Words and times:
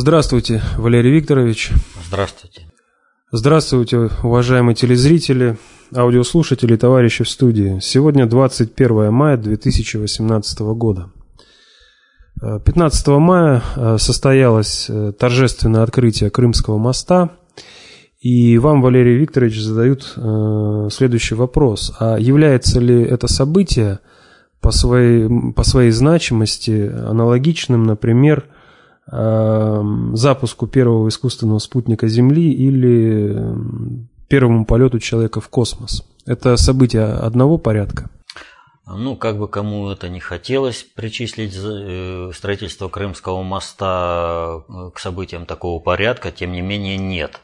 Здравствуйте, 0.00 0.62
Валерий 0.76 1.10
Викторович. 1.10 1.72
Здравствуйте. 2.06 2.68
Здравствуйте, 3.32 4.10
уважаемые 4.22 4.76
телезрители, 4.76 5.58
аудиослушатели, 5.92 6.76
товарищи 6.76 7.24
в 7.24 7.28
студии. 7.28 7.80
Сегодня 7.82 8.26
21 8.26 9.12
мая 9.12 9.36
2018 9.36 10.60
года. 10.60 11.10
15 12.40 13.08
мая 13.08 13.60
э, 13.74 13.96
состоялось 13.98 14.86
э, 14.88 15.12
торжественное 15.18 15.82
открытие 15.82 16.30
Крымского 16.30 16.78
моста, 16.78 17.30
и 18.20 18.56
вам, 18.56 18.82
Валерий 18.82 19.16
Викторович, 19.16 19.60
задают 19.60 20.14
э, 20.16 20.88
следующий 20.92 21.34
вопрос. 21.34 21.92
А 21.98 22.18
является 22.18 22.78
ли 22.78 23.02
это 23.02 23.26
событие 23.26 23.98
по 24.60 24.70
своей, 24.70 25.28
по 25.54 25.64
своей 25.64 25.90
значимости 25.90 26.88
аналогичным, 26.88 27.82
например, 27.82 28.46
запуску 29.10 30.66
первого 30.66 31.08
искусственного 31.08 31.58
спутника 31.60 32.08
Земли 32.08 32.52
или 32.52 33.36
первому 34.28 34.66
полету 34.66 34.98
человека 34.98 35.40
в 35.40 35.48
космос? 35.48 36.04
Это 36.26 36.56
событие 36.56 37.04
одного 37.04 37.56
порядка? 37.56 38.10
Ну, 38.90 39.16
как 39.16 39.38
бы 39.38 39.48
кому 39.48 39.90
это 39.90 40.08
не 40.08 40.20
хотелось 40.20 40.82
причислить 40.82 41.54
э, 41.54 42.30
строительство 42.34 42.88
Крымского 42.88 43.42
моста 43.42 44.62
э, 44.66 44.90
к 44.94 44.98
событиям 44.98 45.44
такого 45.44 45.78
порядка, 45.78 46.30
тем 46.30 46.52
не 46.52 46.62
менее 46.62 46.96
нет. 46.96 47.40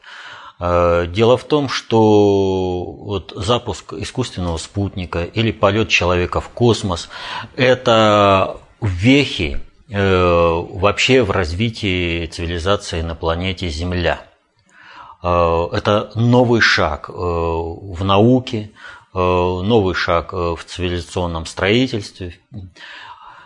Э, 0.59 1.05
дело 1.07 1.37
в 1.37 1.43
том, 1.43 1.69
что 1.69 2.83
вот 2.83 3.33
запуск 3.35 3.93
искусственного 3.93 4.57
спутника 4.57 5.23
или 5.23 5.51
полет 5.51 5.89
человека 5.89 6.41
в 6.41 6.49
космос– 6.49 7.09
это 7.55 8.57
вехи 8.81 9.59
вообще 9.87 11.21
в 11.21 11.31
развитии 11.31 12.25
цивилизации 12.25 13.01
на 13.01 13.15
планете 13.15 13.69
Земля. 13.69 14.21
Это 15.21 16.11
новый 16.15 16.61
шаг 16.61 17.09
в 17.09 18.03
науке, 18.03 18.71
Э, 19.15 19.17
новый 19.17 19.95
шаг 19.95 20.33
э, 20.33 20.55
в 20.57 20.65
цивилизационном 20.65 21.45
строительстве. 21.45 22.37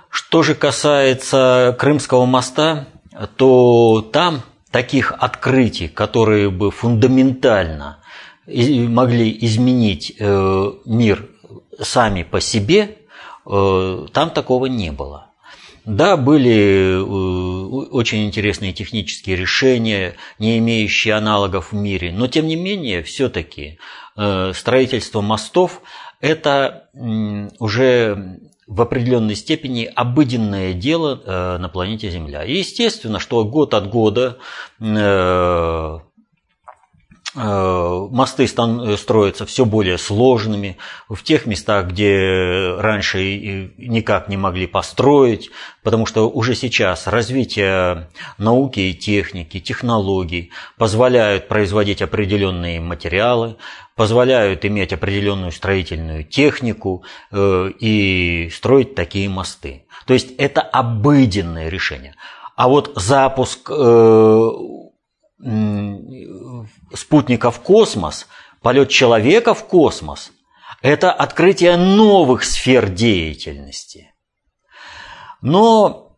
Что 0.09 0.41
же 0.41 0.55
касается 0.55 1.75
Крымского 1.78 2.25
моста, 2.25 2.88
то 3.35 4.02
там 4.02 4.41
таких 4.72 5.11
открытий, 5.11 5.88
которые 5.88 6.50
бы 6.50 6.72
фундаментально 6.72 8.00
могли 8.47 9.38
изменить 9.45 10.16
э, 10.17 10.72
мир 10.85 11.30
сами 11.80 12.23
по 12.23 12.41
себе, 12.41 12.97
там 13.45 14.30
такого 14.31 14.66
не 14.66 14.91
было. 14.91 15.28
Да, 15.85 16.17
были 16.17 16.97
очень 17.91 18.25
интересные 18.25 18.73
технические 18.73 19.35
решения, 19.35 20.16
не 20.38 20.58
имеющие 20.59 21.13
аналогов 21.13 21.72
в 21.72 21.75
мире, 21.75 22.11
но 22.11 22.27
тем 22.27 22.47
не 22.47 22.55
менее, 22.55 23.03
все-таки 23.03 23.80
Э, 24.22 24.52
строительство 24.53 25.22
мостов– 25.22 25.81
это 26.19 26.89
уже 27.59 28.39
в 28.67 28.81
определенной 28.81 29.35
степени 29.35 29.85
обыденное 29.85 30.73
дело 30.73 31.22
э, 31.23 31.57
на 31.57 31.69
планете 31.69 32.09
Земля. 32.09 32.44
И 32.44 32.57
естественно, 32.57 33.19
что 33.19 33.45
год 33.45 33.73
от 33.73 33.89
года 33.89 34.39
э, 37.35 37.39
Э, 37.41 38.08
мосты 38.09 38.47
строятся 38.47 39.45
все 39.45 39.66
более 39.66 39.99
сложными 39.99 40.77
в 41.08 41.22
тех 41.22 41.45
местах, 41.45 41.88
где 41.88 42.75
раньше 42.80 43.72
никак 43.77 44.30
не 44.30 44.38
могли 44.38 44.66
построить, 44.66 45.52
потому 45.83 46.07
что 46.07 46.27
уже 46.27 46.55
сейчас 46.55 47.05
развитие 47.05 48.09
науки 48.39 48.80
и 48.80 48.95
техники, 48.95 49.59
технологий 49.59 50.52
позволяют 50.77 51.47
производить 51.47 52.02
определенные 52.02 52.81
материалы, 52.81 53.57
позволяют 53.95 54.66
иметь 54.66 54.91
определенную 54.91 55.52
строительную 55.52 56.23
технику 56.23 57.03
э, 57.31 57.69
и 57.79 58.50
строить 58.51 58.96
такие 58.96 59.29
мосты. 59.29 59.85
То 60.07 60.13
есть 60.16 60.31
это 60.40 60.61
обыденное 60.61 61.69
решение. 61.69 62.16
А 62.56 62.67
вот 62.67 62.91
запуск 62.96 63.69
э, 63.69 64.50
спутника 66.94 67.51
в 67.51 67.59
космос, 67.61 68.27
полет 68.61 68.89
человека 68.89 69.53
в 69.53 69.66
космос– 69.66 70.31
это 70.81 71.11
открытие 71.11 71.77
новых 71.77 72.44
сфер 72.44 72.89
деятельности. 72.89 74.13
Но, 75.41 76.17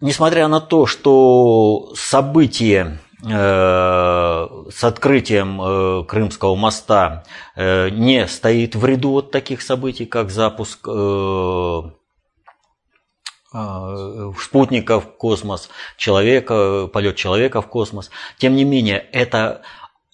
несмотря 0.00 0.48
на 0.48 0.60
то, 0.60 0.86
что 0.86 1.92
событие 1.96 3.00
э, 3.24 3.28
с 3.28 4.84
открытием 4.84 5.60
э, 5.60 6.04
Крымского 6.04 6.54
моста 6.54 7.24
э, 7.56 7.90
не 7.90 8.26
стоит 8.28 8.76
в 8.76 8.84
ряду 8.84 9.10
вот 9.10 9.30
таких 9.30 9.62
событий, 9.62 10.06
как 10.06 10.30
запуск 10.30 10.86
спутников 14.40 15.04
в 15.04 15.16
космос, 15.16 15.68
человека, 15.96 16.88
полет 16.92 17.16
человека 17.16 17.62
в 17.62 17.68
космос. 17.68 18.10
Тем 18.38 18.56
не 18.56 18.64
менее, 18.64 18.98
это 19.12 19.62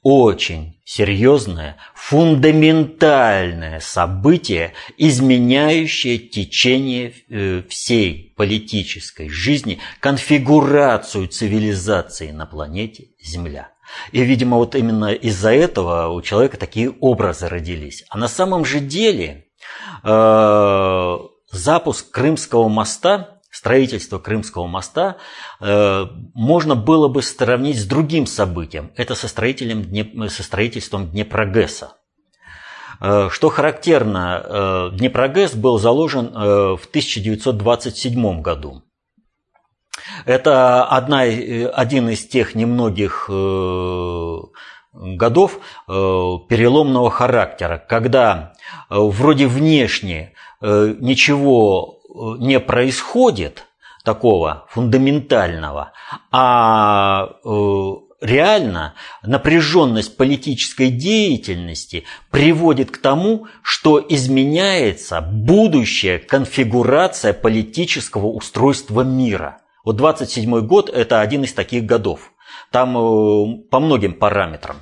очень 0.04 0.78
серьезное, 0.84 1.78
фундаментальное 1.94 3.80
событие, 3.80 4.74
изменяющее 4.98 6.18
течение 6.18 7.14
э, 7.30 7.62
всей 7.68 8.34
политической 8.36 9.30
жизни, 9.30 9.80
конфигурацию 10.00 11.26
цивилизации 11.26 12.32
на 12.32 12.44
планете 12.44 13.08
Земля. 13.18 13.70
И, 14.12 14.22
видимо, 14.22 14.58
вот 14.58 14.74
именно 14.74 15.12
из-за 15.12 15.54
этого 15.54 16.08
у 16.08 16.20
человека 16.20 16.58
такие 16.58 16.90
образы 17.00 17.48
родились. 17.48 18.04
А 18.10 18.18
на 18.18 18.28
самом 18.28 18.66
же 18.66 18.80
деле 18.80 19.46
э, 20.02 21.18
запуск 21.50 22.10
Крымского 22.10 22.68
моста 22.68 23.33
строительство 23.54 24.18
Крымского 24.18 24.66
моста 24.66 25.16
э, 25.60 26.06
можно 26.34 26.74
было 26.74 27.06
бы 27.06 27.22
сравнить 27.22 27.78
с 27.78 27.84
другим 27.84 28.26
событием. 28.26 28.90
Это 28.96 29.14
со, 29.14 29.28
строителем, 29.28 30.28
со 30.28 30.42
строительством 30.42 31.08
Днепрогэса. 31.10 31.92
Э, 33.00 33.28
что 33.30 33.50
характерно, 33.50 34.42
э, 34.44 34.90
Днепрогэс 34.98 35.54
был 35.54 35.78
заложен 35.78 36.32
в 36.32 36.86
1927 36.88 38.42
году. 38.42 38.82
Это 40.26 40.84
одна, 40.84 41.20
один 41.20 42.08
из 42.08 42.26
тех 42.26 42.56
немногих 42.56 43.30
годов 44.92 45.60
переломного 45.86 47.10
характера, 47.10 47.78
когда 47.88 48.54
вроде 48.90 49.46
внешне 49.46 50.34
ничего 50.60 51.93
не 52.14 52.60
происходит 52.60 53.66
такого 54.04 54.66
фундаментального, 54.68 55.92
а 56.30 57.30
э, 57.44 57.92
реально 58.20 58.94
напряженность 59.22 60.16
политической 60.16 60.90
деятельности 60.90 62.04
приводит 62.30 62.90
к 62.90 62.98
тому, 62.98 63.46
что 63.62 64.04
изменяется 64.06 65.20
будущая 65.20 66.18
конфигурация 66.18 67.32
политического 67.32 68.26
устройства 68.26 69.02
мира. 69.02 69.62
Вот 69.84 69.96
27 69.96 70.66
год– 70.66 70.88
это 70.94 71.20
один 71.20 71.44
из 71.44 71.52
таких 71.52 71.84
годов. 71.84 72.32
Там 72.70 72.96
э, 72.96 73.62
по 73.70 73.80
многим 73.80 74.14
параметрам. 74.14 74.76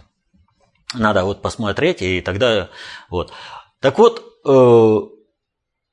Надо 0.94 1.25
вот 1.25 1.43
посмотреть, 1.43 2.03
и 2.03 2.20
тогда 2.20 2.69
вот. 3.09 3.32
Так 3.81 3.99
вот, 3.99 4.22
э, 4.44 5.12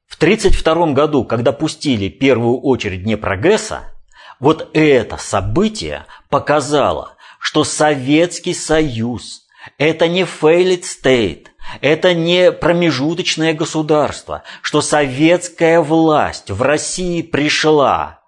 в 0.10 0.16
1932 0.16 0.94
году, 0.94 1.24
когда 1.24 1.52
пустили 1.54 2.10
первую 2.10 2.60
очередь 2.60 3.04
Днепрогресса, 3.04 3.94
вот 4.40 4.72
это 4.74 5.18
событие 5.18 6.06
показало, 6.30 7.16
что 7.40 7.64
Советский 7.64 8.54
Союз– 8.54 9.44
это 9.78 10.08
не 10.08 10.24
failed 10.24 10.82
state, 10.82 11.48
это 11.80 12.16
не 12.16 12.52
промежуточное 12.52 13.54
государство, 13.54 14.44
что 14.62 14.82
советская 14.82 15.80
власть 15.80 16.50
в 16.50 16.62
России 16.64 17.22
пришла 17.22 18.22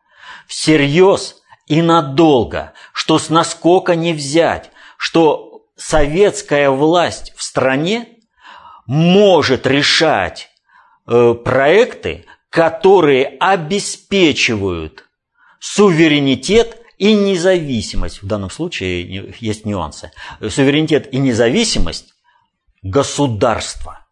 всерьез 0.47 1.41
и 1.65 1.81
надолго, 1.81 2.73
что 2.93 3.17
с 3.17 3.29
наскока 3.29 3.95
не 3.95 4.13
взять, 4.13 4.69
что 4.97 5.63
советская 5.75 6.69
власть 6.69 7.33
в 7.35 7.41
стране 7.41 8.07
может 8.85 9.65
решать 9.65 10.50
проекты, 11.43 12.25
которые 12.49 13.25
обеспечивают 13.39 15.05
суверенитет 15.59 16.81
и 16.97 17.13
независимость. 17.13 18.21
В 18.21 18.27
данном 18.27 18.49
случае 18.49 19.33
есть 19.39 19.65
нюансы. 19.65 20.11
Суверенитет 20.39 21.11
и 21.13 21.17
независимость 21.17 22.13
государства. 22.83 24.05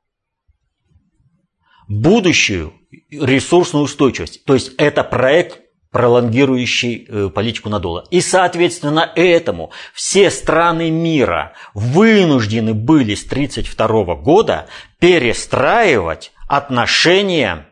Будущую 1.88 2.74
ресурсную 3.12 3.86
устойчивость. 3.86 4.44
То 4.46 4.54
есть 4.54 4.74
это 4.78 5.04
проект 5.04 5.62
пролонгирующий 5.92 7.08
э, 7.08 7.30
политику 7.30 7.70
надола. 7.70 8.06
И, 8.12 8.22
соответственно, 8.22 9.12
этому 9.16 9.72
все 9.94 10.30
страны 10.30 10.92
мира 10.92 11.54
вынуждены 11.74 12.76
были 12.76 13.16
с 13.16 13.26
1932 13.26 14.16
года 14.16 14.68
перестраивать 15.00 16.32
отношения 16.50 17.68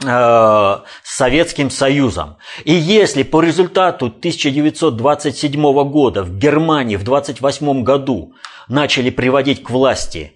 э, 0.00 0.06
с 0.06 0.84
Советским 1.02 1.70
Союзом. 1.70 2.36
И 2.64 2.72
если 2.72 3.24
по 3.24 3.40
результату 3.40 4.06
1927 4.06 5.90
года 5.90 6.22
в 6.22 6.38
Германии 6.38 6.96
в 6.96 7.02
1928 7.02 7.82
году 7.82 8.34
начали 8.68 9.10
приводить 9.10 9.64
к 9.64 9.70
власти 9.70 10.34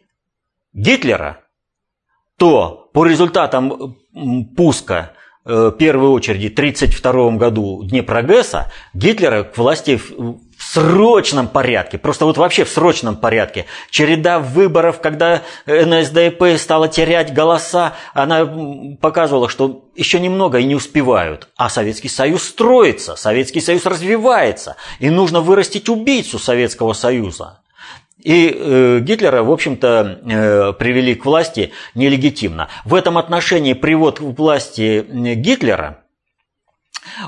Гитлера, 0.73 1.45
то 2.37 2.91
по 2.93 3.07
результатам 3.07 3.97
пуска 4.57 5.13
Э, 5.47 5.69
в 5.69 5.77
первой 5.77 6.09
очереди 6.09 6.49
в 6.49 6.53
1932 6.53 7.37
году 7.37 7.83
Днепрогресса 7.85 8.73
Гитлера 8.95 9.43
к 9.43 9.59
власти 9.59 10.01
в 10.65 10.73
срочном 10.73 11.49
порядке, 11.49 11.99
просто 11.99 12.25
вот 12.25 12.39
вообще 12.39 12.65
в 12.65 12.69
срочном 12.69 13.17
порядке. 13.17 13.67
Череда 13.91 14.39
выборов, 14.39 15.01
когда 15.01 15.43
НСДАП 15.67 16.59
стала 16.59 16.89
терять 16.89 17.35
голоса, 17.35 17.95
она 18.15 18.47
показывала, 19.01 19.49
что 19.49 19.85
еще 19.95 20.19
немного 20.21 20.59
и 20.59 20.65
не 20.65 20.75
успевают. 20.75 21.49
А 21.57 21.69
Советский 21.69 22.09
Союз 22.09 22.45
строится, 22.45 23.15
Советский 23.17 23.61
Союз 23.61 23.85
развивается, 23.85 24.77
и 25.01 25.11
нужно 25.11 25.41
вырастить 25.41 25.89
убийцу 25.89 26.39
Советского 26.39 26.95
Союза. 26.95 27.61
И 28.19 28.49
э, 28.49 29.01
Гитлера, 29.01 29.43
в 29.43 29.53
общем-то, 29.53 30.21
э, 30.25 30.73
привели 30.79 31.15
к 31.15 31.27
власти 31.27 31.73
нелегитимно. 31.95 32.69
В 32.87 32.95
этом 32.95 33.19
отношении 33.19 33.75
привод 33.75 34.19
к 34.19 34.23
власти 34.23 35.05
Гитлера, 35.11 36.05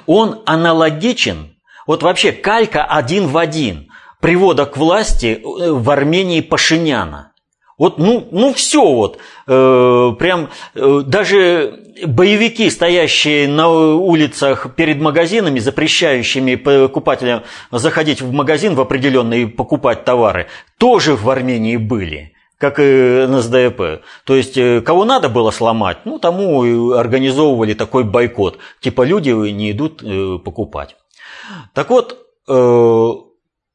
он 0.06 0.42
аналогичен, 0.46 1.55
вот 1.86 2.02
вообще 2.02 2.32
калька 2.32 2.84
один 2.84 3.28
в 3.28 3.36
один 3.36 3.88
привода 4.20 4.66
к 4.66 4.76
власти 4.76 5.40
э, 5.40 5.70
в 5.70 5.90
Армении 5.90 6.40
Пашиняна. 6.40 7.32
Вот, 7.78 7.98
ну, 7.98 8.26
ну 8.30 8.54
все 8.54 8.80
вот, 8.80 9.18
э, 9.46 10.12
прям 10.18 10.48
э, 10.74 11.02
даже 11.06 11.78
боевики, 12.06 12.70
стоящие 12.70 13.48
на 13.48 13.68
улицах 13.68 14.74
перед 14.74 15.00
магазинами, 15.00 15.58
запрещающими 15.58 16.54
покупателям 16.54 17.42
заходить 17.70 18.22
в 18.22 18.32
магазин 18.32 18.74
в 18.74 18.80
определенный 18.80 19.42
и 19.42 19.46
покупать 19.46 20.04
товары, 20.04 20.46
тоже 20.78 21.16
в 21.16 21.28
Армении 21.28 21.76
были 21.76 22.32
как 22.58 22.78
и 22.78 23.26
НСДАП. 23.28 24.02
То 24.24 24.34
есть, 24.34 24.56
э, 24.56 24.80
кого 24.80 25.04
надо 25.04 25.28
было 25.28 25.50
сломать, 25.50 25.98
ну, 26.04 26.18
тому 26.18 26.92
организовывали 26.92 27.74
такой 27.74 28.04
бойкот. 28.04 28.58
Типа 28.80 29.02
люди 29.02 29.28
не 29.30 29.72
идут 29.72 30.02
э, 30.02 30.38
покупать. 30.42 30.96
Так 31.74 31.90
вот, 31.90 32.26
э, 32.48 33.12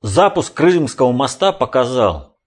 запуск 0.01 0.53
Крымского 0.53 1.12
моста 1.12 1.51
показал, 1.51 2.38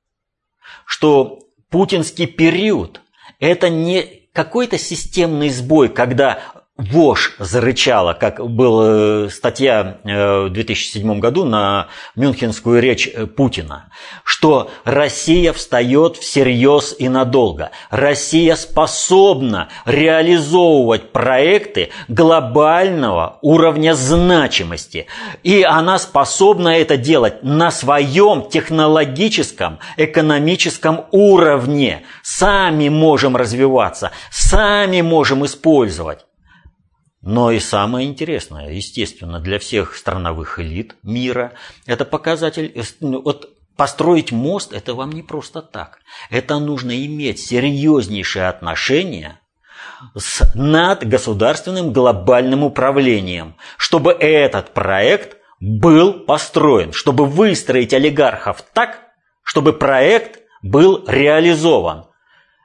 что 0.84 1.40
путинский 1.70 2.26
период– 2.26 3.00
это 3.38 3.68
не 3.68 4.28
какой-то 4.32 4.78
системный 4.78 5.48
сбой, 5.48 5.88
когда 5.88 6.40
ВОЖ 6.76 7.36
зарычала, 7.38 8.14
как 8.14 8.44
была 8.44 9.26
э, 9.26 9.28
статья 9.30 9.98
э, 10.02 10.46
в 10.46 10.50
2007 10.50 11.20
году 11.20 11.44
на 11.44 11.86
Мюнхенскую 12.16 12.82
речь 12.82 13.06
э, 13.06 13.26
Путина, 13.26 13.92
что 14.24 14.72
Россия 14.82 15.52
встает 15.52 16.16
всерьез 16.16 16.96
и 16.98 17.08
надолго. 17.08 17.70
Россия 17.90 18.56
способна 18.56 19.68
реализовывать 19.84 21.12
проекты 21.12 21.90
глобального 22.08 23.38
уровня 23.40 23.94
значимости. 23.94 25.06
И 25.44 25.62
она 25.62 26.00
способна 26.00 26.70
это 26.70 26.96
делать 26.96 27.44
на 27.44 27.70
своем 27.70 28.48
технологическом, 28.48 29.78
экономическом 29.96 31.04
уровне. 31.12 32.04
Сами 32.24 32.88
можем 32.88 33.36
развиваться, 33.36 34.10
сами 34.32 35.02
можем 35.02 35.46
использовать. 35.46 36.24
Но 37.26 37.50
и 37.50 37.58
самое 37.58 38.06
интересное, 38.06 38.70
естественно, 38.70 39.40
для 39.40 39.58
всех 39.58 39.96
страновых 39.96 40.58
элит 40.58 40.96
мира, 41.02 41.54
это 41.86 42.04
показатель, 42.04 42.70
э, 42.74 42.82
ну, 43.00 43.22
вот 43.22 43.48
построить 43.76 44.30
мост, 44.30 44.74
это 44.74 44.92
вам 44.92 45.10
не 45.10 45.22
просто 45.22 45.62
так. 45.62 46.00
Это 46.28 46.58
нужно 46.58 46.92
иметь 47.06 47.40
серьезнейшие 47.40 48.46
отношения 48.46 49.40
с 50.14 50.54
надгосударственным 50.54 51.94
глобальным 51.94 52.62
управлением, 52.62 53.56
чтобы 53.78 54.12
этот 54.12 54.74
проект 54.74 55.38
был 55.60 56.12
построен, 56.12 56.92
чтобы 56.92 57.24
выстроить 57.24 57.94
олигархов 57.94 58.62
так, 58.74 58.98
чтобы 59.42 59.72
проект 59.72 60.40
был 60.62 61.02
реализован. 61.08 62.04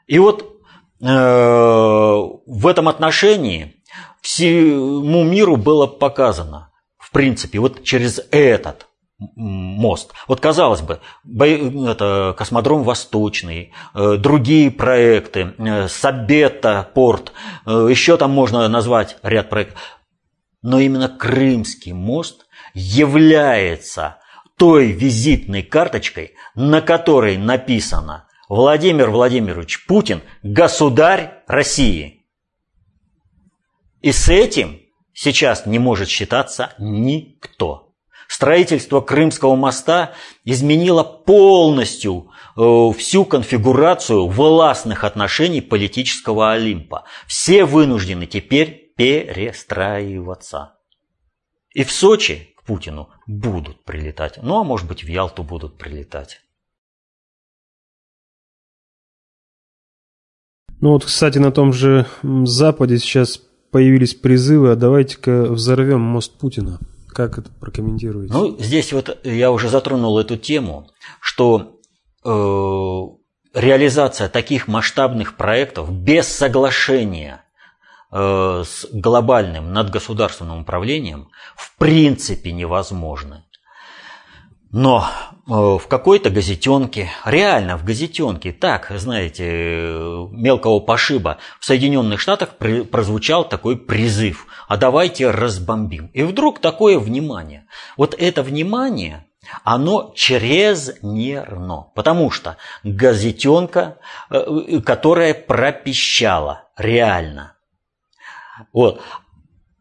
И 0.08 0.20
вот 0.20 0.62
э, 1.02 1.06
в 1.06 2.68
этом 2.68 2.90
отношении 2.90 3.79
всему 4.22 5.24
миру 5.24 5.56
было 5.56 5.88
показано, 5.88 6.72
в 6.98 7.12
принципе, 7.12 7.60
вот 7.60 7.84
через 7.84 8.22
этот 8.32 8.90
мост. 9.36 10.14
Вот 10.28 10.40
казалось 10.40 10.82
бы, 10.82 11.02
это 11.26 12.34
космодром 12.38 12.84
Восточный, 12.84 13.74
э, 13.94 14.16
другие 14.18 14.72
проекты, 14.72 15.54
э, 15.58 15.88
Сабета 15.90 16.90
порт, 16.94 17.34
э, 17.66 17.88
еще 17.90 18.16
там 18.18 18.32
можно 18.32 18.68
назвать 18.70 19.18
ряд 19.24 19.50
проектов. 19.50 19.80
Но 20.62 20.80
именно 20.80 21.10
Крымский 21.10 21.92
мост 21.92 22.46
является 22.74 24.18
той 24.58 24.92
визитной 24.92 25.64
карточкой, 25.64 26.36
на 26.56 26.82
которой 26.82 27.38
написано 27.38 28.28
Владимир 28.48 29.10
Владимирович 29.10 29.86
Путин, 29.86 30.22
государь 30.44 31.44
России– 31.48 32.16
и 34.02 34.12
с 34.12 34.30
этим 34.30 34.80
сейчас 35.14 35.66
не 35.66 35.80
может 35.80 36.10
считаться 36.10 36.74
никто. 36.80 37.90
Строительство 38.30 39.02
Крымского 39.02 39.56
моста 39.56 40.14
изменило 40.46 41.04
полностью 41.04 42.30
э, 42.56 42.92
всю 42.96 43.26
конфигурацию 43.26 44.28
властных 44.28 45.04
отношений 45.04 45.62
политического 45.62 46.52
Олимпа. 46.52 47.06
Все 47.26 47.66
вынуждены 47.66 48.28
теперь 48.28 48.94
перестраиваться. 48.96 50.76
И 51.74 51.84
в 51.84 51.92
Сочи 51.92 52.54
к 52.56 52.64
Путину 52.66 53.10
будут 53.26 53.84
прилетать. 53.84 54.38
Ну, 54.42 54.60
а 54.60 54.64
может 54.64 54.88
быть, 54.88 55.04
в 55.04 55.08
Ялту 55.08 55.44
будут 55.44 55.80
прилетать. 55.80 56.42
Ну 60.82 60.92
вот, 60.92 61.04
кстати, 61.04 61.40
на 61.40 61.52
том 61.52 61.74
же 61.74 62.06
Западе 62.22 63.00
сейчас 63.00 63.42
появились 63.72 64.16
призывы, 64.16 64.72
а 64.72 64.76
давайте-ка 64.76 65.44
взорвем 65.46 66.02
мост 66.02 66.38
Путина. 66.38 66.80
Как 67.08 67.38
это 67.38 67.50
прокомментируете? 67.60 68.34
Ну, 68.34 68.58
здесь 68.60 68.94
вот 68.94 69.20
я 69.24 69.52
уже 69.52 69.70
затронул 69.70 70.20
эту 70.20 70.38
тему, 70.38 70.90
что 71.20 71.80
э, 72.24 73.60
реализация 73.60 74.30
таких 74.30 74.68
масштабных 74.68 75.36
проектов 75.36 75.92
без 75.92 76.28
соглашения 76.28 77.44
э, 78.12 78.64
с 78.66 78.88
глобальным 78.92 79.74
надгосударственным 79.74 80.62
управлением 80.62 81.30
в 81.56 81.76
принципе 81.78 82.52
невозможна. 82.52 83.46
Но 84.72 85.04
э, 85.48 85.52
в 85.52 85.88
какой-то 85.88 86.30
газетенке, 86.30 87.10
реально 87.26 87.76
в 87.76 87.84
газетенке, 87.84 88.52
так, 88.52 88.92
знаете, 88.96 90.28
мелкого 90.32 90.80
пошиба, 90.80 91.40
в 91.60 91.66
Соединенных 91.66 92.20
Штатах 92.20 92.56
прозвучал 92.58 93.48
такой 93.50 93.78
призыв, 93.78 94.46
а 94.68 94.78
давайте 94.78 95.32
разбомбим. 95.32 96.12
И 96.14 96.22
вдруг 96.22 96.60
такое 96.60 97.00
внимание. 97.00 97.66
Вот 97.98 98.14
это 98.14 98.44
внимание, 98.44 99.26
оно 99.64 100.14
чрезмерно, 100.16 101.88
потому 101.96 102.30
что 102.30 102.58
газетенка, 102.84 103.98
э, 104.30 104.82
которая 104.86 105.34
пропищала 105.34 106.66
реально. 106.78 107.56
Вот. 108.72 109.02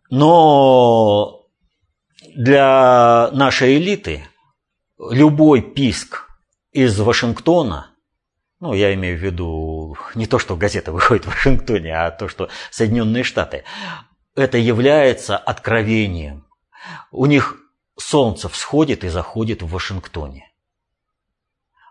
Но 0.09 1.43
для 2.35 3.29
нашей 3.33 3.77
элиты 3.77 4.25
любой 4.99 5.63
писк 5.63 6.29
из 6.73 6.99
Вашингтона, 6.99 7.95
ну, 8.61 8.73
я 8.73 8.93
имею 8.95 9.17
в 9.17 9.23
виду 9.23 9.97
не 10.15 10.27
то, 10.27 10.39
что 10.39 10.57
газета 10.57 10.93
выходит 10.93 11.25
в 11.25 11.29
Вашингтоне, 11.29 11.95
а 11.95 12.11
то, 12.11 12.29
что 12.29 12.49
Соединенные 12.71 13.25
Штаты, 13.25 13.65
это 14.35 14.59
является 14.59 15.37
откровением. 15.37 16.47
У 17.11 17.27
них 17.27 17.57
солнце 17.99 18.49
всходит 18.49 19.05
и 19.05 19.09
заходит 19.09 19.63
в 19.63 19.69
Вашингтоне. 19.69 20.45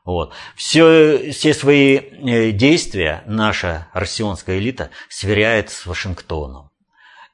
Вот. 0.06 0.34
Все, 0.56 1.32
все 1.34 1.54
свои 1.54 1.98
э, 1.98 2.52
действия 2.52 3.24
наша 3.26 3.90
россионская 3.94 4.58
элита 4.58 4.90
сверяет 5.10 5.70
с 5.70 5.86
Вашингтоном. 5.86 6.72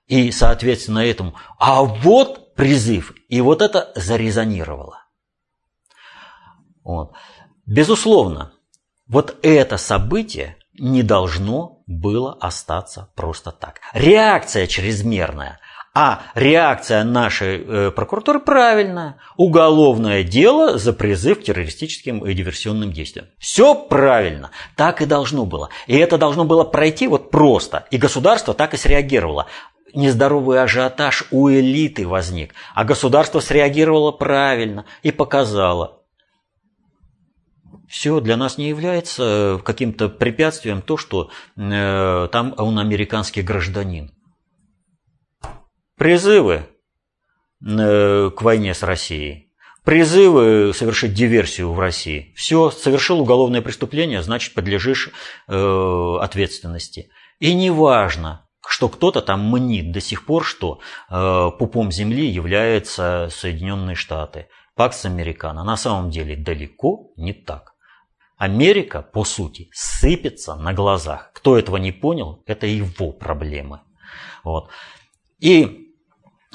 И, 0.07 0.31
соответственно, 0.31 0.99
этому, 0.99 1.35
а 1.59 1.83
вот 1.83 2.55
призыв, 2.55 3.13
и 3.29 3.41
вот 3.41 3.61
это 3.61 3.91
зарезонировало. 3.95 5.02
Вот. 6.83 7.13
Безусловно, 7.65 8.53
вот 9.07 9.37
это 9.41 9.77
событие 9.77 10.57
не 10.73 11.03
должно 11.03 11.83
было 11.87 12.33
остаться 12.39 13.09
просто 13.15 13.51
так. 13.51 13.79
Реакция 13.93 14.67
чрезмерная, 14.67 15.59
а 15.95 16.23
реакция 16.33 17.03
нашей 17.03 17.63
э, 17.63 17.91
прокуратуры 17.91 18.39
правильная. 18.39 19.17
Уголовное 19.37 20.23
дело 20.23 20.79
за 20.79 20.91
призыв 20.91 21.39
к 21.39 21.43
террористическим 21.43 22.25
и 22.25 22.33
диверсионным 22.33 22.91
действиям. 22.91 23.27
Все 23.37 23.75
правильно. 23.75 24.49
Так 24.75 25.01
и 25.03 25.05
должно 25.05 25.45
было. 25.45 25.69
И 25.85 25.95
это 25.95 26.17
должно 26.17 26.45
было 26.45 26.63
пройти 26.63 27.07
вот 27.07 27.29
просто. 27.29 27.85
И 27.91 27.97
государство 27.97 28.55
так 28.55 28.73
и 28.73 28.77
среагировало 28.77 29.45
нездоровый 29.93 30.61
ажиотаж 30.61 31.25
у 31.29 31.49
элиты 31.49 32.07
возник, 32.07 32.55
а 32.73 32.83
государство 32.83 33.39
среагировало 33.39 34.11
правильно 34.11 34.85
и 35.03 35.11
показало. 35.11 36.02
Все 37.93 38.19
для 38.21 38.37
нас 38.37 38.57
не 38.57 38.69
является 38.69 39.23
э, 39.23 39.59
каким-то 39.63 40.09
препятствием 40.09 40.81
то, 40.81 40.97
что 40.97 41.29
э, 41.55 42.27
там 42.31 42.55
он 42.57 42.79
американский 42.79 43.43
гражданин. 43.43 44.11
Призывы 45.95 46.65
э, 47.63 48.31
к 48.35 48.41
войне 48.41 48.73
с 48.73 48.81
Россией, 48.81 49.53
призывы 49.85 50.73
совершить 50.73 51.13
диверсию 51.13 51.71
в 51.71 51.79
России. 51.79 52.33
Все, 52.35 52.71
совершил 52.71 53.21
уголовное 53.21 53.61
преступление, 53.61 54.23
значит, 54.23 54.55
подлежишь 54.55 55.11
э, 55.47 56.17
ответственности. 56.19 57.11
И 57.37 57.53
неважно, 57.53 58.49
что 58.67 58.89
кто-то 58.89 59.21
там 59.21 59.47
мнит 59.51 59.91
до 59.91 60.01
сих 60.01 60.25
пор, 60.25 60.43
что 60.43 60.79
э, 61.11 61.51
пупом 61.59 61.91
земли 61.91 62.25
являются 62.25 63.29
Соединенные 63.31 63.95
Штаты, 63.95 64.47
Пакс 64.75 65.05
Американо. 65.05 65.63
На 65.63 65.77
самом 65.77 66.09
деле 66.09 66.35
далеко 66.35 67.11
не 67.17 67.33
так. 67.33 67.72
Америка, 68.43 69.01
по 69.01 69.23
сути, 69.23 69.69
сыпется 69.71 70.55
на 70.55 70.73
глазах. 70.73 71.31
Кто 71.33 71.57
этого 71.57 71.77
не 71.77 71.91
понял, 71.91 72.43
это 72.45 72.67
его 72.67 73.11
проблемы. 73.11 73.81
Вот. 74.43 74.69
И 75.39 75.93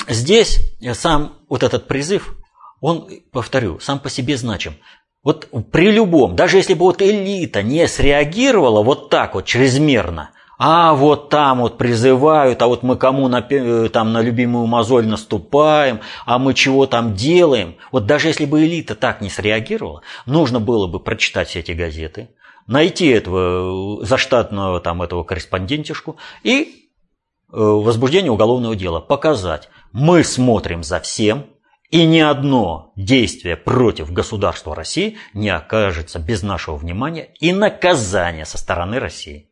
здесь 0.07 0.61
сам 0.92 1.38
вот 1.49 1.62
этот 1.62 1.88
призыв, 1.88 2.37
он, 2.80 3.09
повторю, 3.33 3.80
сам 3.80 4.00
по 4.00 4.11
себе 4.11 4.37
значим. 4.37 4.75
Вот 5.23 5.49
при 5.73 5.90
любом, 5.90 6.37
даже 6.37 6.59
если 6.59 6.75
бы 6.75 6.80
вот 6.80 7.02
элита 7.02 7.62
не 7.62 7.88
среагировала 7.88 8.83
вот 8.83 9.09
так 9.11 9.35
вот 9.35 9.47
чрезмерно, 9.47 10.30
а 10.59 10.93
вот 10.95 11.31
там 11.31 11.61
вот 11.61 11.79
призывают, 11.79 12.61
а 12.62 12.67
вот 12.67 12.83
мы 12.83 12.97
кому 12.97 13.29
на, 13.29 13.47
э, 13.49 13.88
там 13.91 14.12
на 14.12 14.21
любимую 14.21 14.67
мозоль 14.67 15.07
наступаем, 15.07 16.00
а 16.27 16.38
мы 16.38 16.53
чего 16.53 16.87
там 16.87 17.15
делаем. 17.15 17.77
Вот 17.93 18.07
даже 18.07 18.29
если 18.29 18.45
бы 18.45 18.65
элита 18.65 18.97
так 18.97 19.21
не 19.21 19.31
среагировала, 19.31 20.03
нужно 20.27 20.59
было 20.59 20.88
бы 20.88 20.99
прочитать 20.99 21.49
все 21.49 21.61
эти 21.61 21.73
газеты, 21.73 22.31
найти 22.67 23.07
этого 23.07 24.03
э, 24.03 24.05
заштатного 24.05 24.81
там 24.81 25.00
этого 25.00 25.23
корреспондентишку 25.23 26.17
и 26.43 26.62
э, 26.62 27.57
возбуждение 27.57 28.33
уголовного 28.33 28.75
дела 28.75 28.99
показать. 28.99 29.69
Мы 29.93 30.25
смотрим 30.25 30.83
за 30.83 30.99
всем, 30.99 31.47
и 31.91 32.05
ни 32.05 32.19
одно 32.19 32.93
действие 32.97 33.57
против 33.57 34.12
государства 34.12 34.75
России 34.75 35.17
не 35.33 35.49
окажется 35.50 36.19
без 36.19 36.43
нашего 36.43 36.77
внимания 36.77 37.31
и 37.41 37.53
наказания 37.53 38.45
со 38.45 38.59
стороны 38.59 38.99
России. 38.99 39.48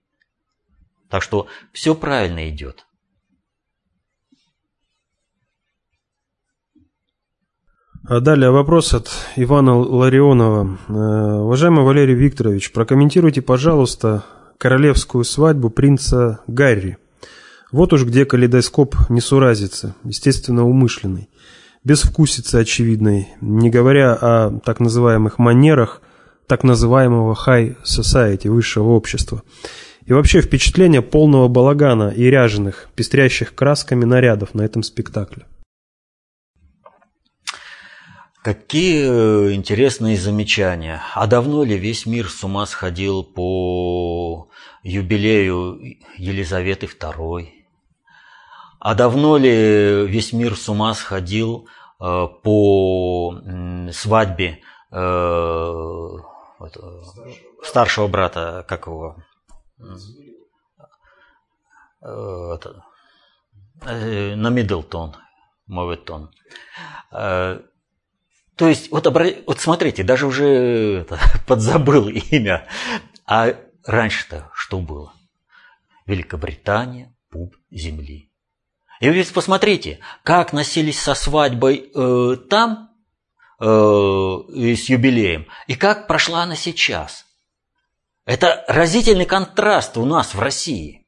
Так 1.08 1.22
что 1.22 1.46
все 1.72 1.94
правильно 1.94 2.48
идет. 2.48 2.86
А 8.08 8.20
далее 8.20 8.52
вопрос 8.52 8.94
от 8.94 9.10
Ивана 9.34 9.76
Ларионова. 9.76 10.78
Э, 10.88 10.92
уважаемый 11.42 11.84
Валерий 11.84 12.14
Викторович, 12.14 12.70
прокомментируйте, 12.70 13.42
пожалуйста, 13.42 14.25
королевскую 14.58 15.25
свадьбу 15.25 15.70
принца 15.70 16.40
Гарри. 16.46 16.98
Вот 17.72 17.92
уж 17.92 18.04
где 18.04 18.25
калейдоскоп 18.25 18.94
несуразицы, 19.08 19.94
естественно, 20.04 20.64
умышленный. 20.64 21.28
Без 21.82 22.02
вкусицы 22.02 22.56
очевидной, 22.56 23.28
не 23.40 23.70
говоря 23.70 24.12
о 24.14 24.60
так 24.60 24.78
называемых 24.78 25.38
манерах 25.38 26.00
так 26.46 26.62
называемого 26.62 27.36
high 27.46 27.76
society, 27.82 28.48
высшего 28.48 28.90
общества. 28.90 29.42
И 30.06 30.12
вообще 30.12 30.40
впечатление 30.40 31.02
полного 31.02 31.48
балагана 31.48 32.10
и 32.10 32.25
ряженых, 32.30 32.88
пестрящих 32.94 33.56
красками 33.56 34.04
нарядов 34.04 34.54
на 34.54 34.62
этом 34.62 34.84
спектакле. 34.84 35.46
Какие 38.44 39.50
э, 39.50 39.54
интересные 39.54 40.16
замечания. 40.16 41.02
А 41.14 41.26
давно 41.26 41.64
ли 41.64 41.76
весь 41.76 42.06
мир 42.06 42.28
с 42.28 42.44
ума 42.44 42.66
сходил 42.66 43.25
по 43.25 44.48
юбилею 44.84 45.80
Елизаветы 46.16 46.86
II? 46.86 47.48
А 48.78 48.94
давно 48.94 49.36
ли 49.36 50.06
весь 50.06 50.32
мир 50.32 50.54
с 50.54 50.68
ума 50.68 50.94
сходил 50.94 51.66
э, 52.00 52.28
по 52.44 53.42
свадьбе 53.92 54.60
э, 54.92 55.72
старшего 57.64 58.06
брата, 58.06 58.64
как 58.68 58.86
его? 58.86 59.16
Это, 62.00 62.85
на 63.83 64.50
Миддлтон, 64.50 65.16
Моветон. 65.66 66.30
То 68.56 68.68
есть, 68.68 68.90
вот, 68.90 69.06
обра... 69.06 69.26
вот 69.47 69.61
смотрите, 69.61 70.02
даже 70.02 70.26
уже 70.26 71.00
это, 71.00 71.18
подзабыл 71.47 72.09
имя. 72.09 72.66
А 73.26 73.54
раньше-то 73.85 74.50
что 74.54 74.78
было? 74.80 75.12
Великобритания, 76.06 77.14
пуп 77.30 77.54
земли. 77.71 78.33
И 79.00 79.11
ведь 79.11 79.33
посмотрите, 79.33 79.99
как 80.23 80.54
носились 80.54 80.99
со 80.99 81.14
свадьбой 81.14 81.90
э, 81.95 82.37
там, 82.49 82.90
э, 83.61 83.64
с 83.66 84.88
юбилеем, 84.88 85.47
и 85.66 85.75
как 85.75 86.06
прошла 86.06 86.45
она 86.45 86.56
сейчас. 86.56 87.25
Это 88.26 88.64
разительный 88.66 89.25
контраст 89.25 89.97
у 89.97 90.04
нас 90.04 90.35
в 90.35 90.40
России. 90.40 91.06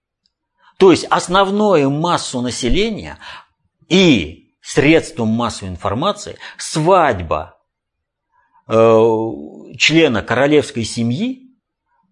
То 0.79 0.93
есть 0.93 1.05
основную 1.11 1.91
массу 1.91 2.41
населения 2.41 3.19
и 3.89 4.55
средством 4.61 5.29
массовой 5.29 5.71
информации 5.71 6.39
свадьба 6.57 7.59
э, 8.69 8.75
члена 9.77 10.23
королевской 10.23 10.85
семьи 10.85 11.49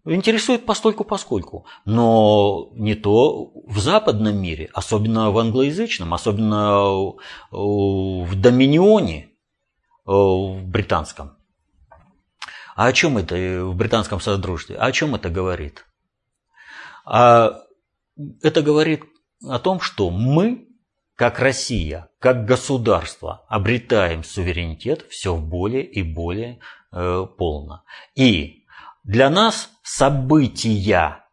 интересует 0.04 0.66
постольку 0.66 1.04
поскольку. 1.04 1.66
Но 1.84 2.70
не 2.72 2.96
то 2.96 3.52
в 3.66 3.78
западном 3.78 4.36
мире, 4.36 4.70
особенно 4.72 5.30
в 5.30 5.38
англоязычном, 5.38 6.12
особенно 6.12 7.14
в 7.52 8.34
Доминионе, 8.34 9.28
э, 10.04 10.10
в 10.10 10.64
британском. 10.64 11.35
А 12.76 12.88
о 12.88 12.92
чем 12.92 13.16
это 13.16 13.64
в 13.64 13.74
британском 13.74 14.20
содружестве? 14.20 14.76
О 14.76 14.92
чем 14.92 15.14
это 15.14 15.30
говорит? 15.30 15.86
А 17.06 17.62
это 18.42 18.60
говорит 18.60 19.02
о 19.42 19.58
том, 19.58 19.80
что 19.80 20.10
мы, 20.10 20.68
как 21.14 21.38
Россия, 21.38 22.10
как 22.18 22.44
государство, 22.44 23.46
обретаем 23.48 24.22
суверенитет 24.22 25.06
все 25.08 25.36
более 25.36 25.84
и 25.84 26.02
более 26.02 26.60
э, 26.92 27.26
полно. 27.38 27.82
И 28.14 28.66
для 29.04 29.30
нас 29.30 29.70
события 29.82 31.24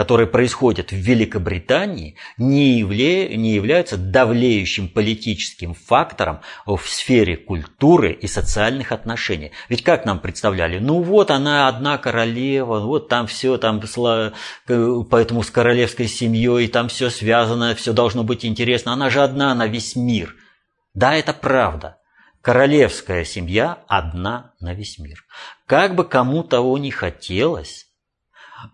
которые 0.00 0.26
происходят 0.26 0.92
в 0.92 0.96
Великобритании, 0.96 2.16
не, 2.38 2.78
явля... 2.78 3.36
не 3.36 3.52
являются 3.52 3.98
давлеющим 3.98 4.88
политическим 4.88 5.74
фактором 5.74 6.40
в 6.64 6.80
сфере 6.86 7.36
культуры 7.36 8.10
и 8.10 8.26
социальных 8.26 8.92
отношений. 8.92 9.52
Ведь 9.68 9.84
как 9.84 10.06
нам 10.06 10.18
представляли? 10.18 10.78
Ну 10.78 11.02
вот 11.02 11.30
она 11.30 11.68
одна 11.68 11.98
королева, 11.98 12.80
вот 12.80 13.08
там 13.08 13.26
все, 13.26 13.58
там 13.58 13.82
поэтому 14.66 15.42
с 15.42 15.50
королевской 15.50 16.06
семьей 16.06 16.68
там 16.68 16.88
все 16.88 17.10
связано, 17.10 17.74
все 17.74 17.92
должно 17.92 18.24
быть 18.24 18.46
интересно. 18.46 18.94
Она 18.94 19.10
же 19.10 19.22
одна 19.22 19.54
на 19.54 19.66
весь 19.66 19.96
мир. 19.96 20.34
Да, 20.94 21.14
это 21.14 21.34
правда. 21.34 21.98
Королевская 22.40 23.26
семья 23.26 23.80
одна 23.86 24.54
на 24.60 24.72
весь 24.72 24.98
мир. 24.98 25.26
Как 25.66 25.94
бы 25.94 26.04
кому 26.04 26.42
того 26.42 26.78
не 26.78 26.90
хотелось, 26.90 27.90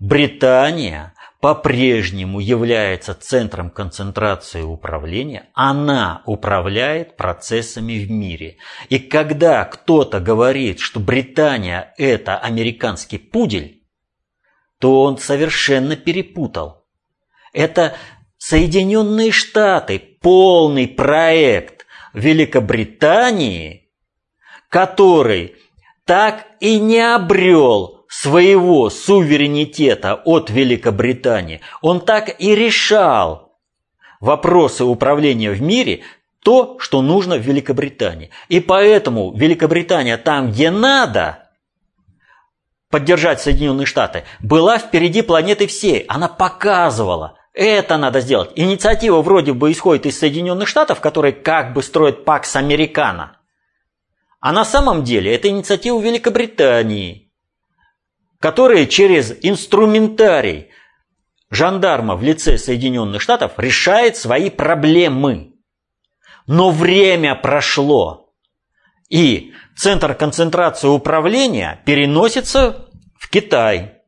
Британия 0.00 1.14
по-прежнему 1.40 2.40
является 2.40 3.14
центром 3.14 3.70
концентрации 3.70 4.62
управления, 4.62 5.48
она 5.54 6.22
управляет 6.24 7.16
процессами 7.16 7.94
в 8.04 8.10
мире. 8.10 8.56
И 8.88 8.98
когда 8.98 9.64
кто-то 9.64 10.20
говорит, 10.20 10.80
что 10.80 10.98
Британия– 10.98 11.92
это 11.98 12.38
американский 12.38 13.18
пудель, 13.18 13.82
то 14.78 15.02
он 15.02 15.18
совершенно 15.18 15.96
перепутал. 15.96 16.86
Это 17.52 17.94
Соединенные 18.38 19.30
Штаты, 19.30 19.98
полный 19.98 20.88
проект 20.88 21.86
Великобритании, 22.12 23.90
который 24.68 25.56
так 26.04 26.46
и 26.60 26.78
не 26.78 27.00
обрел 27.00 27.95
своего 28.20 28.88
суверенитета 28.88 30.14
от 30.14 30.48
Великобритании. 30.48 31.60
Он 31.82 32.00
так 32.00 32.40
и 32.40 32.54
решал 32.54 33.52
вопросы 34.20 34.84
управления 34.84 35.50
в 35.50 35.60
мире 35.60 36.02
то, 36.42 36.78
что 36.78 37.02
нужно 37.02 37.36
в 37.36 37.42
Великобритании. 37.42 38.30
И 38.48 38.60
поэтому 38.60 39.36
Великобритания 39.36 40.16
там, 40.16 40.50
где 40.50 40.70
надо 40.70 41.50
поддержать 42.88 43.42
Соединенные 43.42 43.84
Штаты, 43.84 44.24
была 44.40 44.78
впереди 44.78 45.20
планеты 45.20 45.66
всей. 45.66 46.06
Она 46.08 46.28
показывала, 46.28 47.36
это 47.52 47.98
надо 47.98 48.20
сделать. 48.20 48.50
Инициатива 48.56 49.20
вроде 49.20 49.52
бы 49.52 49.70
исходит 49.70 50.06
из 50.06 50.18
Соединенных 50.18 50.68
Штатов, 50.68 51.00
которые 51.00 51.32
как 51.32 51.74
бы 51.74 51.82
строят 51.82 52.24
Пакс 52.24 52.56
Американо. 52.56 53.36
А 54.40 54.52
на 54.52 54.64
самом 54.64 55.04
деле 55.04 55.34
это 55.34 55.48
инициатива 55.48 56.00
Великобритании, 56.00 57.25
которая 58.40 58.86
через 58.86 59.32
инструментарий 59.42 60.70
жандарма 61.50 62.16
в 62.16 62.22
лице 62.22 62.58
Соединенных 62.58 63.22
Штатов 63.22 63.52
решает 63.56 64.16
свои 64.16 64.50
проблемы. 64.50 65.54
Но 66.46 66.70
время 66.70 67.34
прошло. 67.34 68.32
И 69.08 69.52
центр 69.76 70.14
концентрации 70.14 70.88
управления 70.88 71.82
переносится 71.84 72.88
в 73.18 73.28
Китай. 73.30 74.02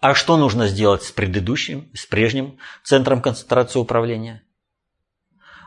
А 0.00 0.14
что 0.14 0.36
нужно 0.36 0.66
сделать 0.66 1.02
с 1.02 1.10
предыдущим, 1.10 1.90
с 1.94 2.06
прежним 2.06 2.58
центром 2.82 3.20
концентрации 3.20 3.78
управления? 3.78 4.42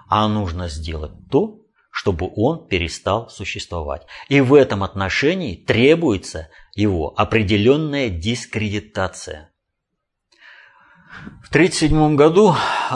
А 0.07 0.27
нужно 0.27 0.69
сделать 0.69 1.11
то, 1.29 1.59
чтобы 1.91 2.31
он 2.35 2.67
перестал 2.67 3.29
существовать. 3.29 4.07
И 4.27 4.41
в 4.41 4.55
этом 4.55 4.83
отношении 4.83 5.55
требуется 5.55 6.49
его 6.73 7.13
определенная 7.17 8.09
дискредитация. 8.09 9.53
В 11.43 11.49
1937 11.49 12.15
году 12.15 12.53
э, 12.53 12.95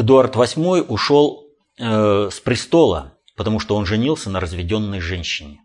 Эдуард 0.00 0.36
VIII 0.36 0.82
ушел 0.82 1.48
э, 1.78 2.28
с 2.30 2.40
престола, 2.40 3.18
потому 3.36 3.58
что 3.58 3.76
он 3.76 3.86
женился 3.86 4.30
на 4.30 4.40
разведенной 4.40 5.00
женщине. 5.00 5.64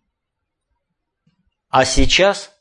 А 1.69 1.85
сейчас, 1.85 2.51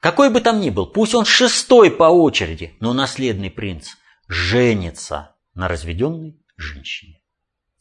какой 0.00 0.30
бы 0.30 0.40
там 0.40 0.60
ни 0.60 0.70
был, 0.70 0.86
пусть 0.86 1.14
он 1.14 1.24
шестой 1.24 1.90
по 1.90 2.04
очереди, 2.04 2.76
но 2.80 2.92
наследный 2.92 3.50
принц 3.50 3.90
женится 4.28 5.36
на 5.54 5.68
разведенной 5.68 6.40
женщине. 6.56 7.20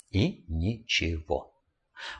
И 0.09 0.45
ничего. 0.47 1.52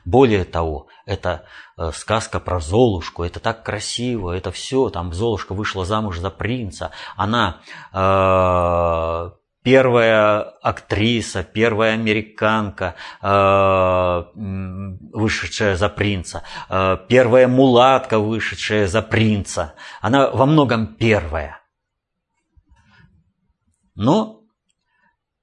Более 0.04 0.44
того, 0.44 0.88
это 1.06 1.44
э, 1.76 1.90
сказка 1.92 2.40
про 2.40 2.60
Золушку, 2.60 3.24
это 3.24 3.40
так 3.40 3.64
красиво, 3.64 4.32
это 4.32 4.50
все, 4.50 4.90
там 4.90 5.12
Золушка 5.12 5.54
вышла 5.54 5.84
замуж 5.84 6.18
за 6.18 6.30
принца, 6.30 6.90
она 7.16 7.60
э, 7.92 9.30
первая 9.64 10.40
актриса, 10.62 11.42
первая 11.42 11.94
американка, 11.94 12.94
э, 13.22 14.24
вышедшая 14.34 15.76
за 15.76 15.88
принца, 15.88 16.44
э, 16.68 16.98
первая 17.08 17.48
мулатка, 17.48 18.18
вышедшая 18.18 18.86
за 18.86 19.02
принца. 19.02 19.74
Она 20.00 20.30
во 20.30 20.46
многом 20.46 20.94
первая. 20.94 21.60
Но 23.94 24.42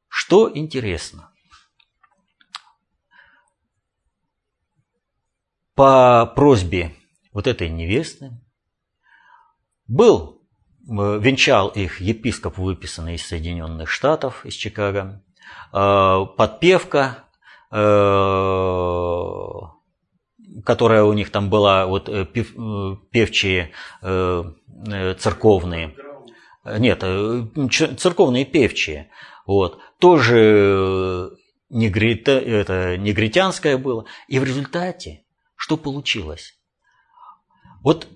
что 0.08 0.52
интересно, 0.54 1.31
по 5.82 6.32
просьбе 6.36 6.94
вот 7.34 7.48
этой 7.48 7.70
невесты 7.70 8.32
был 9.88 10.42
Э, 10.92 11.20
венчал 11.22 11.70
их 11.70 12.02
епископ, 12.02 12.58
выписанный 12.58 13.16
из 13.16 13.26
Соединенных 13.28 13.90
Штатов, 13.90 14.46
из 14.46 14.54
Чикаго. 14.54 15.24
Э, 15.74 16.26
подпевка, 16.38 17.26
э, 17.72 17.76
которая 20.66 21.04
у 21.04 21.14
них 21.14 21.30
там 21.32 21.50
была, 21.50 21.86
вот 21.86 22.06
пев, 22.34 22.54
певчие 23.12 23.72
церковные. 24.02 25.96
Нет, 26.66 27.00
церковные 27.98 28.46
певчие. 28.46 29.10
Вот. 29.46 29.80
Тоже 30.00 31.32
негрита, 31.70 32.32
это 32.34 32.98
негритянское 32.98 33.78
было. 33.78 34.06
И 34.28 34.40
в 34.40 34.44
результате 34.44 35.24
что 35.62 35.78
получилось? 35.78 36.56
Вот 37.84 38.08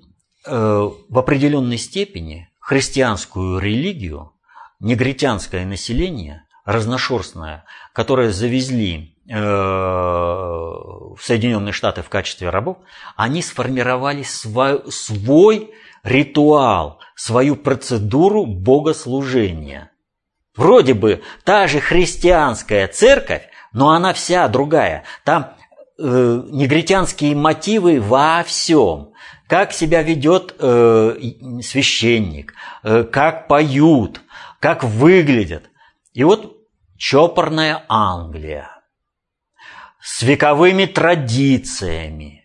э, 0.48 0.52
в 0.52 1.20
определенной 1.20 1.78
степени 1.78 2.50
христианскую 2.60 3.60
религию 3.60 4.34
негритянское 4.80 5.64
население, 5.64 6.48
разношерстное, 6.66 7.66
которое 7.94 8.32
завезли 8.32 9.16
э, 9.30 9.36
в 9.36 11.20
Соединенные 11.22 11.72
Штаты 11.72 12.02
в 12.02 12.10
качестве 12.10 12.50
рабов, 12.50 12.78
они 13.16 13.44
сформировали 13.44 14.24
свой, 14.24 14.92
свой 14.92 15.72
ритуал, 16.02 17.00
свою 17.14 17.56
процедуру 17.58 18.48
богослужения. 18.48 19.92
Вроде 20.56 20.96
бы 20.96 21.22
та 21.44 21.68
же 21.68 21.80
христианская 21.80 22.88
церковь, 22.88 23.44
но 23.72 23.92
она 23.92 24.14
вся 24.14 24.48
другая. 24.48 25.04
Там 25.24 25.55
э, 25.98 26.42
негритянские 26.52 27.36
мотивы 27.36 28.00
во 28.00 28.44
всем 28.44 29.14
как 29.48 29.74
себя 29.74 30.02
ведет 30.02 30.56
э, 30.60 31.18
священник, 31.62 32.54
э, 32.84 33.04
как 33.04 33.48
поют, 33.48 34.22
как 34.60 34.84
выглядят. 34.84 35.70
И 36.14 36.24
вот 36.24 36.58
чопорная 36.98 37.84
Англия 37.88 38.72
с 40.02 40.22
вековыми 40.24 40.86
традициями, 40.86 42.44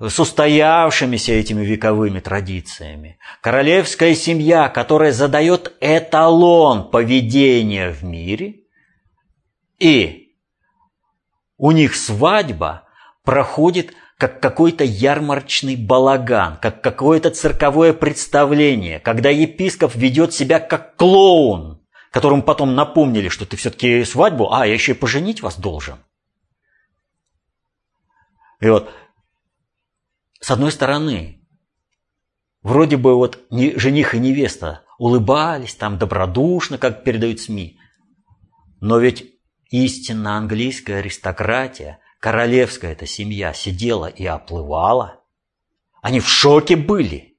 с 0.00 0.18
устоявшимися 0.18 1.32
этими 1.32 1.64
вековыми 1.64 2.20
традициями. 2.20 3.18
Королевская 3.40 4.14
семья, 4.14 4.68
которая 4.68 5.12
задает 5.12 5.74
эталон 5.80 6.90
поведения 6.90 7.90
в 7.90 8.02
мире. 8.02 8.60
И 9.78 10.27
у 11.58 11.72
них 11.72 11.96
свадьба 11.96 12.84
проходит 13.24 13.92
как 14.16 14.40
какой-то 14.40 14.84
ярмарочный 14.84 15.76
балаган, 15.76 16.56
как 16.56 16.82
какое-то 16.82 17.30
цирковое 17.30 17.92
представление, 17.92 18.98
когда 18.98 19.28
епископ 19.28 19.94
ведет 19.94 20.32
себя 20.32 20.60
как 20.60 20.96
клоун, 20.96 21.82
которому 22.10 22.42
потом 22.42 22.74
напомнили, 22.74 23.28
что 23.28 23.44
ты 23.44 23.56
все-таки 23.56 24.04
свадьбу, 24.04 24.52
а, 24.52 24.66
я 24.66 24.72
еще 24.72 24.92
и 24.92 24.96
поженить 24.96 25.42
вас 25.42 25.56
должен. 25.58 25.98
И 28.60 28.68
вот, 28.68 28.90
с 30.40 30.50
одной 30.50 30.72
стороны, 30.72 31.46
вроде 32.62 32.96
бы 32.96 33.14
вот 33.14 33.40
жених 33.50 34.14
и 34.14 34.18
невеста 34.18 34.82
улыбались 34.98 35.76
там 35.76 35.96
добродушно, 35.96 36.76
как 36.76 37.04
передают 37.04 37.40
СМИ, 37.40 37.78
но 38.80 38.98
ведь 38.98 39.37
истинно 39.70 40.36
английская 40.36 40.96
аристократия– 40.96 41.98
королевская 42.20 42.92
эта 42.92 43.06
семья 43.06 43.52
сидела 43.52 44.06
и 44.06 44.26
оплывала. 44.26 45.20
Они 46.02 46.20
в 46.20 46.28
шоке 46.28 46.76
были. 46.76 47.36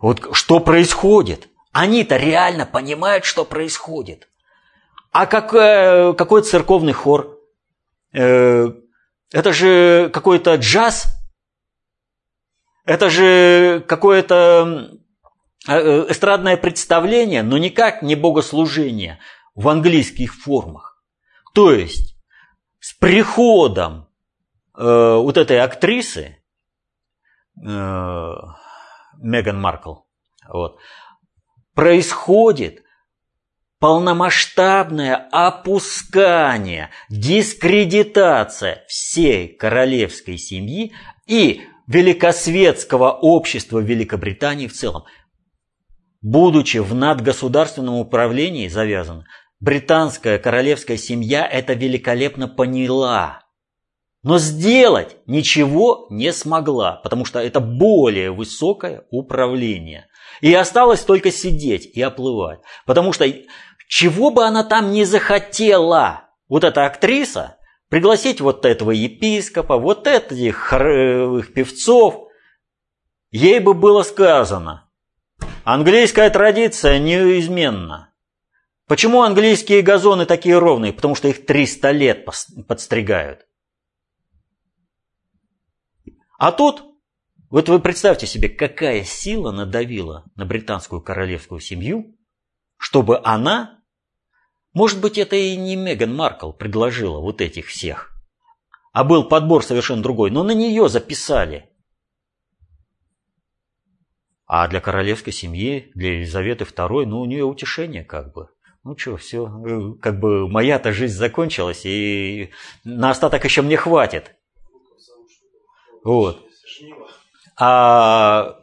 Вот 0.00 0.28
что 0.32 0.60
происходит? 0.60 1.48
Они-то 1.72 2.16
реально 2.16 2.66
понимают, 2.66 3.24
что 3.24 3.44
происходит. 3.44 4.28
А 5.10 5.26
как, 5.26 5.54
э, 5.54 6.14
какой 6.14 6.42
церковный 6.42 6.92
хор? 6.92 7.38
Э, 8.12 8.72
это 9.32 9.52
же 9.52 10.10
какой-то 10.12 10.54
джаз? 10.56 11.06
Это 12.84 13.10
же 13.10 13.84
какое-то 13.86 14.98
э, 15.66 16.06
эстрадное 16.10 16.56
представление, 16.56 17.42
но 17.42 17.58
никак 17.58 18.02
не 18.02 18.14
богослужение 18.14 19.18
в 19.54 19.68
английских 19.68 20.34
формах. 20.34 20.87
То 21.54 21.72
есть 21.72 22.16
с 22.78 22.94
приходом 22.94 24.08
э, 24.76 24.82
вот 24.82 25.36
этой 25.36 25.60
актрисы 25.60 26.38
э, 27.60 28.32
Меган 29.20 29.60
Маркл 29.60 29.94
вот, 30.48 30.78
происходит 31.74 32.82
полномасштабное 33.78 35.28
опускание, 35.30 36.90
дискредитация 37.08 38.84
всей 38.88 39.48
королевской 39.56 40.36
семьи 40.36 40.92
и 41.26 41.62
великосветского 41.86 43.12
общества 43.12 43.78
Великобритании 43.78 44.66
в 44.66 44.72
целом. 44.72 45.04
будучи 46.20 46.78
в 46.78 46.94
надгосударственном 46.94 47.94
управлении 47.94 48.66
завязан, 48.66 49.24
британская 49.60 50.38
королевская 50.38 50.96
семья 50.96 51.46
это 51.46 51.74
великолепно 51.74 52.48
поняла. 52.48 53.44
Но 54.22 54.38
сделать 54.38 55.16
ничего 55.26 56.06
не 56.10 56.32
смогла, 56.32 57.00
потому 57.02 57.24
что 57.24 57.38
это 57.38 57.60
более 57.60 58.32
высокое 58.32 59.04
управление. 59.10 60.06
И 60.40 60.52
осталось 60.52 61.00
только 61.00 61.30
сидеть 61.30 61.86
и 61.86 62.02
оплывать. 62.02 62.60
Потому 62.84 63.12
что 63.12 63.26
чего 63.88 64.30
бы 64.30 64.44
она 64.44 64.64
там 64.64 64.92
не 64.92 65.04
захотела, 65.04 66.28
вот 66.48 66.64
эта 66.64 66.84
актриса, 66.84 67.58
пригласить 67.88 68.40
вот 68.40 68.64
этого 68.64 68.90
епископа, 68.90 69.78
вот 69.78 70.06
этих 70.06 70.56
хоровых 70.56 71.52
певцов, 71.54 72.28
ей 73.30 73.60
бы 73.60 73.72
было 73.72 74.02
сказано, 74.02 74.90
английская 75.64 76.28
традиция 76.30 76.98
неизменна. 76.98 78.12
Почему 78.88 79.20
английские 79.20 79.82
газоны 79.82 80.24
такие 80.24 80.58
ровные? 80.58 80.94
Потому 80.94 81.14
что 81.14 81.28
их 81.28 81.44
300 81.44 81.90
лет 81.90 82.26
подстригают. 82.66 83.46
А 86.38 86.52
тут, 86.52 86.82
вот 87.50 87.68
вы 87.68 87.80
представьте 87.80 88.26
себе, 88.26 88.48
какая 88.48 89.04
сила 89.04 89.52
надавила 89.52 90.24
на 90.36 90.46
британскую 90.46 91.02
королевскую 91.02 91.60
семью, 91.60 92.16
чтобы 92.78 93.20
она, 93.22 93.82
может 94.72 95.00
быть, 95.00 95.18
это 95.18 95.36
и 95.36 95.54
не 95.54 95.76
Меган 95.76 96.16
Маркл 96.16 96.52
предложила 96.52 97.20
вот 97.20 97.42
этих 97.42 97.66
всех, 97.66 98.10
а 98.92 99.04
был 99.04 99.28
подбор 99.28 99.62
совершенно 99.62 100.02
другой, 100.02 100.30
но 100.30 100.42
на 100.42 100.52
нее 100.52 100.88
записали. 100.88 101.68
А 104.46 104.66
для 104.66 104.80
королевской 104.80 105.34
семьи, 105.34 105.90
для 105.94 106.14
Елизаветы 106.14 106.64
II, 106.64 107.04
ну, 107.04 107.20
у 107.20 107.26
нее 107.26 107.44
утешение 107.44 108.02
как 108.02 108.32
бы. 108.32 108.48
Ну 108.84 108.96
что, 108.96 109.16
все, 109.16 109.46
э, 109.46 109.94
как 110.00 110.20
бы 110.20 110.48
моя-то 110.48 110.92
жизнь 110.92 111.16
закончилась, 111.16 111.82
и 111.84 112.50
на 112.84 113.10
остаток 113.10 113.44
еще 113.44 113.62
мне 113.62 113.76
хватит. 113.76 114.36
Вот. 116.04 116.44
А 117.58 118.56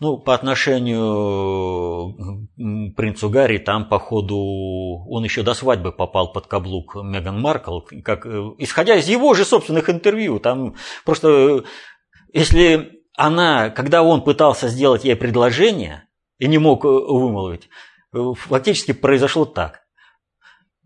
ну, 0.00 0.16
по 0.16 0.34
отношению 0.34 2.16
к 2.56 2.96
принцу 2.96 3.28
Гарри, 3.28 3.58
там, 3.58 3.88
походу, 3.88 4.36
он 5.08 5.24
еще 5.24 5.42
до 5.42 5.52
свадьбы 5.52 5.92
попал 5.92 6.32
под 6.32 6.46
каблук 6.46 6.94
Меган 6.96 7.38
Маркл, 7.40 7.80
как, 8.02 8.24
исходя 8.58 8.96
из 8.96 9.08
его 9.08 9.34
же 9.34 9.44
собственных 9.44 9.90
интервью. 9.90 10.38
Там 10.38 10.74
просто, 11.04 11.64
если 12.32 13.02
она, 13.16 13.68
когда 13.68 14.02
он 14.02 14.22
пытался 14.22 14.68
сделать 14.68 15.04
ей 15.04 15.16
предложение 15.16 16.04
и 16.38 16.48
не 16.48 16.56
мог 16.58 16.84
вымолвить, 16.84 17.68
фактически 18.12 18.92
произошло 18.92 19.44
так. 19.44 19.82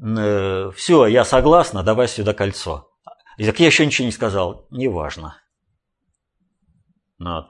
Э, 0.01 0.71
Все, 0.77 1.07
я 1.07 1.25
согласна, 1.25 1.83
давай 1.83 2.09
сюда 2.09 2.35
кольцо. 2.35 2.91
И 3.37 3.47
так 3.47 3.59
я 3.61 3.67
еще 3.67 3.85
ничего 3.85 4.07
не 4.07 4.13
сказал. 4.13 4.67
Неважно. 4.71 5.37
Ну, 7.19 7.49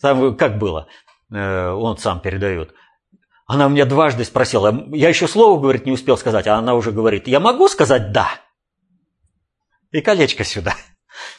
там 0.00 0.36
как 0.36 0.58
было? 0.58 0.88
Э, 1.32 1.70
он 1.70 1.98
сам 1.98 2.20
передает. 2.20 2.74
Она 3.46 3.66
у 3.66 3.70
меня 3.70 3.86
дважды 3.86 4.24
спросила, 4.24 4.86
я 4.94 5.08
еще 5.08 5.26
слово, 5.26 5.58
говорит, 5.58 5.86
не 5.86 5.92
успел 5.92 6.18
сказать, 6.18 6.46
а 6.46 6.56
она 6.56 6.74
уже 6.74 6.92
говорит, 6.92 7.26
я 7.28 7.40
могу 7.40 7.68
сказать 7.68 8.12
«да»? 8.12 8.28
И 9.90 10.02
колечко 10.02 10.44
сюда. 10.44 10.74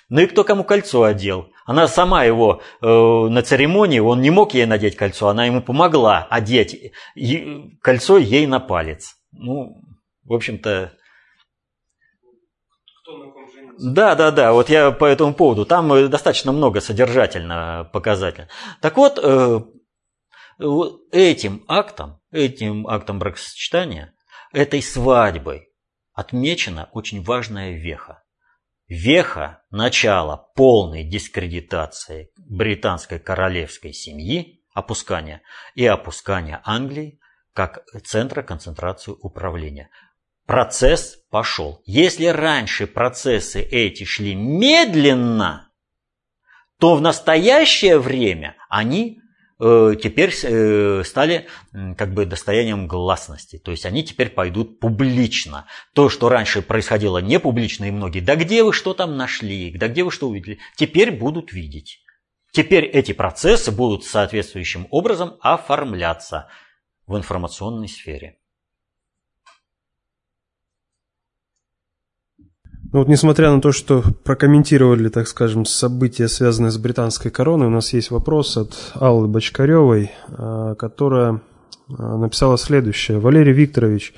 Ну 0.10 0.22
и 0.22 0.26
кто 0.26 0.44
кому 0.44 0.64
кольцо 0.64 1.04
одел? 1.04 1.52
Она 1.66 1.88
сама 1.88 2.24
его 2.24 2.62
э, 2.82 2.86
на 2.88 3.44
церемонии, 3.44 4.00
он 4.00 4.22
не 4.22 4.32
мог 4.32 4.56
ей 4.56 4.66
надеть 4.66 4.96
кольцо, 4.96 5.28
она 5.30 5.46
ему 5.46 5.62
помогла 5.62 6.28
одеть 6.30 6.92
кольцо 7.82 8.18
ей 8.18 8.48
на 8.48 8.60
палец. 8.60 9.16
Ну, 9.32 9.82
в 10.24 10.34
общем-то, 10.34 10.94
да, 13.78 14.16
да, 14.16 14.32
да, 14.32 14.52
вот 14.52 14.70
я 14.70 14.92
по 14.92 15.06
этому 15.06 15.34
поводу. 15.34 15.66
Там 15.66 15.94
э, 15.94 16.08
достаточно 16.08 16.52
много 16.52 16.82
содержательно 16.82 17.90
показателей. 17.94 18.48
Так 18.82 18.98
вот, 18.98 19.20
э, 19.22 19.62
этим 21.12 21.64
актом, 21.68 22.20
этим 22.32 22.88
актом 22.88 23.20
бракосочетания, 23.20 24.14
этой 24.52 24.82
свадьбой 24.82 25.70
отмечена 26.14 26.90
очень 26.92 27.24
важная 27.24 27.72
веха. 27.72 28.24
Веха 28.90 29.62
начала 29.70 30.36
полной 30.56 31.04
дискредитации 31.04 32.32
британской 32.38 33.20
королевской 33.20 33.94
семьи, 33.94 34.64
опускания 34.74 35.44
и 35.76 35.86
опускания 35.86 36.60
Англии 36.64 37.20
как 37.54 37.86
центра 38.04 38.42
концентрации 38.42 39.12
управления 39.12 39.92
процесс 40.48 41.18
пошел. 41.30 41.84
Если 41.86 42.26
раньше 42.26 42.88
процессы 42.88 43.62
эти 43.62 44.06
шли 44.06 44.34
медленно, 44.34 45.72
то 46.80 46.96
в 46.96 47.02
настоящее 47.02 48.00
время 48.00 48.56
они 48.70 49.19
теперь 49.60 50.34
э, 50.44 51.04
стали 51.06 51.48
э, 51.74 51.94
как 51.96 52.14
бы 52.14 52.26
достоянием 52.26 52.88
гласности. 52.88 53.58
То 53.58 53.72
есть 53.72 53.86
они 53.86 54.04
теперь 54.04 54.30
пойдут 54.30 54.80
публично. 54.80 55.68
То, 55.94 56.10
что 56.10 56.30
раньше 56.30 56.62
происходило 56.62 57.18
не 57.18 57.40
публично 57.40 57.86
и 57.86 57.92
многие, 57.92 58.22
да 58.22 58.36
где 58.36 58.64
вы 58.64 58.72
что 58.74 58.94
там 58.94 59.18
нашли, 59.18 59.72
да 59.78 59.90
где 59.90 60.04
вы 60.04 60.12
что 60.12 60.30
увидели, 60.30 60.60
теперь 60.76 61.12
будут 61.12 61.52
видеть. 61.52 62.00
Теперь 62.52 62.86
эти 62.86 63.12
процессы 63.12 63.72
будут 63.72 64.06
соответствующим 64.06 64.88
образом 64.90 65.38
оформляться 65.42 66.48
в 67.06 67.18
информационной 67.18 67.88
сфере. 67.88 68.39
Ну 72.92 73.00
вот 73.00 73.08
несмотря 73.08 73.52
на 73.52 73.62
то, 73.62 73.72
что 73.72 74.04
прокомментировали, 74.24 75.10
так 75.10 75.28
скажем, 75.28 75.64
события, 75.66 76.28
связанные 76.28 76.72
с 76.72 76.78
британской 76.80 77.30
короной, 77.30 77.68
у 77.68 77.70
нас 77.70 77.94
есть 77.94 78.10
вопрос 78.10 78.58
от 78.58 78.76
Аллы 78.96 79.28
Бочкаревой, 79.28 80.12
а, 80.30 80.74
которая 80.74 81.40
а, 81.88 82.18
написала 82.18 82.58
следующее. 82.58 83.20
Валерий 83.20 83.54
Викторович, 83.54 84.16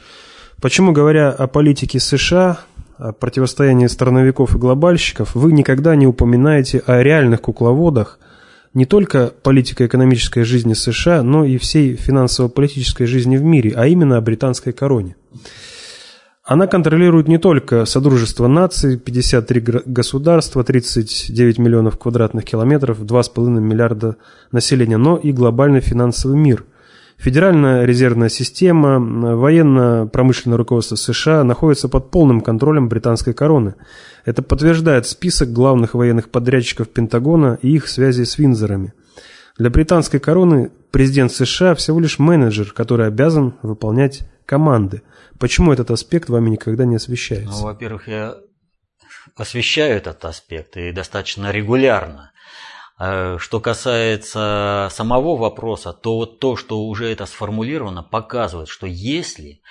почему, 0.61 0.93
говоря 0.93 1.31
о 1.31 1.47
политике 1.47 1.99
США, 1.99 2.59
о 2.97 3.11
противостоянии 3.11 3.87
страновиков 3.87 4.55
и 4.55 4.57
глобальщиков, 4.57 5.35
вы 5.35 5.51
никогда 5.51 5.97
не 5.97 6.07
упоминаете 6.07 6.81
о 6.85 7.03
реальных 7.03 7.41
кукловодах 7.41 8.19
не 8.73 8.85
только 8.85 9.33
политико-экономической 9.43 10.43
жизни 10.43 10.75
США, 10.75 11.23
но 11.23 11.43
и 11.43 11.57
всей 11.57 11.97
финансово-политической 11.97 13.03
жизни 13.03 13.35
в 13.35 13.43
мире, 13.43 13.73
а 13.75 13.87
именно 13.87 14.15
о 14.15 14.21
британской 14.21 14.71
короне? 14.71 15.17
Она 16.43 16.65
контролирует 16.65 17.27
не 17.27 17.37
только 17.37 17.85
Содружество 17.85 18.47
наций, 18.47 18.97
53 18.97 19.83
государства, 19.85 20.63
39 20.63 21.59
миллионов 21.59 21.99
квадратных 21.99 22.45
километров, 22.45 22.99
2,5 23.01 23.59
миллиарда 23.59 24.15
населения, 24.51 24.97
но 24.97 25.17
и 25.17 25.31
глобальный 25.31 25.81
финансовый 25.81 26.37
мир. 26.37 26.65
Федеральная 27.17 27.85
резервная 27.85 28.29
система, 28.29 28.99
военно-промышленное 28.99 30.57
руководство 30.57 30.95
США 30.95 31.43
находится 31.43 31.87
под 31.87 32.09
полным 32.09 32.41
контролем 32.41 32.89
британской 32.89 33.35
короны. 33.35 33.75
Это 34.25 34.41
подтверждает 34.41 35.05
список 35.05 35.53
главных 35.53 35.93
военных 35.93 36.29
подрядчиков 36.29 36.89
Пентагона 36.89 37.59
и 37.61 37.75
их 37.75 37.87
связи 37.87 38.23
с 38.23 38.39
Винзорами. 38.39 38.93
Для 39.59 39.69
британской 39.69 40.19
короны 40.19 40.71
президент 40.89 41.31
США 41.31 41.75
всего 41.75 41.99
лишь 41.99 42.17
менеджер, 42.17 42.73
который 42.75 43.05
обязан 43.05 43.53
выполнять 43.61 44.23
команды. 44.47 45.03
Почему 45.41 45.73
этот 45.73 45.89
аспект 45.89 46.29
вами 46.29 46.51
никогда 46.51 46.85
не 46.85 46.97
освещается? 46.97 47.49
Ну, 47.49 47.63
во-первых, 47.63 48.07
я 48.07 48.37
освещаю 49.35 49.97
этот 49.97 50.23
аспект 50.23 50.77
и 50.77 50.91
достаточно 50.91 51.49
регулярно. 51.49 52.31
Э, 52.99 53.37
что 53.39 53.59
касается 53.59 54.89
самого 54.91 55.35
вопроса, 55.35 55.93
то 55.93 56.17
вот 56.17 56.39
то, 56.39 56.55
что 56.55 56.83
уже 56.83 57.11
это 57.11 57.25
сформулировано, 57.25 58.03
показывает, 58.03 58.69
что 58.69 58.85
если 58.85 59.63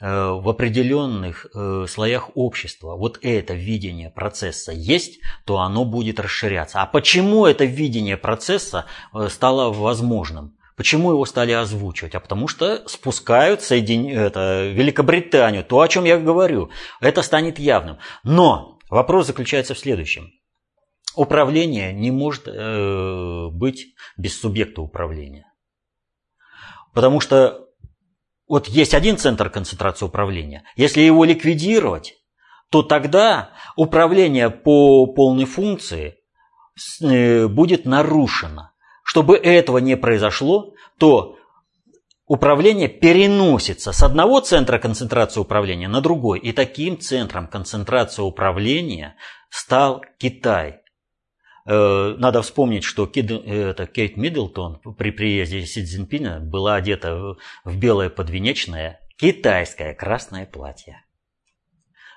э, 0.00 0.08
в 0.08 0.48
определенных 0.48 1.46
э, 1.52 1.86
слоях 1.88 2.30
общества 2.36 2.94
вот 2.94 3.18
это 3.20 3.54
видение 3.54 4.10
процесса 4.10 4.70
есть, 4.70 5.18
то 5.44 5.58
оно 5.58 5.84
будет 5.84 6.20
расширяться. 6.20 6.80
А 6.80 6.86
почему 6.86 7.44
это 7.44 7.64
видение 7.64 8.16
процесса 8.16 8.84
стало 9.28 9.72
возможным? 9.72 10.57
Почему 10.78 11.10
его 11.10 11.24
стали 11.26 11.50
озвучивать? 11.50 12.14
А 12.14 12.20
потому 12.20 12.46
что 12.46 12.88
спускают 12.88 13.62
Соедин... 13.62 14.08
это, 14.16 14.68
Великобританию, 14.68 15.64
то, 15.64 15.80
о 15.80 15.88
чем 15.88 16.04
я 16.04 16.18
говорю. 16.18 16.70
Это 17.00 17.22
станет 17.22 17.58
явным. 17.58 17.98
Но 18.22 18.78
вопрос 18.88 19.26
заключается 19.26 19.74
в 19.74 19.78
следующем. 19.78 20.30
Управление 21.16 21.92
не 21.92 22.12
может 22.12 22.46
э, 22.46 23.48
быть 23.50 23.86
без 24.16 24.40
субъекта 24.40 24.80
управления. 24.80 25.52
Потому 26.94 27.18
что 27.18 27.66
вот 28.46 28.68
есть 28.68 28.94
один 28.94 29.18
центр 29.18 29.50
концентрации 29.50 30.06
управления. 30.06 30.62
Если 30.76 31.00
его 31.00 31.24
ликвидировать, 31.24 32.14
то 32.70 32.84
тогда 32.84 33.50
управление 33.74 34.48
по 34.48 35.06
полной 35.06 35.44
функции 35.44 36.18
э, 37.02 37.48
будет 37.48 37.84
нарушено. 37.84 38.70
Чтобы 39.08 39.38
этого 39.38 39.78
не 39.78 39.96
произошло, 39.96 40.74
то 40.98 41.38
управление 42.26 42.88
переносится 42.88 43.92
с 43.92 44.02
одного 44.02 44.40
центра 44.40 44.78
концентрации 44.78 45.40
управления 45.40 45.88
на 45.88 46.02
другой. 46.02 46.38
И 46.40 46.52
таким 46.52 47.00
центром 47.00 47.46
концентрации 47.46 48.20
управления 48.20 49.16
стал 49.48 50.04
Китай. 50.18 50.82
Э, 51.64 52.16
надо 52.18 52.42
вспомнить, 52.42 52.84
что 52.84 53.10
это, 53.10 53.86
Кейт 53.86 54.18
Миддлтон 54.18 54.78
при 54.98 55.10
приезде 55.10 55.64
Си 55.64 55.86
Цзиньпина 55.86 56.40
была 56.40 56.74
одета 56.74 57.36
в 57.64 57.76
белое 57.78 58.10
подвенечное 58.10 59.00
китайское 59.16 59.94
красное 59.94 60.44
платье. 60.44 61.02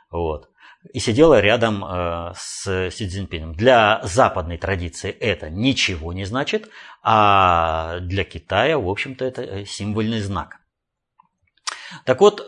Вот. 0.10 0.50
И 0.94 1.00
сидела 1.00 1.40
рядом 1.40 1.86
э, 1.86 2.34
с 2.36 2.90
Си 2.90 3.08
Цзиньпином. 3.08 3.54
Для 3.54 4.02
западной 4.04 4.58
традиции 4.58 5.12
это 5.12 5.50
ничего 5.50 6.12
не 6.12 6.26
значит, 6.26 6.70
а 7.04 8.00
для 8.00 8.24
Китая, 8.24 8.80
в 8.80 8.90
общем-то, 8.90 9.24
это 9.24 9.42
э, 9.44 9.66
символьный 9.66 10.22
знак. 10.22 10.58
Так 12.06 12.22
вот, 12.22 12.40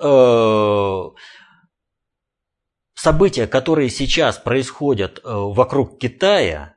события, 2.95 3.45
которые 3.45 3.89
сейчас 3.89 4.37
происходят 4.37 5.19
вокруг 5.23 5.99
Китая, 5.99 6.75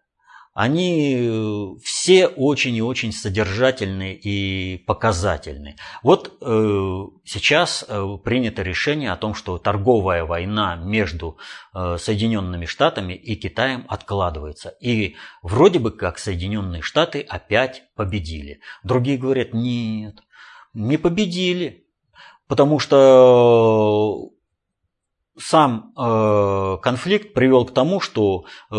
они 0.57 1.19
э, 1.21 1.79
все 1.83 2.29
очень 2.29 2.75
и 2.77 2.81
очень 2.81 3.12
содержательны 3.12 4.14
и 4.14 4.79
показательны. 4.87 5.77
Вот 6.03 6.38
э, 6.40 7.05
сейчас 7.27 7.85
э, 7.87 8.16
принято 8.25 8.62
решение 8.62 9.12
о 9.12 9.16
том, 9.16 9.35
что 9.35 9.59
торговая 9.59 10.25
война 10.25 10.77
между 10.77 11.37
э, 11.75 11.99
Соединенными 12.01 12.64
Штатами 12.64 13.12
и 13.12 13.37
Китаем 13.37 13.85
откладывается. 13.87 14.71
И 14.81 15.16
вроде 15.42 15.79
бы 15.79 15.90
как 15.90 16.19
Соединенные 16.19 16.81
Штаты 16.81 17.21
опять 17.21 17.83
победили. 17.95 18.61
Другие 18.83 19.19
говорят, 19.19 19.53
нет, 19.53 20.21
не 20.73 20.97
победили. 20.97 21.87
Потому 22.49 22.79
что 22.79 24.31
сам 25.38 25.92
э, 25.96 26.79
конфликт 26.83 27.35
привел 27.35 27.66
к 27.66 27.75
тому, 27.75 28.01
что 28.01 28.46
э, 28.70 28.75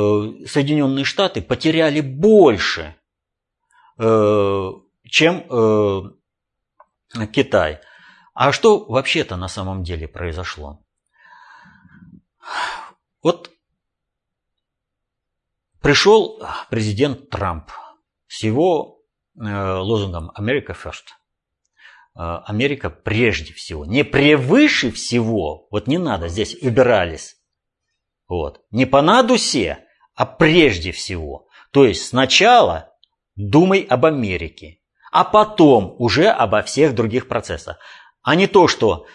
Соединенные 0.45 1.05
Штаты 1.05 1.41
потеряли 1.41 2.01
больше, 2.01 2.95
э, 3.97 4.71
чем 5.03 5.45
э, 5.49 6.01
Китай. 7.31 7.79
А 8.33 8.51
что 8.51 8.85
вообще-то 8.85 9.35
на 9.35 9.47
самом 9.47 9.83
деле 9.83 10.07
произошло? 10.07 10.83
Вот 13.23 13.51
пришел 15.81 16.41
президент 16.69 17.29
Трамп 17.29 17.71
с 18.27 18.43
его 18.43 19.01
э, 19.39 19.41
лозунгом 19.41 20.31
«America 20.37 20.75
First». 20.75 21.05
Э, 22.17 22.39
Америка 22.45 22.89
прежде 22.89 23.53
всего, 23.53 23.85
не 23.85 24.03
превыше 24.03 24.91
всего, 24.91 25.67
вот 25.69 25.85
не 25.87 25.99
надо 25.99 26.29
здесь 26.29 26.55
убирались, 26.61 27.35
вот, 28.27 28.61
не 28.71 28.87
по 28.87 29.03
надусе, 29.03 29.85
а 30.15 30.25
прежде 30.25 30.91
всего. 30.91 31.47
То 31.71 31.85
есть 31.85 32.07
сначала 32.07 32.91
думай 33.35 33.81
об 33.81 34.05
Америке, 34.05 34.79
а 35.11 35.23
потом 35.23 35.95
уже 35.99 36.27
обо 36.27 36.63
всех 36.63 36.95
других 36.95 37.27
процессах. 37.27 37.77
А 38.23 38.33
не 38.33 38.47
то, 38.47 38.67
что 38.67 39.05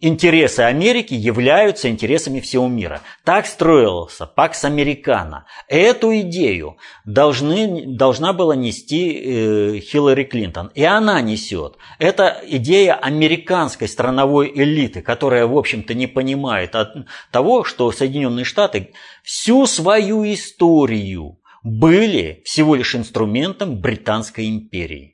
интересы 0.00 0.60
Америки 0.60 1.14
являются 1.14 1.88
интересами 1.88 2.40
всего 2.40 2.68
мира. 2.68 3.00
Так 3.24 3.46
строился 3.46 4.26
Пакс 4.26 4.64
Американо. 4.64 5.46
Эту 5.68 6.18
идею 6.20 6.76
должны, 7.06 7.84
должна 7.86 8.32
была 8.32 8.54
нести 8.54 9.12
э, 9.12 9.80
Хиллари 9.80 10.24
Клинтон. 10.24 10.70
И 10.74 10.84
она 10.84 11.20
несет. 11.22 11.76
Это 11.98 12.40
идея 12.46 12.94
американской 12.94 13.88
страновой 13.88 14.52
элиты, 14.54 15.00
которая, 15.00 15.46
в 15.46 15.56
общем-то, 15.56 15.94
не 15.94 16.06
понимает 16.06 16.74
от 16.74 16.94
того, 17.30 17.64
что 17.64 17.90
Соединенные 17.92 18.44
Штаты 18.44 18.92
всю 19.22 19.66
свою 19.66 20.30
историю 20.30 21.38
были 21.62 22.42
всего 22.44 22.74
лишь 22.74 22.94
инструментом 22.94 23.80
Британской 23.80 24.48
империи. 24.48 25.11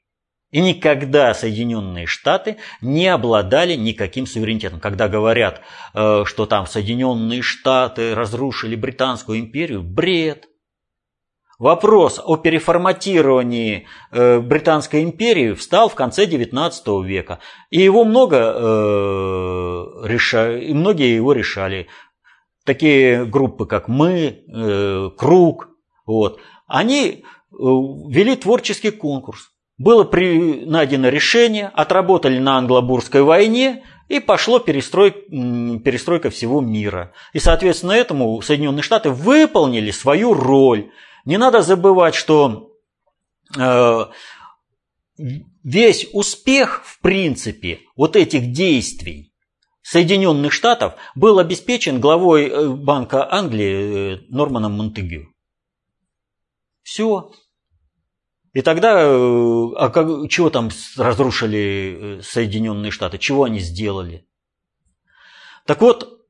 И 0.51 0.61
никогда 0.61 1.35
Соединенные 1.35 2.07
Штаты 2.07 2.57
не 2.81 3.07
обладали 3.09 3.75
никаким 3.75 4.27
суверенитетом. 4.27 4.81
Когда 4.81 5.07
говорят, 5.09 5.61
э, 5.93 6.25
что 6.25 6.47
там 6.47 6.67
Соединенные 6.67 7.43
Штаты 7.43 8.15
разрушили 8.15 8.75
Британскую 8.75 9.41
империю, 9.41 9.83
бред. 9.83 10.49
Вопрос 11.59 12.21
о 12.25 12.37
переформатировании 12.37 13.87
э, 14.11 14.41
Британской 14.41 15.03
империи 15.03 15.53
встал 15.53 15.91
в 15.91 15.95
конце 15.95 16.25
XIX 16.25 17.05
века. 17.05 17.41
И 17.69 17.83
его 17.83 18.05
много 18.05 18.37
э, 18.55 20.09
решали, 20.09 20.73
многие 20.73 21.15
его 21.15 21.33
решали. 21.33 21.89
Такие 22.65 23.25
группы, 23.25 23.65
как 23.65 23.89
мы, 23.89 24.45
Круг, 25.17 25.71
вот, 26.05 26.39
они 26.67 27.25
вели 27.51 28.37
творческий 28.37 28.91
конкурс. 28.91 29.51
Было 29.79 30.03
при... 30.05 30.65
найдено 30.67 31.09
решение, 31.09 31.69
отработали 31.69 32.39
на 32.39 32.59
англобурской 32.59 33.23
войне, 33.23 33.85
и 34.09 34.21
пошло 34.21 34.59
перестрой... 34.59 35.13
перестройка 35.13 36.31
всего 36.31 36.61
мира. 36.61 37.13
И, 37.33 37.39
соответственно, 37.39 37.93
этому 37.93 38.41
Соединенные 38.43 38.83
Штаты 38.83 39.11
выполнили 39.11 39.93
свою 39.93 40.35
роль. 40.35 40.91
Не 41.25 41.37
надо 41.37 41.63
забывать, 41.63 42.15
что 42.15 42.73
э, 43.57 44.07
весь 45.63 46.09
успех, 46.13 46.83
в 46.85 47.01
принципе, 47.01 47.81
вот 47.97 48.17
этих 48.17 48.51
действий 48.53 49.33
Соединенных 49.83 50.53
Штатов 50.53 50.95
был 51.15 51.39
обеспечен 51.39 52.01
главой 52.01 52.49
э, 52.49 52.69
Банка 52.69 53.33
Англии 53.33 54.17
э, 54.17 54.19
Норманом 54.29 54.77
Монтегю. 54.77 55.33
Все. 56.83 57.31
И 58.55 58.63
тогда, 58.63 59.03
э, 59.03 59.73
а 59.77 59.91
как, 59.91 60.31
чего 60.31 60.51
там 60.51 60.71
разрушили 60.97 62.19
э, 62.19 62.23
Соединенные 62.23 62.91
Штаты, 62.91 63.19
чего 63.19 63.45
они 63.45 63.59
сделали? 63.59 64.27
Так 65.67 65.83
вот, 65.83 66.27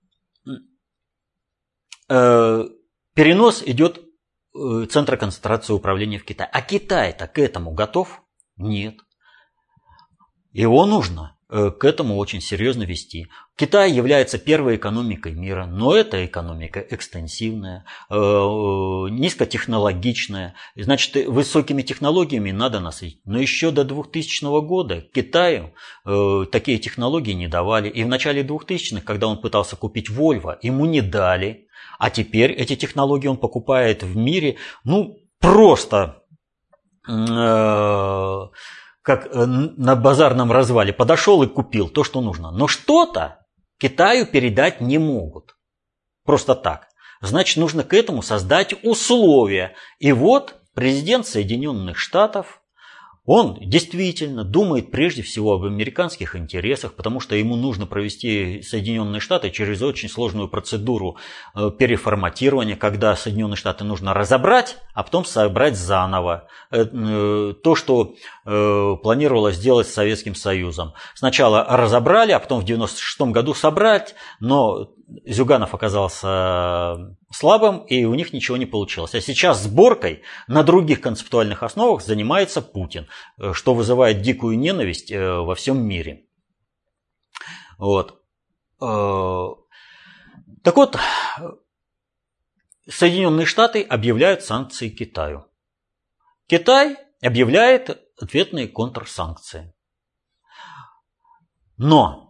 э, 2.09 2.65
перенос 3.15 3.63
идет 3.65 4.05
центра 4.91 5.17
концентрации 5.17 5.73
управления 5.73 6.19
в 6.19 6.25
Китае. 6.25 6.51
А 6.53 6.63
Китай-то 6.63 7.29
к 7.29 7.39
этому 7.39 7.71
готов? 7.71 8.23
Нет. 8.57 8.99
Его 10.53 10.85
нужно 10.87 11.38
к 11.51 11.83
этому 11.83 12.17
очень 12.17 12.41
серьезно 12.41 12.83
вести. 12.83 13.29
Китай 13.57 13.91
является 13.91 14.39
первой 14.39 14.77
экономикой 14.77 15.33
мира, 15.33 15.67
но 15.67 15.97
эта 15.97 16.25
экономика 16.25 16.79
экстенсивная, 16.79 17.85
э, 18.11 18.15
низкотехнологичная. 18.15 20.55
Значит, 20.77 21.27
высокими 21.27 21.83
технологиями 21.83 22.53
надо 22.53 22.81
насытить. 22.81 23.21
Но 23.25 23.41
еще 23.41 23.71
до 23.71 23.85
2000 23.85 24.61
года 24.61 25.01
Китаю 25.01 25.73
э, 26.05 26.45
такие 26.53 26.79
технологии 26.79 27.33
не 27.33 27.49
давали. 27.49 27.89
И 27.89 28.05
в 28.05 28.09
начале 28.09 28.43
2000-х, 28.43 29.03
когда 29.05 29.27
он 29.27 29.41
пытался 29.41 29.75
купить 29.75 30.09
Volvo, 30.09 30.57
ему 30.63 30.87
не 30.87 31.01
дали. 31.01 31.67
А 31.99 32.11
теперь 32.11 32.53
эти 32.53 32.77
технологии 32.77 33.27
он 33.27 33.39
покупает 33.39 34.03
в 34.03 34.17
мире, 34.17 34.57
ну, 34.85 35.19
просто 35.41 36.23
как 39.09 39.27
э, 39.35 39.47
на 39.47 39.97
базарном 39.97 40.53
развале, 40.53 40.93
подошел 40.93 41.43
и 41.43 41.47
купил 41.47 41.89
то, 41.89 42.05
что 42.05 42.21
нужно. 42.21 42.51
Но 42.51 42.69
что-то 42.69 43.39
Китаю 43.79 44.27
передать 44.27 44.83
не 44.83 44.99
могут. 44.99 45.57
Просто 46.27 46.55
так. 46.55 46.89
Значит, 47.23 47.57
нужно 47.57 47.85
к 47.85 47.95
этому 47.95 48.21
создать 48.21 48.75
условия. 48.85 49.75
И 49.99 50.13
вот 50.13 50.57
президент 50.75 51.27
Соединенных 51.27 51.97
Штатов 51.97 52.61
он 53.31 53.59
действительно 53.61 54.43
думает 54.43 54.91
прежде 54.91 55.21
всего 55.21 55.53
об 55.53 55.65
американских 55.65 56.35
интересах, 56.35 56.95
потому 56.95 57.21
что 57.21 57.37
ему 57.37 57.57
нужно 57.57 57.85
провести 57.85 58.63
Соединенные 58.63 59.21
Штаты 59.21 59.51
через 59.51 59.83
очень 59.83 60.09
сложную 60.09 60.49
процедуру 60.49 61.19
э, 61.55 61.71
переформатирования, 61.79 62.75
когда 62.75 63.15
Соединенные 63.17 63.57
Штаты 63.57 63.85
нужно 63.85 64.15
разобрать, 64.15 64.79
а 64.95 65.03
потом 65.03 65.27
собрать 65.27 65.77
заново. 65.77 66.49
Э, 66.71 66.87
э, 66.91 67.55
то, 67.63 67.75
что 67.75 68.15
планировалось 68.45 69.57
сделать 69.57 69.89
с 69.89 69.93
Советским 69.93 70.35
Союзом. 70.35 70.95
Сначала 71.15 71.67
разобрали, 71.69 72.33
а 72.33 72.39
потом 72.39 72.61
в 72.61 72.65
1996 72.65 73.33
году 73.35 73.53
собрать, 73.53 74.15
но 74.41 74.89
Зюганов 75.27 75.75
оказался 75.75 77.17
слабым, 77.31 77.85
и 77.85 78.05
у 78.05 78.15
них 78.15 78.33
ничего 78.33 78.57
не 78.57 78.67
получилось. 78.67 79.15
А 79.15 79.21
сейчас 79.21 79.63
сборкой 79.63 80.23
на 80.47 80.63
других 80.63 81.01
концептуальных 81.01 81.63
основах 81.63 82.03
занимается 82.03 82.63
Путин, 82.63 83.09
э, 83.39 83.53
что 83.53 83.75
вызывает 83.75 84.23
дикую 84.23 84.59
ненависть 84.59 85.11
э, 85.11 85.39
во 85.39 85.55
всем 85.55 85.83
мире. 85.83 86.25
Вот. 87.77 88.23
Э, 88.81 89.49
так 90.63 90.77
вот, 90.77 90.97
Соединенные 92.89 93.47
Штаты 93.47 93.83
объявляют 93.83 94.43
санкции 94.43 94.89
Китаю. 94.89 95.47
Китай 96.47 96.97
объявляет 97.21 98.03
ответные 98.19 98.67
контрсанкции. 98.67 99.75
Но 101.77 102.28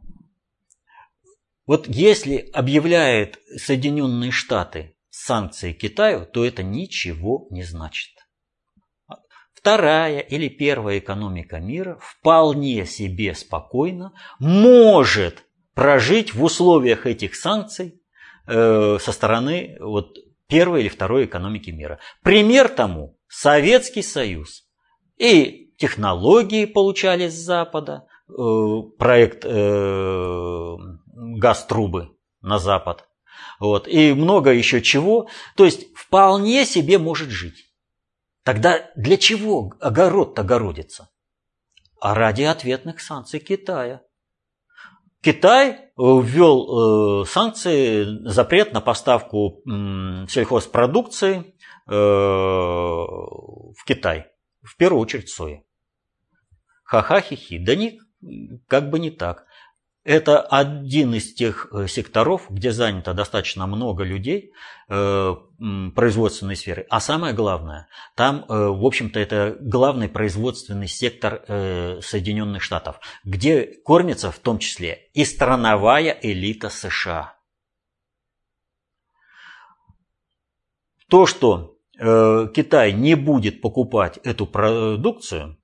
вот 1.69 1.87
если 1.87 2.49
объявляют 2.55 3.39
Соединенные 3.57 4.31
Штаты 4.31 4.97
санкции 5.11 5.75
Китаю, 5.75 6.25
то 6.25 6.43
это 6.43 6.63
ничего 6.63 7.47
не 7.51 7.63
значит. 7.63 8.09
Вторая 9.53 10.21
или 10.21 10.49
первая 10.49 10.99
экономика 10.99 11.61
мира 11.61 11.99
вполне 12.01 12.87
себе 12.87 13.35
спокойно 13.35 14.15
может 14.39 15.45
прожить 15.75 16.33
в 16.33 16.43
условиях 16.43 17.05
этих 17.05 17.35
санкций 17.37 18.01
э, 18.47 18.97
со 18.99 19.13
стороны 19.13 19.77
вот, 19.79 20.17
первой 20.47 20.81
или 20.81 20.89
второй 20.89 21.27
экономики 21.27 21.69
мира. 21.69 21.99
Пример 22.23 22.71
тому 22.71 23.19
Советский 23.29 24.03
Союз. 24.03 24.67
И 25.19 25.75
технологии 25.77 26.65
получали 26.65 27.29
с 27.29 27.35
Запада, 27.35 28.07
э, 28.27 28.33
проект 28.97 29.45
э, 29.45 30.77
газ-трубы 31.19 32.17
на 32.41 32.59
Запад. 32.59 33.09
Вот, 33.61 33.89
и 33.89 34.13
много 34.15 34.53
еще 34.53 34.83
чего. 34.83 35.29
То 35.57 35.65
есть 35.65 35.95
вполне 35.95 36.65
себе 36.65 36.99
может 36.99 37.31
жить. 37.31 37.67
Тогда 38.45 38.91
для 38.97 39.17
чего 39.17 39.73
огород-то 39.81 40.43
огородится? 40.43 41.11
А 42.01 42.15
ради 42.15 42.43
ответных 42.43 43.01
санкций 43.01 43.41
Китая. 43.41 44.03
Китай 45.21 45.91
ввел 45.97 47.23
э, 47.23 47.27
санкции, 47.27 48.05
запрет 48.29 48.73
на 48.73 48.81
поставку 48.81 49.63
сельхозпродукции 49.65 51.55
э, 51.89 51.93
в 51.93 53.85
Китай. 53.85 54.29
В 54.63 54.77
первую 54.77 55.03
очередь 55.03 55.29
сои. 55.29 55.65
Ха-ха-хи-хи. 56.85 57.59
Да 57.59 57.75
не, 57.75 58.01
как 58.69 58.91
бы 58.91 59.01
не 59.01 59.11
так. 59.11 59.48
Это 60.09 60.41
один 60.41 61.13
из 61.13 61.35
тех 61.35 61.69
э, 61.71 61.87
секторов, 61.87 62.47
где 62.49 62.73
занято 62.73 63.13
достаточно 63.13 63.67
много 63.67 64.05
людей 64.05 64.55
э, 64.89 65.35
производственной 65.95 66.57
сферы. 66.57 66.87
А 66.89 66.99
самое 66.99 67.35
главное, 67.35 67.89
там, 68.15 68.47
э, 68.49 68.55
в 68.55 68.87
общем-то, 68.87 69.21
это 69.21 69.59
главный 69.61 70.09
производственный 70.09 70.89
сектор 70.89 71.43
Соединенных 71.47 72.63
Штатов, 72.63 73.01
где 73.23 73.67
кормится 73.85 74.31
в 74.31 74.39
том 74.39 74.61
числе 74.61 75.11
и 75.13 75.27
страновая 75.27 76.19
элита 76.23 76.71
США. 76.71 77.35
То, 81.11 81.27
что 81.27 81.77
Китай 81.99 82.93
не 82.93 83.15
будет 83.15 83.61
покупать 83.61 84.19
эту 84.25 84.47
продукцию, 84.47 85.59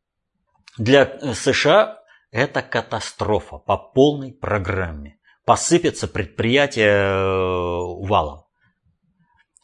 для 0.76 1.18
США 1.34 2.03
это 2.34 2.62
катастрофа 2.62 3.58
по 3.58 3.76
полной 3.76 4.32
программе. 4.32 5.18
Посыпется 5.46 6.08
предприятие 6.08 6.88
э, 6.88 8.06
валом. 8.08 8.42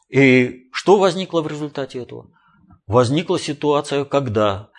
И 0.09 0.69
что 0.73 0.97
возникло 0.97 1.43
в 1.43 1.49
результате 1.49 1.99
этого? 2.01 2.31
Возникла 2.87 3.41
ситуация, 3.41 4.05
когда 4.05 4.71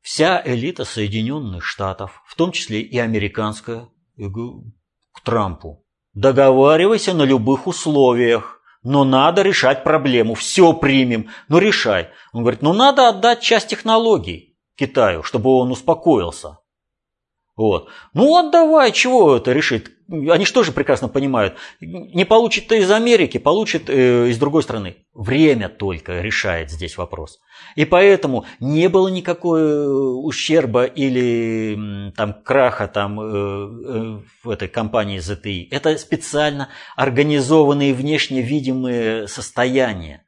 вся 0.00 0.40
элита 0.44 0.84
Соединенных 0.84 1.64
Штатов, 1.64 2.22
в 2.24 2.36
том 2.36 2.52
числе 2.52 2.82
и 2.82 2.98
американская, 2.98 3.88
к 4.16 5.20
Трампу, 5.24 5.84
договаривайся 6.12 7.14
на 7.14 7.24
любых 7.24 7.66
условиях, 7.66 8.60
но 8.84 9.02
надо 9.02 9.42
решать 9.42 9.82
проблему, 9.82 10.34
все 10.34 10.72
примем, 10.72 11.30
но 11.48 11.58
решай. 11.58 12.10
Он 12.32 12.42
говорит, 12.42 12.62
ну 12.62 12.72
надо 12.72 13.08
отдать 13.08 13.40
часть 13.40 13.68
технологий 13.70 14.56
Китаю, 14.76 15.24
чтобы 15.24 15.50
он 15.50 15.72
успокоился. 15.72 16.58
Вот. 17.56 17.88
Ну 18.14 18.36
отдавай, 18.36 18.90
чего 18.90 19.36
это 19.36 19.52
решит? 19.52 19.92
Они 20.08 20.44
же 20.44 20.72
прекрасно 20.72 21.08
понимают? 21.08 21.56
Не 21.80 22.24
получит-то 22.24 22.74
из 22.74 22.90
Америки, 22.90 23.38
получит 23.38 23.88
э, 23.88 24.28
из 24.28 24.38
другой 24.38 24.62
страны. 24.62 24.96
Время 25.14 25.68
только 25.68 26.20
решает 26.20 26.70
здесь 26.70 26.98
вопрос. 26.98 27.38
И 27.76 27.84
поэтому 27.84 28.44
не 28.58 28.88
было 28.88 29.08
никакой 29.08 29.62
э, 29.62 29.86
ущерба 29.86 30.84
или 30.84 32.12
там, 32.16 32.42
краха 32.42 32.88
там, 32.88 33.20
э, 33.20 33.24
э, 33.24 34.20
в 34.42 34.50
этой 34.50 34.68
компании 34.68 35.20
ZTI. 35.20 35.68
Это 35.70 35.96
специально 35.96 36.68
организованные 36.96 37.94
внешне 37.94 38.42
видимые 38.42 39.28
состояния. 39.28 40.24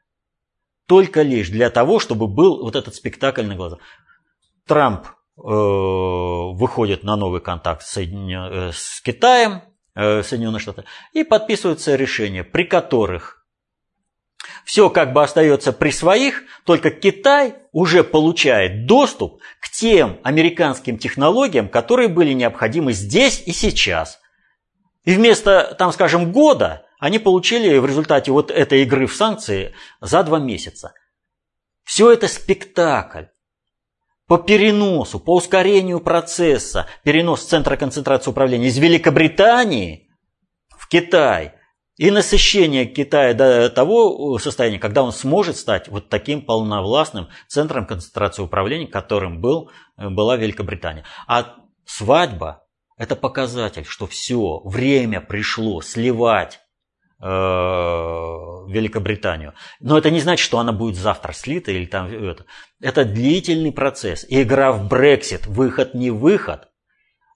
Только 0.86 1.22
лишь 1.22 1.48
для 1.48 1.70
того, 1.70 1.98
чтобы 1.98 2.28
был 2.28 2.62
вот 2.62 2.76
этот 2.76 2.94
спектакль 2.94 3.44
на 3.44 3.56
глазах. 3.56 3.80
Трамп 4.66 5.06
выходит 5.36 7.02
на 7.02 7.16
новый 7.16 7.40
контакт 7.40 7.82
с, 7.82 7.90
Соединен... 7.90 8.52
Э, 8.52 8.72
с 8.72 9.00
Китаем, 9.02 9.62
э, 9.94 10.22
Соединенные 10.22 10.60
Штаты, 10.60 10.84
и 11.12 11.24
подписываются 11.24 11.94
решения, 11.94 12.42
при 12.42 12.64
которых 12.64 13.46
все 14.64 14.90
как 14.90 15.12
бы 15.12 15.22
остается 15.22 15.72
при 15.72 15.90
своих, 15.90 16.42
только 16.64 16.90
Китай 16.90 17.54
уже 17.72 18.02
получает 18.02 18.86
доступ 18.86 19.40
к 19.60 19.70
тем 19.70 20.18
американским 20.24 20.98
технологиям, 20.98 21.68
которые 21.68 22.08
были 22.08 22.32
необходимы 22.32 22.92
здесь 22.92 23.42
и 23.46 23.52
сейчас. 23.52 24.18
И 25.04 25.14
вместо, 25.14 25.74
там, 25.78 25.92
скажем, 25.92 26.32
года 26.32 26.84
они 26.98 27.18
получили 27.18 27.78
в 27.78 27.86
результате 27.86 28.32
вот 28.32 28.50
этой 28.50 28.82
игры 28.82 29.06
в 29.06 29.14
санкции 29.14 29.74
за 30.00 30.22
два 30.24 30.38
месяца. 30.38 30.94
Все 31.84 32.10
это 32.10 32.26
спектакль 32.26 33.26
по 34.26 34.38
переносу, 34.38 35.20
по 35.20 35.36
ускорению 35.36 36.00
процесса, 36.00 36.86
перенос 37.04 37.44
центра 37.44 37.76
концентрации 37.76 38.30
управления 38.30 38.68
из 38.68 38.78
Великобритании 38.78 40.10
в 40.76 40.88
Китай 40.88 41.54
и 41.96 42.10
насыщение 42.10 42.86
Китая 42.86 43.34
до 43.34 43.70
того 43.70 44.38
состояния, 44.38 44.78
когда 44.78 45.02
он 45.02 45.12
сможет 45.12 45.56
стать 45.56 45.88
вот 45.88 46.08
таким 46.08 46.42
полновластным 46.42 47.28
центром 47.46 47.86
концентрации 47.86 48.42
управления, 48.42 48.86
которым 48.86 49.40
был, 49.40 49.70
была 49.96 50.36
Великобритания. 50.36 51.04
А 51.26 51.54
свадьба– 51.84 52.64
это 52.98 53.16
показатель, 53.16 53.84
что 53.86 54.06
все, 54.06 54.60
время 54.64 55.20
пришло 55.20 55.80
сливать 55.80 56.60
Э, 56.60 56.65
Великобританию. 57.18 59.54
Но 59.80 59.96
это 59.96 60.10
не 60.10 60.20
значит, 60.20 60.44
что 60.44 60.58
она 60.58 60.72
будет 60.72 60.96
завтра 60.96 61.32
слита 61.32 61.72
или 61.72 61.86
там 61.86 62.08
это. 62.08 62.44
Это 62.80 63.04
длительный 63.04 63.72
процесс. 63.72 64.26
Игра 64.28 64.72
в 64.72 64.88
Брексит, 64.88 65.46
выход 65.46 65.94
не 65.94 66.10
выход, 66.10 66.68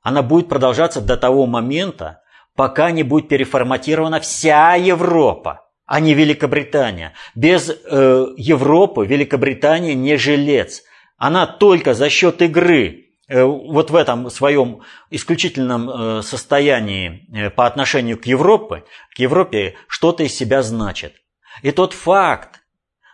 она 0.02 0.22
будет 0.22 0.48
продолжаться 0.48 1.00
до 1.00 1.16
того 1.16 1.46
момента, 1.46 2.20
пока 2.54 2.90
не 2.90 3.02
будет 3.02 3.28
переформатирована 3.28 4.20
вся 4.20 4.74
Европа, 4.74 5.66
а 5.86 6.00
не 6.00 6.14
Великобритания. 6.14 7.14
Без 7.34 7.70
э, 7.70 8.26
Европы 8.36 9.06
Великобритания 9.06 9.94
не 9.94 10.16
жилец. 10.16 10.82
Она 11.16 11.46
только 11.46 11.94
за 11.94 12.10
счет 12.10 12.42
игры 12.42 13.00
Э, 13.00 13.10
вот 13.30 13.90
в 13.90 13.94
этом 13.94 14.28
своем 14.28 14.82
исключительном 15.10 15.88
э, 15.88 16.22
состоянии 16.22 17.28
э, 17.32 17.50
по 17.50 17.66
отношению 17.66 18.18
к 18.18 18.26
Европе, 18.26 18.84
к 19.14 19.18
Европе 19.20 19.76
что-то 19.86 20.24
из 20.24 20.34
себя 20.34 20.62
значит. 20.62 21.14
И 21.62 21.70
тот 21.70 21.92
факт, 21.92 22.60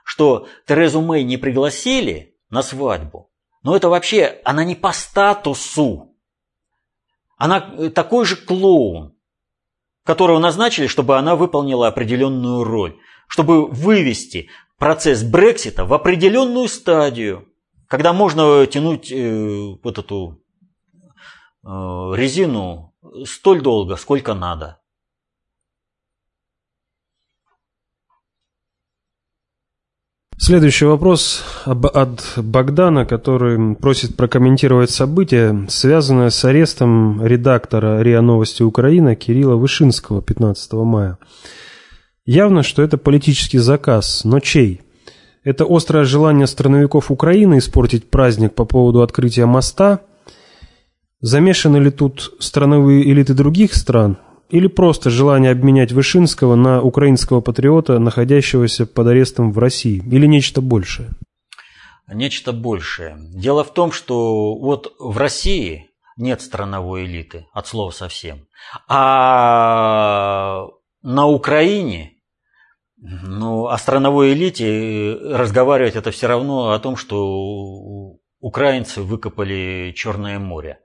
что 0.04 0.48
Терезу 0.66 1.02
Мэй 1.02 1.22
не 1.22 1.36
пригласили 1.36 2.34
на 2.48 2.62
свадьбу, 2.62 3.30
но 3.62 3.76
это 3.76 3.88
вообще, 3.90 4.40
она 4.44 4.64
не 4.64 4.74
по 4.74 4.92
статусу. 4.92 6.14
Она 7.36 7.60
такой 7.94 8.24
же 8.24 8.36
клоун, 8.36 9.14
которого 10.04 10.38
назначили, 10.38 10.86
чтобы 10.86 11.18
она 11.18 11.36
выполнила 11.36 11.88
определенную 11.88 12.64
роль, 12.64 12.96
чтобы 13.28 13.66
вывести 13.66 14.48
процесс 14.78 15.22
Брексита 15.22 15.84
в 15.84 15.92
определенную 15.92 16.68
стадию 16.68 17.48
когда 17.88 18.12
можно 18.12 18.66
тянуть 18.66 19.10
э, 19.12 19.76
вот 19.82 19.98
эту 19.98 20.42
э, 21.64 21.68
резину 21.68 22.94
столь 23.24 23.62
долго, 23.62 23.96
сколько 23.96 24.34
надо. 24.34 24.80
Следующий 30.38 30.84
вопрос 30.84 31.42
от 31.64 32.34
Богдана, 32.36 33.06
который 33.06 33.74
просит 33.74 34.16
прокомментировать 34.16 34.90
события, 34.90 35.66
связанное 35.68 36.30
с 36.30 36.44
арестом 36.44 37.24
редактора 37.24 38.02
РИА 38.02 38.20
Новости 38.20 38.62
Украина 38.62 39.16
Кирилла 39.16 39.56
Вышинского 39.56 40.22
15 40.22 40.72
мая. 40.74 41.18
Явно, 42.26 42.62
что 42.62 42.82
это 42.82 42.98
политический 42.98 43.58
заказ, 43.58 44.24
но 44.24 44.38
чей? 44.38 44.82
Это 45.46 45.64
острое 45.64 46.02
желание 46.02 46.48
страновиков 46.48 47.12
Украины 47.12 47.58
испортить 47.58 48.10
праздник 48.10 48.56
по 48.56 48.64
поводу 48.64 49.00
открытия 49.00 49.46
моста. 49.46 50.00
Замешаны 51.20 51.76
ли 51.76 51.92
тут 51.92 52.34
страновые 52.40 53.08
элиты 53.08 53.32
других 53.32 53.74
стран? 53.74 54.18
Или 54.50 54.66
просто 54.66 55.08
желание 55.08 55.52
обменять 55.52 55.92
Вышинского 55.92 56.56
на 56.56 56.82
украинского 56.82 57.40
патриота, 57.40 58.00
находящегося 58.00 58.86
под 58.86 59.06
арестом 59.06 59.52
в 59.52 59.58
России? 59.60 60.02
Или 60.10 60.26
нечто 60.26 60.60
большее? 60.60 61.10
Нечто 62.12 62.52
большее. 62.52 63.16
Дело 63.16 63.62
в 63.62 63.72
том, 63.72 63.92
что 63.92 64.56
вот 64.58 64.96
в 64.98 65.16
России 65.16 65.86
нет 66.16 66.40
страновой 66.40 67.04
элиты, 67.04 67.46
от 67.52 67.68
слова 67.68 67.92
совсем. 67.92 68.48
А 68.88 70.66
на 71.02 71.28
Украине, 71.28 72.15
ну, 72.98 73.66
о 73.66 73.76
страновой 73.78 74.32
элите 74.32 75.14
разговаривать 75.14 75.96
это 75.96 76.10
все 76.10 76.26
равно 76.26 76.72
о 76.72 76.78
том, 76.78 76.96
что 76.96 78.16
украинцы 78.40 79.02
выкопали 79.02 79.92
Черное 79.94 80.38
море. 80.38 80.80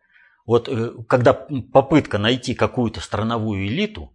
Вот 0.45 0.67
э, 0.67 0.91
когда 1.07 1.33
попытка 1.33 2.17
найти 2.17 2.53
какую-то 2.53 2.99
страновую 2.99 3.67
элиту 3.67 4.13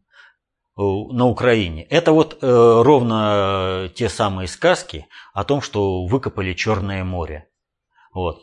э, 0.77 0.83
на 0.83 1.27
Украине, 1.27 1.85
это 1.85 2.13
вот 2.13 2.39
э, 2.43 2.47
ровно 2.47 3.91
те 3.95 4.09
самые 4.09 4.49
сказки 4.49 5.07
о 5.33 5.45
том, 5.45 5.63
что 5.63 6.07
выкопали 6.07 6.53
Черное 6.53 7.05
море. 7.05 7.49
Вот. 8.13 8.43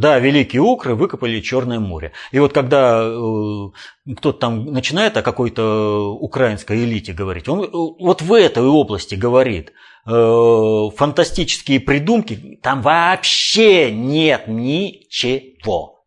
Да, 0.00 0.18
великие 0.18 0.62
укры 0.62 0.94
выкопали 0.94 1.40
Черное 1.40 1.78
море. 1.78 2.12
И 2.32 2.38
вот 2.38 2.54
когда 2.54 3.02
э, 3.02 4.14
кто-то 4.16 4.32
там 4.32 4.64
начинает 4.64 5.18
о 5.18 5.22
какой-то 5.22 6.16
украинской 6.18 6.84
элите 6.84 7.12
говорить, 7.12 7.50
он 7.50 7.68
вот 7.70 8.22
в 8.22 8.32
этой 8.32 8.64
области 8.64 9.14
говорит, 9.14 9.74
э, 10.06 10.84
фантастические 10.96 11.80
придумки, 11.80 12.58
там 12.62 12.80
вообще 12.80 13.92
нет 13.92 14.48
ничего. 14.48 16.06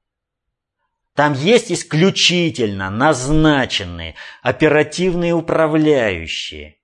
Там 1.14 1.34
есть 1.34 1.72
исключительно 1.72 2.90
назначенные 2.90 4.16
оперативные 4.42 5.36
управляющие 5.36 6.78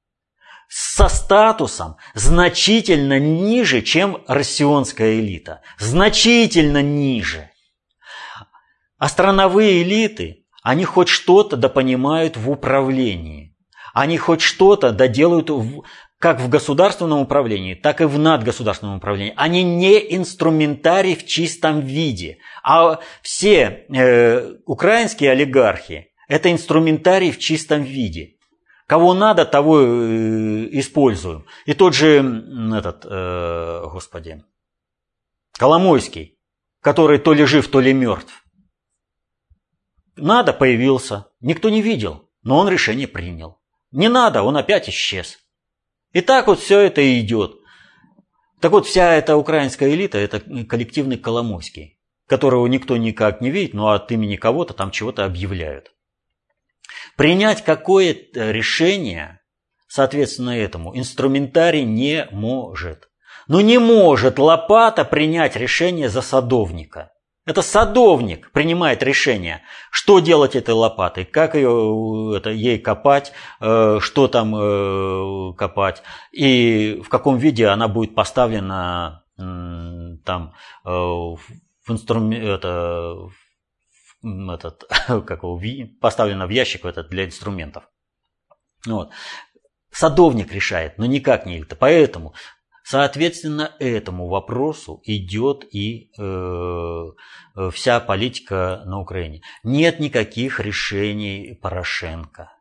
со 0.70 1.09
статусом 1.09 1.97
значительно 2.13 3.20
ниже, 3.20 3.82
чем 3.82 4.24
россионская 4.28 5.20
элита. 5.20 5.61
Значительно 5.80 6.84
ниже. 6.84 7.49
А 8.99 9.09
страновые 9.09 9.82
элиты, 9.82 10.45
они 10.61 10.86
хоть 10.86 11.07
что-то 11.09 11.57
допонимают 11.57 12.38
в 12.38 12.49
управлении. 12.51 13.55
Они 13.93 14.20
хоть 14.20 14.41
что-то 14.41 14.91
доделают 14.91 15.49
в, 15.49 15.84
как 16.20 16.39
в 16.39 16.49
государственном 16.49 17.22
управлении, 17.22 17.74
так 17.74 18.01
и 18.01 18.05
в 18.05 18.20
надгосударственном 18.20 18.97
управлении. 18.97 19.34
Они 19.36 19.63
не 19.63 19.97
инструментарий 20.15 21.15
в 21.15 21.26
чистом 21.26 21.80
виде. 21.80 22.38
А 22.61 22.99
все 23.24 23.86
э, 23.91 24.53
украинские 24.65 25.32
олигархи– 25.32 26.11
это 26.28 26.51
инструментарий 26.51 27.32
в 27.32 27.39
чистом 27.39 27.82
виде. 27.82 28.36
Кого 28.90 29.14
надо, 29.14 29.46
того 29.46 29.82
э, 29.82 30.68
используем. 30.72 31.46
И 31.68 31.76
тот 31.76 31.94
же 31.94 32.10
этот, 32.76 33.06
э, 33.06 33.84
господи, 33.84 34.44
Коломойский, 35.52 36.40
который 36.82 37.20
то 37.20 37.34
ли 37.34 37.46
жив, 37.46 37.68
то 37.68 37.82
ли 37.82 37.94
мертв. 37.94 38.44
Надо, 40.16 40.54
появился. 40.54 41.28
Никто 41.40 41.70
не 41.70 41.84
видел, 41.84 42.32
но 42.42 42.58
он 42.58 42.68
решение 42.68 43.08
принял. 43.08 43.62
Не 43.92 44.10
надо, 44.10 44.42
он 44.42 44.58
опять 44.58 44.90
исчез. 44.90 45.38
И 46.12 46.22
так 46.22 46.48
вот 46.48 46.60
все 46.60 46.80
это 46.80 47.02
идет. 47.20 47.58
Так 48.60 48.72
вот, 48.72 48.88
вся 48.88 49.14
эта 49.14 49.38
украинская 49.38 49.94
элита– 49.94 50.18
это 50.20 50.40
коллективный 50.66 51.18
Коломойский 51.18 52.00
которого 52.30 52.68
никто 52.68 52.96
никак 52.96 53.42
не 53.42 53.50
видит, 53.50 53.74
но 53.74 53.90
от 53.90 54.12
имени 54.12 54.36
кого-то 54.36 54.76
там 54.76 54.92
чего-то 54.92 55.26
объявляют. 55.26 55.92
Принять 57.16 57.64
какое-то 57.64 58.52
решение, 58.52 59.40
соответственно 59.88 60.58
этому, 60.58 60.98
инструментарий 60.98 61.84
не 61.84 62.28
может. 62.32 63.10
Но 63.48 63.62
не 63.62 63.80
может 63.80 64.38
лопата 64.38 65.04
принять 65.06 65.56
решение 65.56 66.10
за 66.10 66.22
садовника. 66.22 67.12
Это 67.50 67.64
садовник 67.64 68.52
принимает 68.52 69.02
решение, 69.02 69.64
что 69.90 70.20
делать 70.20 70.56
этой 70.56 70.76
лопатой, 70.76 71.26
как 71.26 71.56
ее, 71.56 72.36
это, 72.38 72.52
ей 72.52 72.78
копать, 72.78 73.32
э, 73.60 73.98
что 74.00 74.28
там 74.28 74.56
э, 74.56 75.54
копать, 75.58 76.04
и 76.32 77.02
в 77.04 77.10
каком 77.10 77.38
виде 77.38 77.66
она 77.66 77.88
будет 77.88 78.14
поставлена 78.14 79.24
э, 79.40 79.42
там 80.24 80.54
в 80.84 81.40
инструмент, 81.88 82.44
это, 82.44 83.16
этот, 84.24 84.84
как 85.07 85.43
его, 85.43 85.59
поставлено 85.99 86.47
в 86.47 86.49
ящик 86.49 86.86
этот 86.86 87.09
для 87.09 87.26
инструментов. 87.26 87.84
Вот. 88.86 89.11
Садовник 89.91 90.53
решает, 90.53 90.97
но 90.97 91.05
никак 91.05 91.45
не 91.45 91.59
это. 91.59 91.76
Поэтому, 91.76 92.34
соответственно, 92.84 93.76
этому 93.80 94.28
вопросу 94.28 95.01
идет 95.03 95.65
и 95.74 96.11
э, 96.17 97.05
вся 97.72 97.99
политика 97.99 98.84
на 98.86 98.99
Украине. 98.99 99.41
Нет 99.63 99.99
никаких 99.99 100.59
решений 100.59 101.57
Порошенко. 101.61 102.51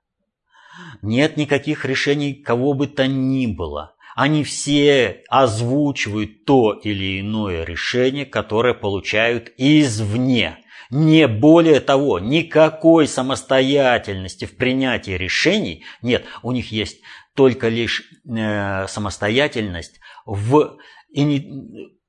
Нет 1.02 1.36
никаких 1.36 1.84
решений 1.84 2.34
кого 2.34 2.72
бы 2.72 2.86
то 2.86 3.06
ни 3.06 3.46
было 3.46 3.94
они 4.18 4.42
все 4.42 5.22
озвучивают 5.28 6.44
то 6.44 6.72
или 6.72 7.20
иное 7.20 7.62
решение, 7.62 8.26
которое 8.26 8.74
получают 8.74 9.52
извне. 9.56 10.58
Не 10.90 11.26
более 11.28 11.80
того, 11.80 12.18
никакой 12.18 13.06
самостоятельности 13.06 14.46
в 14.46 14.56
принятии 14.56 15.12
решений 15.12 15.84
нет. 16.02 16.24
У 16.42 16.52
них 16.52 16.72
есть 16.72 17.02
только 17.34 17.68
лишь 17.68 18.02
э, 18.26 18.86
самостоятельность 18.88 20.00
в 20.24 20.78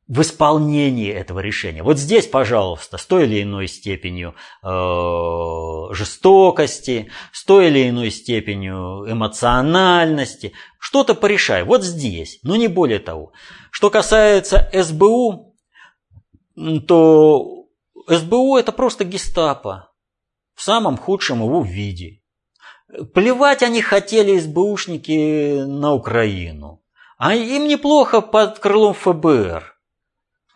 в 0.10 0.22
исполнении 0.22 1.14
этого 1.14 1.40
решения. 1.40 1.84
Вот 1.84 2.00
здесь, 2.00 2.26
пожалуйста, 2.26 2.98
с 2.98 3.06
той 3.06 3.26
или 3.26 3.44
иной 3.44 3.68
степенью 3.68 4.34
э, 4.64 5.94
жестокости, 5.94 7.12
с 7.32 7.46
той 7.46 7.68
или 7.68 7.90
иной 7.90 8.10
степенью 8.10 9.06
эмоциональности, 9.08 10.54
что-то 10.80 11.14
порешай. 11.14 11.64
Вот 11.64 11.84
здесь, 11.84 12.40
но 12.42 12.56
не 12.56 12.68
более 12.68 12.98
того. 12.98 13.34
Что 13.70 13.92
касается 13.92 14.68
СБУ, 14.74 15.54
то 16.88 17.59
СБУ 18.10 18.58
это 18.58 18.72
просто 18.72 19.06
гестапо 19.06 19.92
в 20.56 20.64
самом 20.64 20.98
худшем 20.98 21.44
его 21.44 21.62
виде. 21.62 22.22
Плевать 23.14 23.62
они 23.62 23.82
хотели 23.82 24.40
СБУшники 24.40 25.64
на 25.64 25.94
Украину. 25.94 26.84
А 27.18 27.36
им 27.36 27.68
неплохо 27.68 28.22
под 28.22 28.60
крылом 28.60 28.94
ФБР. 28.94 29.76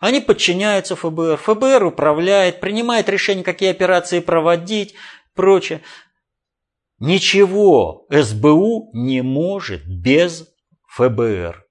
Они 0.00 0.20
подчиняются 0.20 0.96
ФБР. 0.96 1.36
ФБР 1.36 1.84
управляет, 1.84 2.60
принимает 2.60 3.08
решение, 3.08 3.44
какие 3.44 3.70
операции 3.70 4.20
проводить, 4.20 4.94
прочее. 5.34 5.82
Ничего 6.98 8.06
СБУ 8.10 8.90
не 8.92 9.22
может 9.22 9.86
без 9.86 10.48
ФБР. 10.88 11.64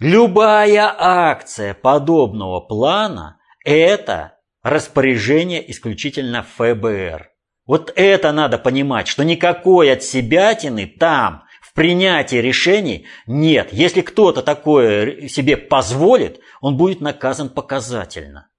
Любая 0.00 0.94
акция 0.98 1.74
подобного 1.74 2.60
плана– 2.60 3.38
это 3.64 4.39
распоряжение 4.62 5.70
исключительно 5.70 6.42
ФБР. 6.42 7.30
Вот 7.66 7.92
это 7.94 8.32
надо 8.32 8.58
понимать, 8.58 9.08
что 9.08 9.24
никакой 9.24 9.92
от 9.92 10.02
себятины 10.02 10.86
там 10.86 11.44
в 11.62 11.72
принятии 11.72 12.36
решений 12.36 13.06
нет. 13.26 13.72
Если 13.72 14.00
кто-то 14.00 14.42
такое 14.42 15.28
себе 15.28 15.56
позволит, 15.56 16.40
он 16.60 16.76
будет 16.76 17.00
наказан 17.00 17.48
показательно. 17.48 18.50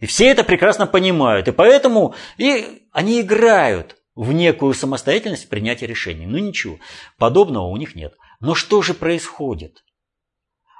И 0.00 0.06
все 0.06 0.28
это 0.28 0.44
прекрасно 0.44 0.86
понимают. 0.86 1.48
И 1.48 1.52
поэтому 1.52 2.14
и 2.36 2.86
они 2.92 3.20
играют 3.20 3.96
в 4.14 4.32
некую 4.32 4.74
самостоятельность 4.74 5.46
в 5.46 5.48
принятии 5.48 5.84
решений. 5.84 6.26
Ну 6.26 6.38
ничего, 6.38 6.78
подобного 7.18 7.66
у 7.66 7.76
них 7.76 7.94
нет. 7.94 8.14
Но 8.40 8.54
что 8.54 8.82
же 8.82 8.94
происходит? 8.94 9.84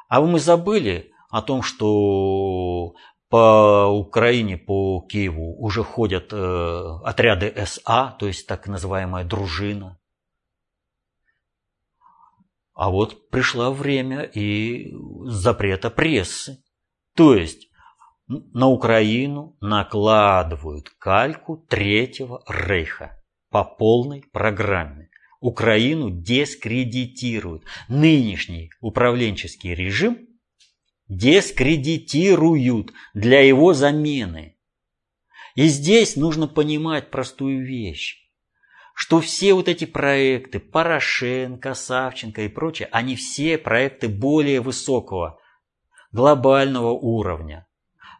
А 0.08 0.20
мы 0.20 0.40
забыли 0.40 1.12
о 1.30 1.42
том, 1.42 1.62
что 1.62 2.94
по 3.28 3.86
Украине, 3.88 4.56
по 4.56 5.00
Киеву 5.08 5.56
уже 5.62 5.82
ходят 5.84 6.32
э, 6.32 6.98
отряды 7.04 7.54
СА, 7.66 8.16
то 8.18 8.26
есть 8.26 8.46
так 8.46 8.66
называемая 8.66 9.24
дружина. 9.24 9.98
А 12.72 12.90
вот 12.90 13.28
пришло 13.30 13.72
время 13.72 14.22
и 14.22 14.92
запрета 15.24 15.90
прессы. 15.90 16.62
То 17.14 17.34
есть 17.34 17.68
на 18.28 18.68
Украину 18.68 19.56
накладывают 19.60 20.88
кальку 20.90 21.56
Третьего 21.56 22.42
Рейха 22.46 23.20
по 23.50 23.64
полной 23.64 24.22
программе. 24.32 25.10
Украину 25.40 26.10
дискредитируют. 26.10 27.64
Нынешний 27.88 28.70
управленческий 28.80 29.74
режим 29.74 30.27
дискредитируют 31.08 32.92
для 33.14 33.40
его 33.40 33.74
замены. 33.74 34.56
И 35.54 35.66
здесь 35.66 36.16
нужно 36.16 36.46
понимать 36.46 37.10
простую 37.10 37.64
вещь 37.64 38.28
что 39.00 39.20
все 39.20 39.54
вот 39.54 39.68
эти 39.68 39.84
проекты, 39.84 40.58
Порошенко, 40.58 41.74
Савченко 41.74 42.42
и 42.42 42.48
прочее, 42.48 42.88
они 42.90 43.14
все 43.14 43.56
проекты 43.56 44.08
более 44.08 44.60
высокого, 44.60 45.38
глобального 46.10 46.90
уровня. 46.90 47.68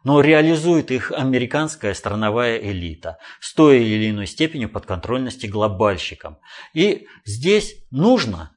но 0.05 0.21
реализует 0.21 0.91
их 0.91 1.11
американская 1.11 1.93
страновая 1.93 2.57
элита 2.57 3.17
с 3.41 3.53
той 3.53 3.83
или 3.83 4.09
иной 4.09 4.25
степенью 4.25 4.69
подконтрольности 4.69 5.47
глобальщикам. 5.47 6.37
И 6.73 7.07
здесь 7.25 7.75
нужно 7.91 8.55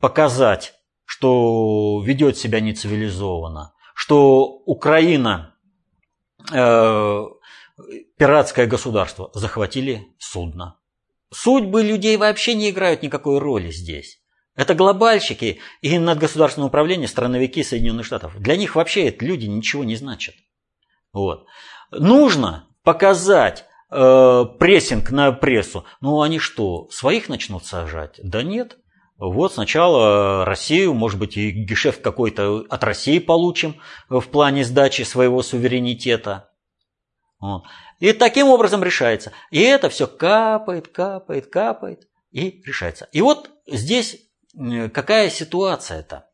показать, 0.00 0.72
что 1.10 2.00
ведет 2.04 2.38
себя 2.38 2.60
нецивилизованно, 2.60 3.74
что 3.96 4.44
Украина 4.64 5.56
э, 6.52 7.24
пиратское 8.16 8.68
государство, 8.68 9.28
захватили 9.34 10.06
судно. 10.18 10.78
Судьбы 11.32 11.82
людей 11.82 12.16
вообще 12.16 12.54
не 12.54 12.70
играют 12.70 13.02
никакой 13.02 13.40
роли 13.40 13.72
здесь. 13.72 14.22
Это 14.54 14.76
глобальщики 14.76 15.58
и 15.80 15.98
надгосударственное 15.98 16.68
управление, 16.68 17.08
страновики 17.08 17.64
Соединенных 17.64 18.06
Штатов. 18.06 18.38
Для 18.38 18.56
них 18.56 18.76
вообще 18.76 19.08
это 19.08 19.24
люди 19.24 19.46
ничего 19.46 19.82
не 19.82 19.96
значат. 19.96 20.36
Вот. 21.12 21.44
Нужно 21.90 22.68
показать 22.84 23.64
э, 23.90 24.44
прессинг 24.60 25.10
на 25.10 25.32
прессу. 25.32 25.84
Ну 26.00 26.22
они 26.22 26.38
что, 26.38 26.88
своих 26.90 27.28
начнут 27.28 27.66
сажать? 27.66 28.20
Да 28.22 28.44
нет. 28.44 28.78
Вот 29.20 29.52
сначала 29.52 30.46
Россию, 30.46 30.94
может 30.94 31.18
быть, 31.18 31.36
и 31.36 31.50
гешефт 31.50 32.00
какой-то 32.00 32.64
от 32.70 32.82
России 32.82 33.18
получим 33.18 33.76
в 34.08 34.22
плане 34.22 34.64
сдачи 34.64 35.02
своего 35.02 35.42
суверенитета. 35.42 36.50
Вот. 37.38 37.64
И 37.98 38.14
таким 38.14 38.48
образом 38.48 38.82
решается. 38.82 39.32
И 39.50 39.60
это 39.60 39.90
все 39.90 40.06
капает, 40.06 40.88
капает, 40.88 41.48
капает 41.48 42.08
и 42.30 42.62
решается. 42.64 43.08
И 43.12 43.20
вот 43.20 43.50
здесь 43.66 44.16
какая 44.94 45.28
ситуация 45.28 46.00
это? 46.00 46.26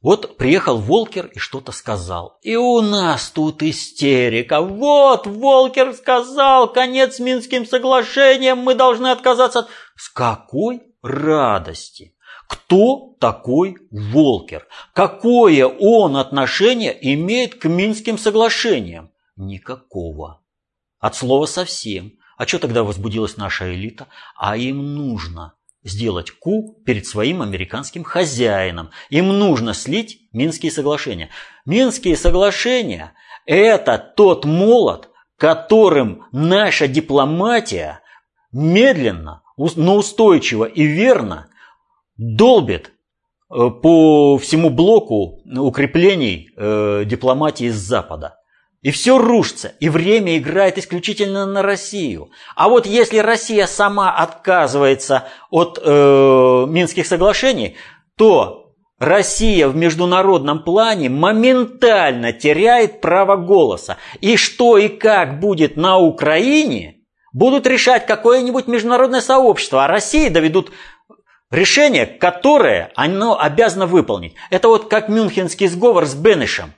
Вот 0.00 0.36
приехал 0.36 0.78
Волкер 0.78 1.26
и 1.26 1.38
что-то 1.38 1.72
сказал. 1.72 2.38
И 2.42 2.54
у 2.54 2.80
нас 2.82 3.30
тут 3.30 3.64
истерика. 3.64 4.60
Вот 4.60 5.26
Волкер 5.26 5.92
сказал, 5.94 6.72
конец 6.72 7.18
Минским 7.18 7.66
соглашениям, 7.66 8.58
мы 8.58 8.74
должны 8.74 9.08
отказаться 9.08 9.60
от... 9.60 9.68
С 9.98 10.08
какой 10.10 10.82
радости? 11.02 12.14
Кто 12.46 13.16
такой 13.18 13.78
Волкер? 13.90 14.68
Какое 14.92 15.66
он 15.66 16.16
отношение 16.16 16.96
имеет 17.14 17.56
к 17.56 17.64
Минским 17.64 18.16
соглашениям? 18.16 19.10
Никакого. 19.34 20.40
От 21.00 21.16
слова 21.16 21.46
совсем. 21.46 22.12
А 22.36 22.46
что 22.46 22.60
тогда 22.60 22.84
возбудилась 22.84 23.36
наша 23.36 23.74
элита? 23.74 24.06
А 24.36 24.56
им 24.56 24.94
нужно 24.94 25.54
сделать 25.82 26.30
ку 26.30 26.80
перед 26.86 27.04
своим 27.04 27.42
американским 27.42 28.04
хозяином. 28.04 28.90
Им 29.10 29.36
нужно 29.36 29.74
слить 29.74 30.28
Минские 30.32 30.70
соглашения. 30.70 31.30
Минские 31.66 32.16
соглашения– 32.16 33.14
это 33.46 33.98
тот 33.98 34.44
молот, 34.44 35.10
которым 35.36 36.24
наша 36.30 36.86
дипломатия 36.86 38.00
медленно, 38.52 39.42
но 39.58 39.96
устойчиво 39.96 40.64
и 40.64 40.84
верно 40.84 41.48
долбит 42.16 42.92
э, 43.50 43.70
по 43.70 44.38
всему 44.38 44.70
блоку 44.70 45.42
укреплений 45.44 46.50
э, 46.56 47.04
дипломатии 47.04 47.68
с 47.68 47.76
Запада. 47.76 48.36
И 48.80 48.92
все 48.92 49.18
рушится, 49.18 49.72
и 49.80 49.88
время 49.88 50.38
играет 50.38 50.78
исключительно 50.78 51.46
на 51.46 51.62
Россию. 51.62 52.30
А 52.54 52.68
вот 52.68 52.86
если 52.86 53.18
Россия 53.18 53.66
сама 53.66 54.14
отказывается 54.14 55.28
от 55.50 55.80
э, 55.82 56.66
Минских 56.68 57.06
соглашений, 57.06 57.76
то 58.16 58.68
Россия 59.00 59.68
в 59.68 59.76
международном 59.76 60.62
плане 60.62 61.08
моментально 61.08 62.32
теряет 62.32 63.00
право 63.00 63.36
голоса. 63.36 63.96
И 64.20 64.36
что 64.36 64.78
и 64.78 64.88
как 64.88 65.40
будет 65.40 65.76
на 65.76 65.98
Украине, 65.98 66.97
будут 67.32 67.66
решать 67.66 68.06
какое-нибудь 68.06 68.66
международное 68.66 69.20
сообщество, 69.20 69.84
а 69.84 69.88
России 69.88 70.28
доведут 70.28 70.72
решение, 71.50 72.06
которое 72.06 72.92
оно 72.94 73.38
обязано 73.38 73.86
выполнить. 73.86 74.34
Это 74.50 74.68
вот 74.68 74.88
как 74.88 75.08
Мюнхенский 75.08 75.68
сговор 75.68 76.06
с 76.06 76.14
Бенешем. 76.14 76.74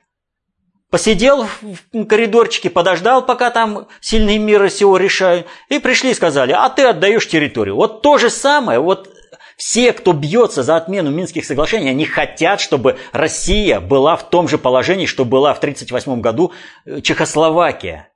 Посидел 0.90 1.46
в 1.92 2.05
коридорчике, 2.07 2.68
подождал, 2.68 3.24
пока 3.24 3.51
там 3.51 3.86
сильные 4.01 4.38
мира 4.38 4.68
сего 4.68 4.96
решают, 4.96 5.46
и 5.68 5.78
пришли 5.78 6.11
и 6.11 6.14
сказали, 6.14 6.51
а 6.51 6.68
ты 6.68 6.82
отдаешь 6.82 7.28
территорию. 7.28 7.76
Вот 7.76 8.03
то 8.03 8.18
же 8.18 8.28
самое, 8.28 8.80
вот 8.80 9.09
все, 9.61 9.92
кто 9.92 10.12
бьется 10.12 10.64
за 10.64 10.76
отмену 10.76 11.11
Минских 11.11 11.44
соглашений, 11.44 11.90
они 11.90 12.07
хотят, 12.07 12.61
чтобы 12.61 12.98
Россия 13.12 13.78
была 13.78 14.16
в 14.16 14.28
том 14.30 14.48
же 14.48 14.59
положении, 14.59 15.07
что 15.07 15.24
была 15.24 15.55
в 15.55 15.59
1938 15.59 16.20
году 16.20 16.53
э, 16.86 17.03
Чехословакия. 17.03 18.09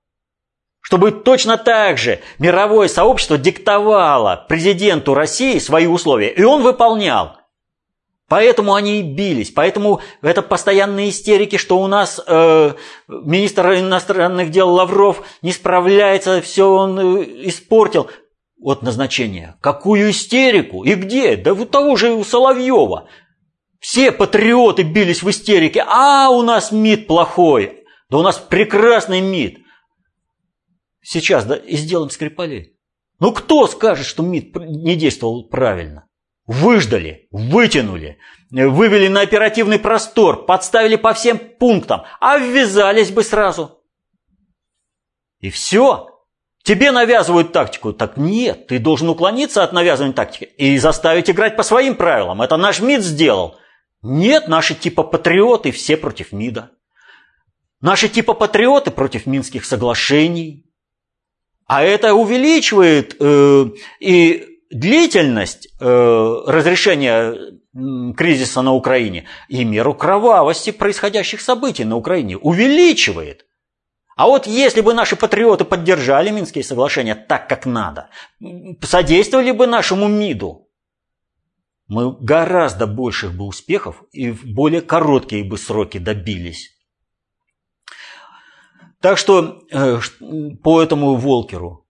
Чтобы 0.85 1.12
точно 1.12 1.57
так 1.57 1.97
же 1.97 2.20
мировое 2.39 2.89
сообщество 2.89 3.39
диктовало 3.39 4.45
президенту 4.51 5.14
России 5.14 5.59
свои 5.59 5.87
условия, 5.87 6.28
и 6.28 6.43
он 6.43 6.62
выполнял. 6.62 7.39
Поэтому 8.28 8.74
они 8.74 9.01
и 9.01 9.03
бились, 9.03 9.51
поэтому 9.51 10.03
это 10.20 10.43
постоянные 10.43 11.09
истерики, 11.09 11.57
что 11.57 11.78
у 11.78 11.87
нас 11.87 12.20
э, 12.26 12.72
министр 13.09 13.78
иностранных 13.78 14.51
дел 14.51 14.68
Лавров 14.70 15.22
не 15.41 15.53
справляется, 15.53 16.43
все 16.43 16.68
он 16.70 16.99
э, 16.99 17.24
испортил. 17.49 18.11
Вот 18.61 18.82
назначение. 18.82 19.57
Какую 19.62 20.11
истерику? 20.11 20.85
И 20.85 20.95
где? 20.97 21.37
Да 21.37 21.55
у 21.55 21.64
того 21.64 21.97
же 21.97 22.12
у 22.12 22.22
Соловьева. 22.24 23.09
Все 23.80 24.12
патриоты 24.12 24.82
бились 24.82 25.22
в 25.22 25.30
истерике. 25.30 25.82
А, 25.87 26.28
у 26.28 26.43
нас 26.43 26.72
МИД 26.72 27.07
плохой. 27.07 27.85
Да 28.11 28.18
у 28.18 28.22
нас 28.22 28.37
прекрасный 28.37 29.22
МИД. 29.22 29.64
Сейчас, 31.05 31.45
да, 31.45 31.55
и 31.55 31.77
сделаем 31.77 32.09
Скрипалей. 32.09 32.79
Ну 33.21 33.33
кто 33.33 33.67
скажет, 33.67 34.07
что 34.07 34.23
МИД 34.23 34.57
не 34.57 34.97
действовал 34.97 35.47
правильно? 35.49 36.09
Выждали, 36.47 37.29
вытянули, 37.31 38.19
вывели 38.51 39.09
на 39.09 39.21
оперативный 39.21 39.79
простор, 39.79 40.47
подставили 40.47 40.97
по 40.97 41.13
всем 41.13 41.39
пунктам, 41.39 42.05
а 42.21 42.39
ввязались 42.39 43.11
бы 43.11 43.23
сразу. 43.23 43.83
И 45.41 45.51
все. 45.51 46.09
Тебе 46.63 46.91
навязывают 46.91 47.53
тактику. 47.53 47.93
Так 47.93 48.17
нет, 48.17 48.69
ты 48.69 48.79
должен 48.79 49.11
уклониться 49.11 49.63
от 49.63 49.75
навязывания 49.75 50.15
тактики 50.15 50.45
и 50.45 50.79
заставить 50.79 51.29
играть 51.29 51.57
по 51.57 51.63
своим 51.63 51.97
правилам. 51.97 52.41
Это 52.41 52.57
наш 52.57 52.81
МИД 52.81 53.03
сделал. 53.03 53.59
Нет, 54.01 54.49
наши 54.49 54.75
типа 54.75 55.03
патриоты 55.03 55.71
все 55.71 55.99
против 55.99 56.33
МИДа. 56.33 56.71
Наши 57.83 58.09
типа 58.09 58.33
патриоты 58.33 58.91
против 58.91 59.27
Минских 59.27 59.67
соглашений. 59.67 60.64
А 61.67 61.83
это 61.83 62.15
увеличивает 62.15 63.17
э, 63.19 63.67
и 64.01 64.47
длительность 64.71 65.69
э, 65.81 66.43
разрешения 66.47 67.61
кризиса 68.17 68.62
на 68.62 68.73
Украине 68.73 69.25
и 69.49 69.65
меру 69.65 69.95
кровавости 69.95 70.71
происходящих 70.71 71.41
событий 71.41 71.85
на 71.85 71.97
Украине 71.97 72.37
увеличивает. 72.37 73.47
А 74.17 74.27
вот 74.27 74.47
если 74.47 74.81
бы 74.81 74.95
наши 74.95 75.17
патриоты 75.17 75.65
поддержали 75.65 76.31
Минские 76.31 76.62
соглашения 76.62 77.17
так, 77.17 77.49
как 77.49 77.67
надо, 77.67 78.11
содействовали 78.81 79.51
бы 79.51 79.67
нашему 79.67 80.07
МИДу, 80.07 80.69
мы 81.89 82.17
гораздо 82.19 82.87
больших 82.87 83.35
бы 83.37 83.45
успехов 83.45 84.05
и 84.12 84.31
в 84.31 84.47
более 84.47 84.81
короткие 84.81 85.45
бы 85.45 85.59
сроки 85.59 85.99
добились. 85.99 86.74
Так 89.05 89.19
что 89.19 89.61
э, 89.71 89.99
по 90.63 90.83
этому 90.83 91.17
Волкеру 91.17 91.87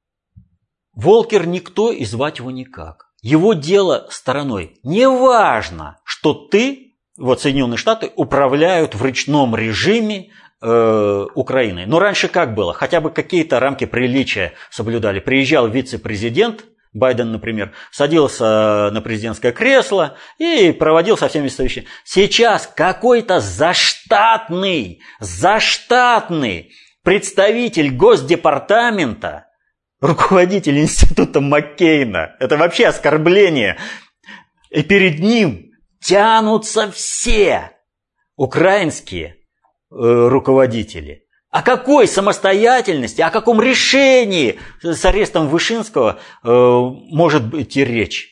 Волкер 0.95 1.47
никто 1.47 1.93
и 1.93 2.05
звать 2.05 2.41
его 2.41 2.51
никак. 2.51 3.13
Его 3.23 3.53
дело 3.53 4.09
стороной. 4.11 4.81
Неважно, 4.83 5.99
что 6.03 6.35
ты, 6.35 6.97
вот 7.17 7.41
Соединенные 7.41 7.77
Штаты, 7.77 8.11
управляют 8.17 8.97
в 8.97 9.03
ручном 9.03 9.55
режиме 9.55 10.33
э, 10.61 11.27
Украиной. 11.37 11.87
Но 11.87 12.01
раньше 12.01 12.27
как 12.27 12.53
было? 12.57 12.73
Хотя 12.73 13.01
бы 13.01 13.11
какие-то 13.11 13.61
рамки 13.61 13.85
приличия 13.85 14.55
соблюдали. 14.71 15.21
Приезжал 15.21 15.69
вице-президент, 15.69 16.65
Байден, 16.93 17.31
например, 17.31 17.75
садился 17.93 18.91
на 18.91 19.01
президентское 19.01 19.53
кресло 19.53 20.17
и 20.39 20.73
проводил 20.73 21.17
со 21.17 21.29
всеми 21.29 21.47
совещания. 21.47 21.87
Сейчас 22.03 22.69
какой-то 22.75 23.39
заштатный, 23.39 25.01
заштатный 25.21 26.73
представитель 27.05 27.95
Госдепартамента 27.95 29.47
руководитель 30.01 30.81
института 30.81 31.41
Маккейна. 31.41 32.37
Это 32.41 32.57
вообще 32.57 32.87
оскорбление. 32.87 33.79
И 34.71 34.83
перед 34.83 35.21
ним 35.21 35.71
тянутся 36.01 36.91
все 36.91 37.71
украинские 38.37 39.27
э, 39.29 39.37
руководители. 39.91 41.27
О 41.51 41.63
какой 41.63 42.09
самостоятельности, 42.09 43.21
о 43.21 43.31
каком 43.31 43.63
решении 43.63 44.59
с 44.83 45.05
арестом 45.05 45.47
Вышинского 45.49 46.19
э, 46.43 46.49
может 46.49 47.47
быть 47.47 47.77
речь? 47.77 48.31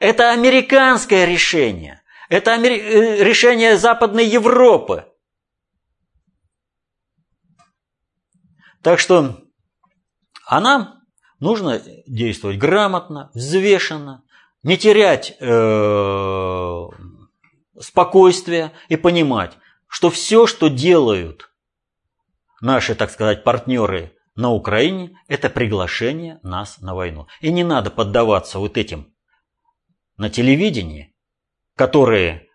Это 0.00 0.32
американское 0.32 1.26
решение. 1.26 2.00
Это 2.30 2.54
амери... 2.54 2.80
Э, 2.80 3.24
решение 3.24 3.76
Западной 3.76 4.24
Европы. 4.24 5.07
Так 8.88 9.00
что, 9.00 9.36
а 10.46 10.62
нам 10.62 11.02
нужно 11.40 11.78
действовать 12.06 12.56
грамотно, 12.56 13.30
взвешенно, 13.34 14.24
не 14.62 14.78
терять 14.78 15.36
э, 15.38 16.86
спокойствие 17.78 18.72
и 18.88 18.96
понимать, 18.96 19.58
что 19.88 20.08
все, 20.08 20.46
что 20.46 20.68
делают 20.68 21.50
наши, 22.62 22.94
так 22.94 23.10
сказать, 23.10 23.44
партнеры 23.44 24.16
на 24.36 24.52
Украине, 24.52 25.20
это 25.28 25.50
приглашение 25.50 26.40
нас 26.42 26.80
на 26.80 26.94
войну. 26.94 27.26
И 27.42 27.52
не 27.52 27.64
надо 27.64 27.90
поддаваться 27.90 28.58
вот 28.58 28.78
этим 28.78 29.14
на 30.16 30.30
телевидении, 30.30 31.14
которые 31.76 32.48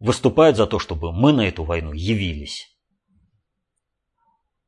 выступают 0.00 0.56
за 0.56 0.66
то, 0.66 0.80
чтобы 0.80 1.12
мы 1.12 1.32
на 1.32 1.46
эту 1.46 1.62
войну 1.62 1.92
явились. 1.92 2.76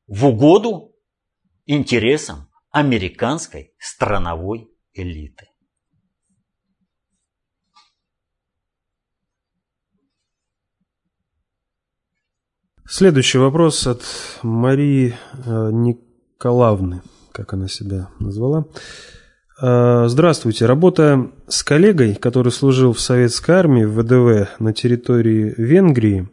В 0.07 0.27
угоду 0.27 0.90
интересам 1.71 2.49
американской 2.73 3.73
страновой 3.79 4.69
элиты. 4.93 5.47
Следующий 12.89 13.39
вопрос 13.39 13.87
от 13.87 14.03
Марии 14.43 15.15
э, 15.47 15.71
Николаевны, 15.71 17.03
как 17.31 17.53
она 17.53 17.69
себя 17.69 18.09
назвала. 18.19 18.65
Э, 19.63 20.09
здравствуйте. 20.09 20.67
Работая 20.67 21.31
с 21.47 21.63
коллегой, 21.63 22.17
который 22.17 22.51
служил 22.51 22.93
в 22.93 23.01
советской 23.01 23.53
армии 23.53 23.85
в 23.85 24.01
ВДВ 24.01 24.59
на 24.59 24.73
территории 24.73 25.55
Венгрии, 25.57 26.29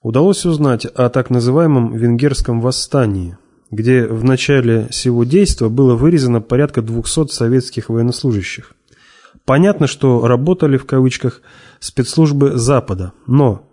удалось 0.00 0.46
узнать 0.46 0.86
о 0.86 1.10
так 1.10 1.28
называемом 1.28 1.94
венгерском 1.94 2.62
восстании, 2.62 3.36
где 3.70 4.06
в 4.06 4.24
начале 4.24 4.88
всего 4.90 5.24
действия 5.24 5.68
было 5.68 5.94
вырезано 5.94 6.40
порядка 6.40 6.82
200 6.82 7.28
советских 7.28 7.88
военнослужащих. 7.88 8.72
Понятно, 9.44 9.86
что 9.86 10.26
работали 10.26 10.76
в 10.76 10.86
кавычках 10.86 11.42
спецслужбы 11.80 12.58
Запада, 12.58 13.12
но 13.26 13.64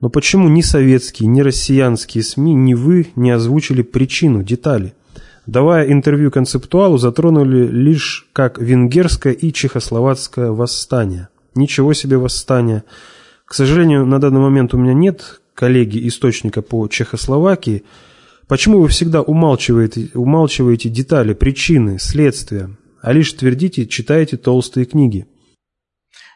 но 0.00 0.10
почему 0.10 0.48
ни 0.48 0.60
советские, 0.60 1.28
ни 1.28 1.40
россиянские 1.40 2.22
СМИ, 2.22 2.54
ни 2.54 2.74
вы 2.74 3.08
не 3.16 3.30
озвучили 3.30 3.80
причину, 3.82 4.42
детали? 4.42 4.94
Давая 5.46 5.90
интервью 5.90 6.30
концептуалу, 6.30 6.98
затронули 6.98 7.66
лишь 7.66 8.28
как 8.32 8.58
венгерское 8.58 9.32
и 9.32 9.52
чехословацкое 9.52 10.50
восстание. 10.50 11.28
Ничего 11.54 11.94
себе 11.94 12.18
восстание. 12.18 12.84
К 13.46 13.54
сожалению, 13.54 14.04
на 14.04 14.20
данный 14.20 14.40
момент 14.40 14.74
у 14.74 14.76
меня 14.76 14.92
нет 14.92 15.40
коллеги 15.54 16.06
источника 16.08 16.62
по 16.62 16.86
Чехословакии. 16.88 17.84
Почему 18.48 18.80
вы 18.80 18.88
всегда 18.88 19.22
умалчиваете, 19.22 20.10
умалчиваете 20.14 20.88
детали, 20.88 21.34
причины, 21.34 21.98
следствия, 21.98 22.70
а 23.02 23.12
лишь 23.12 23.32
твердите, 23.32 23.86
читаете 23.86 24.36
толстые 24.36 24.86
книги? 24.86 25.26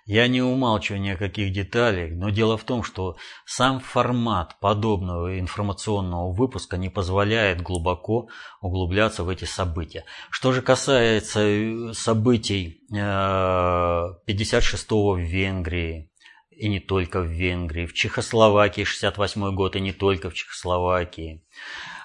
Я 0.06 0.26
не 0.26 0.42
умалчиваю 0.42 1.00
ни 1.00 1.10
о 1.10 1.16
каких 1.16 1.52
деталях, 1.52 2.10
но 2.16 2.30
дело 2.30 2.58
в 2.58 2.64
том, 2.64 2.82
что 2.82 3.14
сам 3.46 3.78
формат 3.78 4.58
подобного 4.58 5.38
информационного 5.38 6.32
выпуска 6.32 6.78
не 6.78 6.88
позволяет 6.88 7.62
глубоко 7.62 8.26
углубляться 8.60 9.22
в 9.22 9.28
эти 9.28 9.44
события. 9.44 10.04
Что 10.30 10.50
же 10.50 10.62
касается 10.62 11.42
э, 11.42 11.92
событий 11.92 12.80
56-го 12.92 15.16
э, 15.16 15.20
в 15.20 15.24
Венгрии, 15.24 16.10
и 16.50 16.68
не 16.68 16.80
только 16.80 17.20
в 17.20 17.26
Венгрии, 17.26 17.86
в 17.86 17.94
Чехословакии 17.94 18.82
68 18.82 19.54
год, 19.54 19.76
и 19.76 19.80
не 19.80 19.92
только 19.92 20.28
в 20.28 20.34
Чехословакии. 20.34 21.44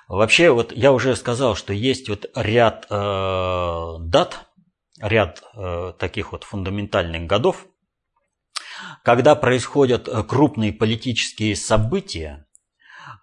Вообще, 0.08 0.52
вот 0.52 0.72
я 0.72 0.92
уже 0.92 1.16
сказал, 1.16 1.56
что 1.56 1.74
есть 1.74 2.10
вот 2.10 2.30
ряд 2.36 2.86
э, 2.90 3.96
дат, 4.00 4.48
ряд 5.02 5.44
э, 5.56 5.94
таких 5.98 6.32
вот 6.32 6.44
фундаментальных 6.44 7.26
годов, 7.26 7.66
когда 9.04 9.36
происходят 9.36 10.08
э, 10.08 10.24
крупные 10.24 10.74
политические 10.74 11.56
события, 11.56 12.46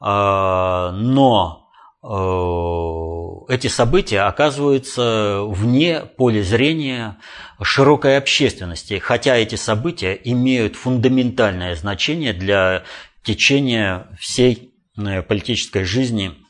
э, 0.01 0.05
но 0.05 1.69
э, 2.03 3.55
эти 3.55 3.69
события 3.69 4.23
оказываются 4.23 5.43
вне 5.45 6.01
поля 6.01 6.43
зрения 6.43 7.19
широкой 7.63 8.17
общественности, 8.17 8.99
хотя 8.99 9.37
эти 9.37 9.55
события 9.55 10.19
имеют 10.25 10.75
фундаментальное 10.77 11.77
значение 11.77 12.33
для 12.33 12.83
течения 13.23 14.09
всей 14.19 14.75
политической 14.97 15.85
жизни 15.85 16.42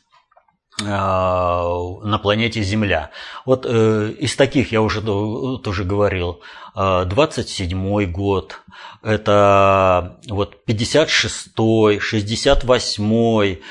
на 0.79 2.19
планете 2.21 2.63
Земля. 2.63 3.11
Вот 3.45 3.65
из 3.65 4.35
таких 4.35 4.71
я 4.71 4.81
уже 4.81 5.01
тоже 5.01 5.83
говорил. 5.83 6.41
27 6.75 8.11
год, 8.11 8.59
это 9.03 10.17
вот 10.27 10.57
56-й, 10.67 11.97
68-й, 11.97 13.61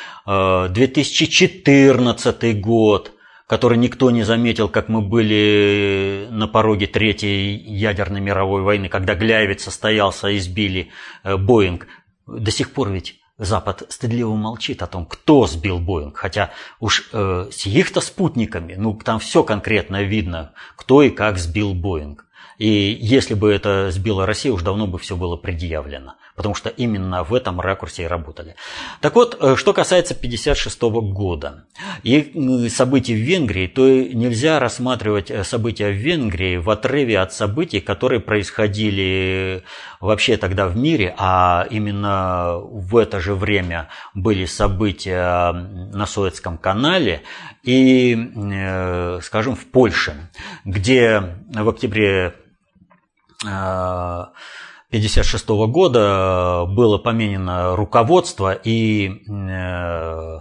2014 0.73 2.61
год, 2.61 3.13
который 3.53 3.77
никто 3.77 4.11
не 4.11 4.23
заметил, 4.23 4.69
как 4.71 4.89
мы 4.89 5.03
были 5.03 6.27
на 6.31 6.49
пороге 6.49 6.87
Третьей 6.87 7.57
ядерной 7.57 8.21
мировой 8.21 8.63
войны, 8.63 8.89
когда 8.89 9.15
Гляевец 9.15 9.65
состоялся 9.65 10.29
и 10.29 10.39
сбили 10.39 10.89
э, 11.23 11.37
Боинг. 11.37 11.87
До 12.27 12.51
сих 12.51 12.73
пор 12.73 12.89
ведь 12.91 13.21
Запад 13.43 13.83
стыдливо 13.89 14.35
молчит 14.35 14.83
о 14.83 14.87
том, 14.87 15.05
кто 15.05 15.47
сбил 15.47 15.79
Боинг, 15.79 16.17
хотя 16.17 16.51
уж 16.81 17.09
э, 17.13 17.49
с 17.51 17.67
их-то 17.67 18.01
спутниками, 18.01 18.75
ну 18.75 18.95
там 18.95 19.19
все 19.19 19.43
конкретно 19.43 20.03
видно, 20.03 20.53
кто 20.77 21.03
и 21.03 21.11
как 21.11 21.39
сбил 21.39 21.75
Боинг. 21.75 22.25
И 22.59 22.97
если 23.01 23.35
бы 23.35 23.53
это 23.53 23.91
сбила 23.91 24.25
Россия, 24.25 24.53
уж 24.53 24.63
давно 24.63 24.87
бы 24.87 24.97
все 24.99 25.17
было 25.17 25.37
предъявлено. 25.37 26.15
Потому 26.37 26.55
что 26.55 26.69
именно 26.71 27.25
в 27.25 27.35
этом 27.35 27.61
ракурсе 27.61 28.05
и 28.05 28.07
работали. 28.07 28.55
Так 29.01 29.17
вот, 29.17 29.37
э, 29.41 29.57
что 29.57 29.73
касается 29.73 30.15
1956 30.15 30.81
года 31.13 31.65
и 32.05 32.69
событий 32.69 33.15
в 33.15 33.19
Венгрии, 33.19 33.67
то 33.67 33.87
нельзя 33.87 34.61
рассматривать 34.61 35.31
э, 35.31 35.43
события 35.43 35.91
в 35.91 35.97
Венгрии 35.97 36.57
в 36.57 36.71
отрыве 36.71 37.19
от 37.19 37.33
событий, 37.33 37.81
которые 37.81 38.21
происходили 38.21 39.65
вообще 40.03 40.37
тогда 40.37 40.67
в 40.67 40.77
мире, 40.77 41.15
а 41.17 41.67
именно 41.71 42.59
в 42.59 42.97
это 42.97 43.21
же 43.21 43.35
время 43.35 43.89
были 44.15 44.45
события 44.45 45.53
на 45.53 46.05
Суэцком 46.07 46.59
канале 46.59 47.23
и, 47.63 48.15
э, 48.15 49.21
скажем, 49.23 49.55
в 49.55 49.65
Польше, 49.67 50.29
где 50.65 51.37
в 51.55 51.69
октябре 51.69 52.35
1956 53.43 55.49
года 55.69 56.65
было 56.67 56.99
поменено 56.99 57.77
руководство, 57.77 58.53
и 58.53 59.09
э, 59.09 60.41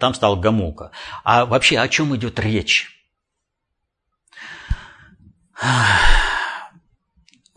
там 0.00 0.14
стал 0.14 0.34
Гамулка. 0.36 0.90
А 1.24 1.46
вообще 1.46 1.78
о 1.78 1.88
чем 1.88 2.14
идет 2.16 2.40
речь? 2.40 2.90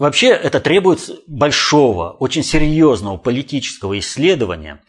Вообще 0.02 0.30
это 0.30 0.60
требует 0.60 1.12
большого, 1.28 2.10
очень 2.14 2.42
серьезного 2.42 3.18
политического 3.18 4.00
исследования. 4.00 4.82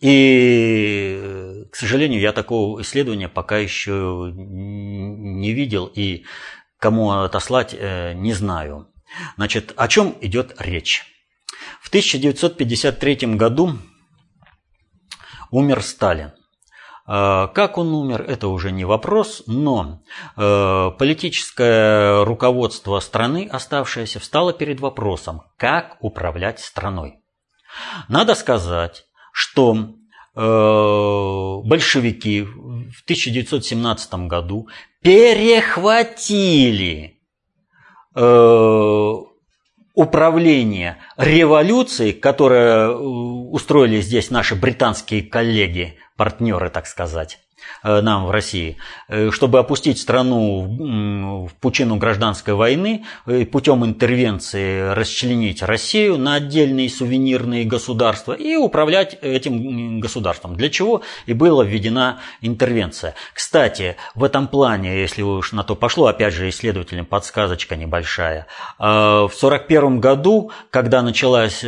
И, 0.00 1.64
к 1.70 1.76
сожалению, 1.76 2.20
я 2.20 2.32
такого 2.32 2.82
исследования 2.82 3.28
пока 3.28 3.58
еще 3.58 4.32
не 4.34 5.52
видел 5.52 5.86
и 5.86 6.24
кому 6.80 7.12
отослать 7.12 7.72
э, 7.72 8.14
не 8.14 8.32
знаю. 8.32 8.92
Значит, 9.36 9.74
о 9.76 9.86
чем 9.86 10.16
идет 10.20 10.56
речь? 10.58 11.04
В 11.80 11.86
1953 11.86 13.36
году 13.36 13.78
умер 15.52 15.84
Сталин. 15.84 16.32
Э, 17.08 17.48
как 17.54 17.78
он 17.78 17.94
умер, 17.94 18.26
это 18.28 18.48
уже 18.48 18.70
не 18.70 18.84
вопрос, 18.84 19.42
но 19.46 20.02
э, 20.36 20.90
политическое 20.98 22.22
руководство 22.24 23.00
страны, 23.00 23.48
оставшееся, 23.50 24.20
встало 24.20 24.52
перед 24.52 24.80
вопросом, 24.80 25.40
как 25.56 25.96
управлять 26.00 26.60
страной. 26.60 27.20
Надо 28.08 28.34
сказать, 28.34 29.06
что 29.32 29.74
э, 29.74 29.86
большевики 31.66 32.42
в 32.42 33.02
1917 33.04 34.14
году 34.26 34.68
перехватили 35.00 37.14
управление 39.94 40.96
революцией, 41.16 42.12
которое 42.12 42.90
устроили 42.90 44.00
здесь 44.00 44.30
наши 44.30 44.56
британские 44.56 45.22
коллеги, 45.22 45.98
партнеры, 46.18 46.68
так 46.68 46.86
сказать. 46.88 47.38
Э, 47.82 48.00
нам 48.00 48.26
в 48.26 48.30
России, 48.30 48.76
э, 49.08 49.30
чтобы 49.30 49.58
опустить 49.58 49.98
страну 50.00 51.46
в 51.48 51.54
пучину 51.60 51.96
гражданской 51.96 52.54
войны, 52.54 53.04
э, 53.26 53.44
путем 53.44 53.84
интервенции 53.84 54.92
расчленить 54.92 55.62
Россию 55.62 56.18
на 56.18 56.34
отдельные 56.34 56.88
сувенирные 56.88 57.64
государства 57.64 58.32
и 58.32 58.56
управлять 58.56 59.16
этим 59.22 60.00
государством. 60.00 60.56
Для 60.56 60.70
чего 60.70 61.02
и 61.26 61.32
была 61.32 61.64
введена 61.64 62.20
интервенция. 62.40 63.14
Кстати, 63.34 63.96
в 64.14 64.24
этом 64.24 64.48
плане, 64.48 65.00
если 65.00 65.22
уж 65.22 65.52
на 65.52 65.62
то 65.62 65.74
пошло, 65.74 66.06
опять 66.06 66.34
же, 66.34 66.48
исследователям 66.48 67.06
подсказочка 67.06 67.76
небольшая. 67.76 68.46
В 68.78 69.30
1941 69.32 70.00
году, 70.00 70.50
когда 70.70 71.02
началась 71.02 71.64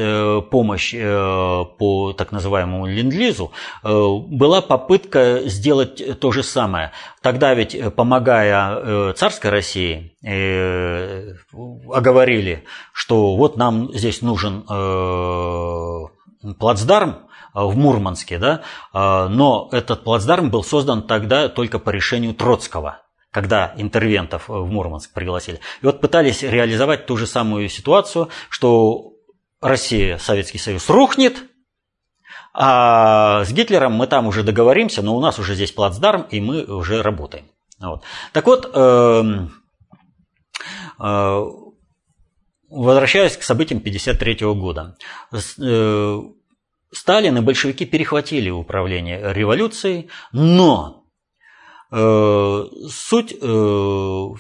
помощь 0.51 0.95
по 0.95 2.15
так 2.17 2.33
называемому 2.33 2.87
ленд-лизу, 2.87 3.53
была 3.83 4.61
попытка 4.61 5.43
сделать 5.45 5.80
то 5.87 6.33
же 6.33 6.43
самое. 6.43 6.93
Тогда 7.23 7.55
ведь, 7.55 7.75
э, 7.75 7.91
помогая 7.91 8.75
э, 8.75 9.13
царской 9.17 9.51
России, 9.51 10.17
э, 10.25 11.35
оговорили, 11.93 12.65
что 12.93 13.37
вот 13.37 13.57
нам 13.57 13.93
здесь 13.93 14.23
нужен 14.23 14.65
плацдарм, 16.59 17.27
в 17.53 17.77
Мурманске, 17.77 18.39
да, 18.39 18.63
но 18.93 19.69
этот 19.73 20.05
плацдарм 20.05 20.51
был 20.51 20.63
создан 20.63 21.03
тогда 21.03 21.49
только 21.49 21.81
по 21.81 21.91
решению 21.91 22.33
Троцкого 22.33 23.03
когда 23.33 23.75
интервентов 23.77 24.49
в 24.49 24.67
Мурманск 24.67 25.13
пригласили. 25.13 25.61
И 25.83 25.87
вот 25.87 26.01
пытались 26.01 26.43
реализовать 26.43 27.07
ту 27.07 27.17
же 27.17 27.29
самую 27.29 27.69
ситуацию, 27.69 28.29
что 28.49 29.13
Россия, 29.61 30.19
Советский 30.19 30.59
Союз 30.59 30.89
рухнет, 30.89 31.50
а 32.53 33.45
с 33.45 33.53
Гитлером 33.53 33.93
мы 33.93 34.07
там 34.07 34.27
уже 34.27 34.43
договоримся, 34.43 35.03
но 35.03 35.17
у 35.17 35.21
нас 35.21 35.39
уже 35.39 35.55
здесь 35.55 35.73
плацдарм, 35.73 36.23
и 36.31 36.41
мы 36.41 36.65
уже 36.65 37.03
работаем. 37.03 37.47
Вот. 37.81 38.03
Так 38.33 38.47
вот, 38.47 38.71
эм, 38.75 39.53
э, 41.01 41.45
возвращаясь 42.69 43.37
к 43.37 43.43
событиям 43.43 43.81
1953 43.81 44.55
года. 44.55 44.97
Э, 45.33 46.21
Сталин 46.93 47.39
и 47.39 47.41
большевики 47.41 47.87
перехватили 47.87 48.51
управление 48.51 49.33
революцией, 49.33 50.11
но 50.33 51.05
э, 51.93 52.65
суть 52.89 53.37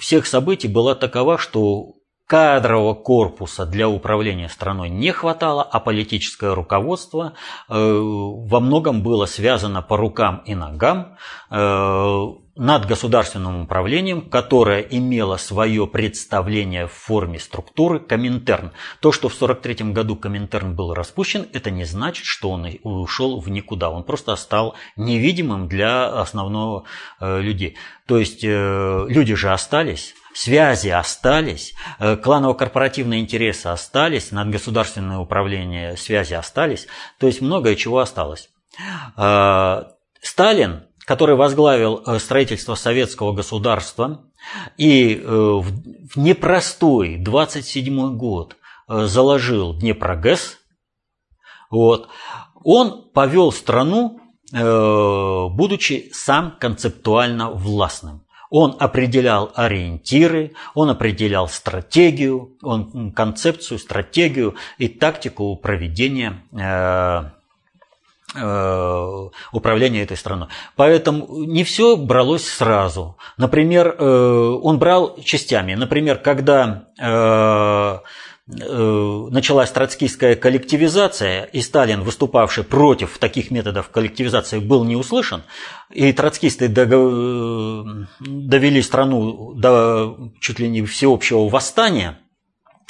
всех 0.00 0.26
событий 0.26 0.68
была 0.68 0.96
такова, 0.96 1.38
что 1.38 1.94
кадрового 2.30 2.94
корпуса 2.94 3.66
для 3.66 3.88
управления 3.88 4.48
страной 4.48 4.88
не 4.88 5.10
хватало, 5.10 5.64
а 5.64 5.80
политическое 5.80 6.54
руководство 6.54 7.32
э, 7.68 7.74
во 7.74 8.60
многом 8.60 9.02
было 9.02 9.26
связано 9.26 9.82
по 9.82 9.96
рукам 9.96 10.40
и 10.46 10.54
ногам 10.54 11.16
э, 11.50 12.26
над 12.60 12.84
государственным 12.84 13.62
управлением, 13.62 14.20
которое 14.20 14.82
имело 14.82 15.38
свое 15.38 15.86
представление 15.86 16.86
в 16.86 16.92
форме 16.92 17.38
структуры 17.38 18.00
Коминтерн. 18.00 18.72
То, 19.00 19.12
что 19.12 19.30
в 19.30 19.34
1943 19.34 19.92
году 19.92 20.14
Коминтерн 20.14 20.76
был 20.76 20.92
распущен, 20.92 21.48
это 21.54 21.70
не 21.70 21.84
значит, 21.84 22.26
что 22.26 22.50
он 22.50 22.68
ушел 22.82 23.40
в 23.40 23.48
никуда. 23.48 23.88
Он 23.88 24.04
просто 24.04 24.36
стал 24.36 24.76
невидимым 24.96 25.68
для 25.68 26.08
основного 26.08 26.84
э, 27.18 27.40
людей. 27.40 27.78
То 28.06 28.18
есть 28.18 28.42
люди 28.42 29.34
же 29.34 29.50
остались, 29.50 30.14
связи 30.34 30.88
остались, 30.88 31.72
э, 31.98 32.16
кланово-корпоративные 32.16 33.20
интересы 33.20 33.68
остались, 33.68 34.32
надгосударственное 34.32 35.16
управление 35.16 35.96
связи 35.96 36.34
остались, 36.34 36.86
то 37.18 37.26
есть 37.26 37.40
многое 37.40 37.74
чего 37.74 38.00
осталось. 38.00 38.50
Э, 39.16 39.84
Сталин, 40.20 40.84
который 41.06 41.34
возглавил 41.34 42.02
э, 42.06 42.18
строительство 42.18 42.74
советского 42.74 43.32
государства. 43.32 44.24
И 44.78 45.22
в 45.22 46.16
непростой 46.16 47.18
27 47.18 48.16
год 48.16 48.56
заложил 48.88 49.74
Днепрогэс, 49.74 50.56
вот, 51.70 52.08
он 52.64 53.10
повел 53.12 53.52
страну, 53.52 54.18
будучи 54.50 56.08
сам 56.12 56.56
концептуально 56.58 57.50
властным. 57.50 58.22
Он 58.50 58.76
определял 58.80 59.52
ориентиры, 59.54 60.54
он 60.74 60.90
определял 60.90 61.48
стратегию, 61.48 62.56
он 62.62 63.12
концепцию, 63.12 63.78
стратегию 63.78 64.56
и 64.76 64.88
тактику 64.88 65.54
проведения 65.54 66.42
э, 66.52 66.58
э, 66.58 67.30
управления 69.52 70.02
этой 70.02 70.16
страной. 70.16 70.48
Поэтому 70.76 71.44
не 71.44 71.64
все 71.64 71.96
бралось 71.96 72.46
сразу. 72.46 73.16
Например, 73.36 73.96
э, 73.98 74.58
он 74.62 74.78
брал 74.78 75.16
частями. 75.24 75.74
Например, 75.74 76.18
когда 76.18 76.84
Э, 78.58 79.26
началась 79.30 79.70
троцкистская 79.70 80.34
коллективизация, 80.34 81.44
и 81.44 81.60
Сталин, 81.60 82.02
выступавший 82.02 82.64
против 82.64 83.18
таких 83.18 83.52
методов 83.52 83.90
коллективизации, 83.90 84.58
был 84.58 84.82
не 84.84 84.96
услышан, 84.96 85.44
и 85.90 86.12
троцкисты 86.12 86.66
довели 86.68 88.82
страну 88.82 89.52
до 89.54 90.18
чуть 90.40 90.58
ли 90.58 90.68
не 90.68 90.84
всеобщего 90.84 91.48
восстания– 91.48 92.18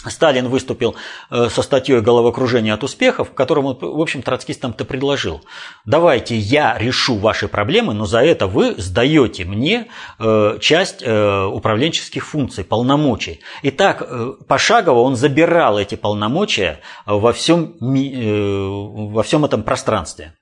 Сталин 0.08 0.48
выступил 0.48 0.96
э, 1.30 1.48
со 1.50 1.62
статьей 1.62 2.00
«Головокружение 2.00 2.72
от 2.72 2.82
успехов», 2.82 3.30
в 3.30 3.34
котором 3.34 3.76
в 3.80 4.00
общем, 4.00 4.22
троцкистам-то 4.22 4.84
предложил. 4.84 5.42
Давайте 5.84 6.36
я 6.36 6.78
решу 6.78 7.16
ваши 7.16 7.48
проблемы, 7.48 7.92
но 7.92 8.06
за 8.06 8.20
это 8.20 8.46
вы 8.46 8.74
сдаете 8.78 9.44
мне 9.44 9.88
э, 10.18 10.58
часть 10.60 11.02
э, 11.02 11.44
управленческих 11.44 12.26
функций, 12.26 12.64
полномочий. 12.64 13.40
И 13.62 13.70
так 13.70 14.08
пошагово 14.46 15.00
он 15.00 15.16
забирал 15.16 15.78
эти 15.78 15.94
полномочия 15.94 16.80
во 17.06 17.32
всем, 17.32 17.74
во 17.80 19.22
всем 19.22 19.44
этом 19.44 19.62
пространстве 19.62 20.34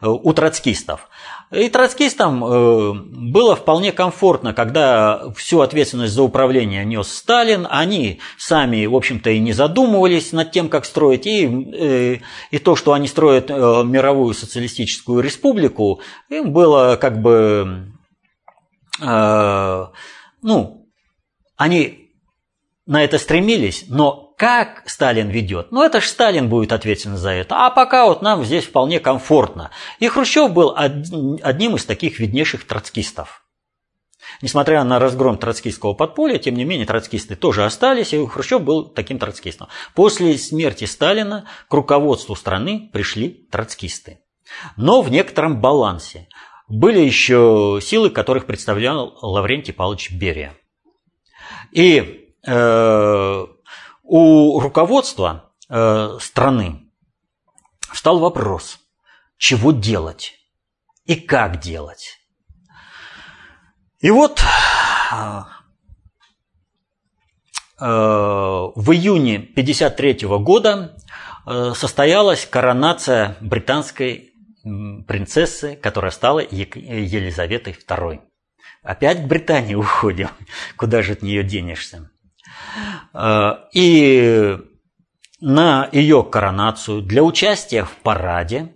у 0.00 0.32
троцкистов. 0.32 1.08
И 1.52 1.68
троцкистам 1.68 2.44
э, 2.44 2.92
было 2.94 3.54
вполне 3.54 3.92
комфортно, 3.92 4.52
когда 4.52 5.30
всю 5.36 5.60
ответственность 5.60 6.12
за 6.12 6.24
управление 6.24 6.84
нес 6.84 7.06
Сталин, 7.08 7.68
они 7.70 8.20
сами, 8.36 8.84
в 8.86 8.96
общем-то, 8.96 9.30
и 9.30 9.38
не 9.38 9.52
задумывались 9.52 10.32
над 10.32 10.50
тем, 10.50 10.68
как 10.68 10.84
строить, 10.84 11.24
и, 11.26 11.46
э, 11.46 12.18
и 12.50 12.58
то, 12.58 12.74
что 12.74 12.94
они 12.94 13.06
строят 13.06 13.48
э, 13.48 13.54
мировую 13.54 14.34
социалистическую 14.34 15.20
республику, 15.22 16.00
им 16.28 16.52
было 16.52 16.96
как 17.00 17.20
бы, 17.20 17.92
ну, 18.98 20.88
они 21.56 22.10
на 22.86 23.04
это 23.04 23.18
стремились, 23.18 23.84
но 23.88 24.25
как 24.36 24.82
Сталин 24.86 25.30
ведет, 25.30 25.72
ну 25.72 25.82
это 25.82 26.00
же 26.00 26.08
Сталин 26.08 26.48
будет 26.48 26.72
ответственен 26.72 27.16
за 27.16 27.30
это. 27.30 27.56
А 27.56 27.70
пока 27.70 28.06
вот 28.06 28.20
нам 28.20 28.44
здесь 28.44 28.64
вполне 28.64 29.00
комфортно. 29.00 29.70
И 29.98 30.08
Хрущев 30.08 30.52
был 30.52 30.74
одним 30.76 31.76
из 31.76 31.86
таких 31.86 32.18
виднейших 32.18 32.66
троцкистов. 32.66 33.42
Несмотря 34.42 34.84
на 34.84 34.98
разгром 34.98 35.38
троцкистского 35.38 35.94
подполья, 35.94 36.38
тем 36.38 36.54
не 36.54 36.64
менее 36.64 36.86
троцкисты 36.86 37.36
тоже 37.36 37.64
остались, 37.64 38.12
и 38.12 38.26
Хрущев 38.26 38.62
был 38.62 38.84
таким 38.84 39.18
троцкистом. 39.18 39.68
После 39.94 40.36
смерти 40.36 40.84
Сталина 40.84 41.48
к 41.68 41.72
руководству 41.72 42.34
страны 42.34 42.90
пришли 42.92 43.48
троцкисты. 43.50 44.20
Но 44.76 45.00
в 45.00 45.10
некотором 45.10 45.60
балансе. 45.60 46.28
Были 46.68 46.98
еще 46.98 47.78
силы, 47.80 48.10
которых 48.10 48.46
представлял 48.46 49.16
Лаврентий 49.22 49.72
Павлович 49.72 50.12
Берия. 50.12 50.54
И 51.72 52.34
э, 52.46 53.46
у 54.06 54.60
руководства 54.60 55.52
э, 55.68 56.18
страны 56.20 56.90
встал 57.92 58.20
вопрос, 58.20 58.78
чего 59.36 59.72
делать 59.72 60.34
и 61.04 61.16
как 61.16 61.58
делать. 61.60 62.18
И 63.98 64.10
вот 64.10 64.40
э, 65.12 65.42
в 67.78 68.92
июне 68.92 69.36
1953 69.36 70.28
года 70.38 70.96
э, 71.46 71.72
состоялась 71.74 72.46
коронация 72.46 73.36
британской 73.40 74.32
принцессы, 74.62 75.76
которая 75.76 76.10
стала 76.10 76.40
Елизаветой 76.40 77.72
II. 77.72 78.20
Опять 78.82 79.24
к 79.24 79.26
Британии 79.26 79.74
уходим, 79.76 80.28
куда 80.76 81.02
же 81.02 81.12
от 81.12 81.22
нее 81.22 81.42
денешься. 81.42 82.10
Э, 83.12 83.52
и 83.72 84.58
на 85.40 85.88
ее 85.92 86.24
коронацию 86.24 87.02
для 87.02 87.22
участия 87.22 87.84
в 87.84 87.96
параде 87.96 88.74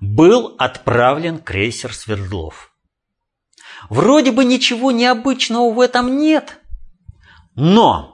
был 0.00 0.54
отправлен 0.58 1.38
крейсер 1.38 1.94
Свердлов. 1.94 2.72
Вроде 3.88 4.32
бы 4.32 4.44
ничего 4.44 4.90
необычного 4.90 5.72
в 5.72 5.80
этом 5.80 6.18
нет, 6.18 6.60
но 7.54 8.12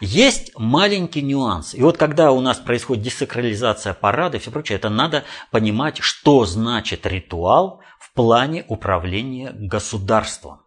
есть 0.00 0.52
маленький 0.56 1.22
нюанс. 1.22 1.74
И 1.74 1.82
вот 1.82 1.98
когда 1.98 2.32
у 2.32 2.40
нас 2.40 2.58
происходит 2.58 3.04
десакрализация 3.04 3.92
парада 3.92 4.38
и 4.38 4.40
все 4.40 4.50
прочее, 4.50 4.76
это 4.76 4.88
надо 4.88 5.24
понимать, 5.50 5.98
что 6.00 6.46
значит 6.46 7.06
ритуал 7.06 7.82
в 7.98 8.12
плане 8.14 8.64
управления 8.68 9.52
государством. 9.52 10.62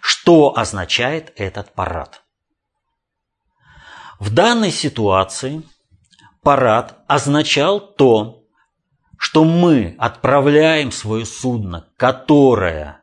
Что 0.00 0.56
означает 0.56 1.32
этот 1.36 1.72
парад? 1.72 2.22
В 4.18 4.32
данной 4.32 4.70
ситуации 4.70 5.62
парад 6.42 6.98
означал 7.06 7.80
то, 7.80 8.44
что 9.18 9.44
мы 9.44 9.94
отправляем 9.98 10.90
свое 10.92 11.24
судно, 11.24 11.88
которое, 11.96 13.02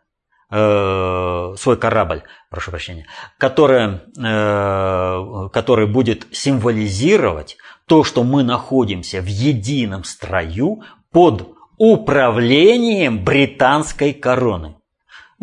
э, 0.50 1.54
свой 1.58 1.78
корабль, 1.78 2.24
прошу 2.50 2.72
прощения, 2.72 3.06
которое, 3.38 4.04
э, 4.18 5.50
который 5.52 5.88
будет 5.88 6.28
символизировать 6.32 7.58
то, 7.88 8.04
что 8.04 8.24
мы 8.24 8.44
находимся 8.44 9.22
в 9.22 9.26
едином 9.28 10.04
строю 10.04 10.84
под 11.12 11.56
управлением 11.78 13.24
британской 13.24 14.14
короны. 14.14 14.78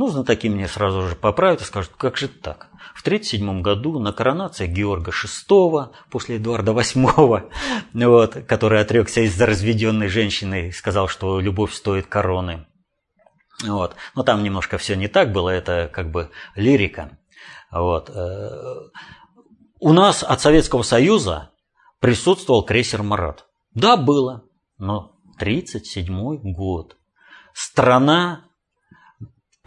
Нужно 0.01 0.24
таким 0.24 0.55
мне 0.55 0.66
сразу 0.66 1.03
же 1.03 1.14
поправить 1.14 1.61
и 1.61 1.64
скажут, 1.64 1.92
как 1.94 2.16
же 2.16 2.28
так? 2.28 2.68
В 2.94 3.03
1937 3.03 3.61
году 3.61 3.98
на 3.98 4.14
коронации 4.14 4.66
Георга 4.66 5.11
VI 5.12 5.90
после 6.11 6.38
Эдуарда 6.38 6.72
VIII, 6.72 7.53
вот, 8.07 8.34
который 8.48 8.80
отрекся 8.80 9.20
из-за 9.20 9.44
разведенной 9.44 10.09
женщины 10.09 10.68
и 10.68 10.72
сказал, 10.72 11.07
что 11.07 11.38
любовь 11.38 11.74
стоит 11.74 12.07
короны. 12.07 12.66
Вот. 13.62 13.94
Но 14.14 14.22
там 14.22 14.42
немножко 14.42 14.78
все 14.78 14.96
не 14.96 15.07
так 15.07 15.32
было, 15.32 15.51
это 15.51 15.90
как 15.92 16.11
бы 16.11 16.30
лирика. 16.55 17.18
Вот. 17.70 18.09
Э, 18.09 18.53
у 19.80 19.92
нас 19.92 20.22
от 20.22 20.40
Советского 20.40 20.82
Союза 20.82 21.51
присутствовал 21.98 22.64
крейсер 22.64 23.03
«Марат». 23.03 23.44
Да, 23.74 23.98
было, 23.98 24.44
но 24.78 25.12
1937 25.36 26.55
год. 26.55 26.96
Страна 27.53 28.46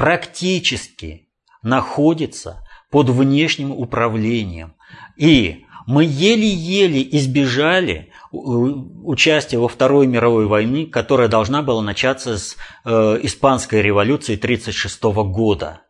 практически 0.04 1.30
находится 1.62 2.68
под 2.92 3.08
внешним 3.08 3.72
управлением. 3.72 4.74
И 5.16 5.64
мы 5.88 6.04
еле-еле 6.04 7.08
избежали 7.18 8.10
э, 8.34 8.36
участия 8.36 9.60
во 9.60 9.70
Второй 9.70 10.08
мировой 10.08 10.46
войне, 10.46 10.88
которая 10.88 11.30
должна 11.30 11.62
была 11.62 11.82
начаться 11.82 12.38
с 12.38 12.58
э, 12.84 13.20
Испанской 13.24 13.82
революции 13.82 14.36
1936 14.36 15.04
года. 15.32 15.84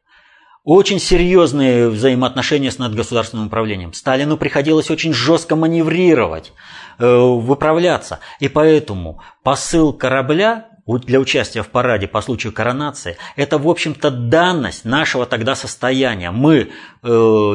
Очень 0.64 1.00
серьезные 1.00 1.90
взаимоотношения 1.90 2.70
с 2.70 2.78
надгосударственным 2.78 3.48
управлением. 3.48 3.94
Сталину 3.94 4.38
приходилось 4.38 4.92
очень 4.92 5.12
жестко 5.12 5.56
маневрировать, 5.56 6.54
э, 7.00 7.18
выправляться. 7.18 8.20
И 8.40 8.48
поэтому 8.48 9.24
посыл 9.42 9.92
корабля 9.92 10.70
для 10.86 11.20
участия 11.20 11.64
в 11.64 11.70
параде 11.70 12.08
по 12.08 12.22
случаю 12.22 12.52
коронации, 12.52 13.18
это, 13.36 13.58
в 13.58 13.70
общем-то, 13.70 14.12
данность 14.12 14.84
нашего 14.84 15.26
тогда 15.26 15.56
состояния. 15.56 16.32
Мы 16.32 16.58
э, 16.62 16.68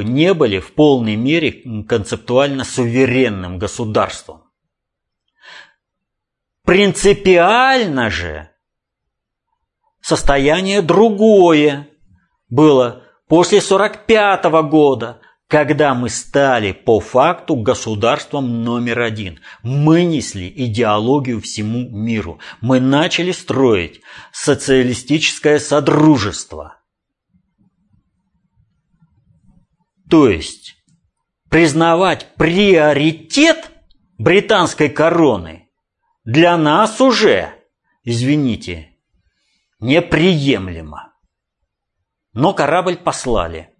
не 0.05 0.33
были 0.35 0.61
в 0.61 0.73
полной 0.73 1.17
мере 1.17 1.85
концептуально 1.87 2.65
суверенным 2.65 3.59
государством. 3.59 4.45
Принципиально 6.65 8.11
же 8.11 8.51
состояние 10.01 10.83
другое 10.83 11.89
было 12.49 13.05
после 13.29 13.59
1945 13.59 14.71
года, 14.71 15.21
когда 15.49 15.95
мы 15.95 16.11
стали 16.11 16.73
по 16.73 17.01
факту 17.01 17.57
государством 17.57 18.65
номер 18.65 19.01
один. 19.01 19.41
Мы 19.63 20.05
несли 20.05 20.53
идеологию 20.55 21.41
всему 21.41 21.89
миру. 21.89 22.39
Мы 22.61 22.81
начали 22.81 23.33
строить 23.33 24.03
социалистическое 24.31 25.59
содружество. 25.59 26.77
То 30.11 30.29
есть 30.29 30.77
признавать 31.49 32.35
приоритет 32.35 33.71
британской 34.19 34.91
короны 34.91 35.71
для 36.25 36.59
нас 36.59 37.01
уже, 37.01 37.55
извините, 38.05 38.91
неприемлемо. 39.81 41.15
Но 42.35 42.53
корабль 42.53 42.99
послали– 42.99 43.71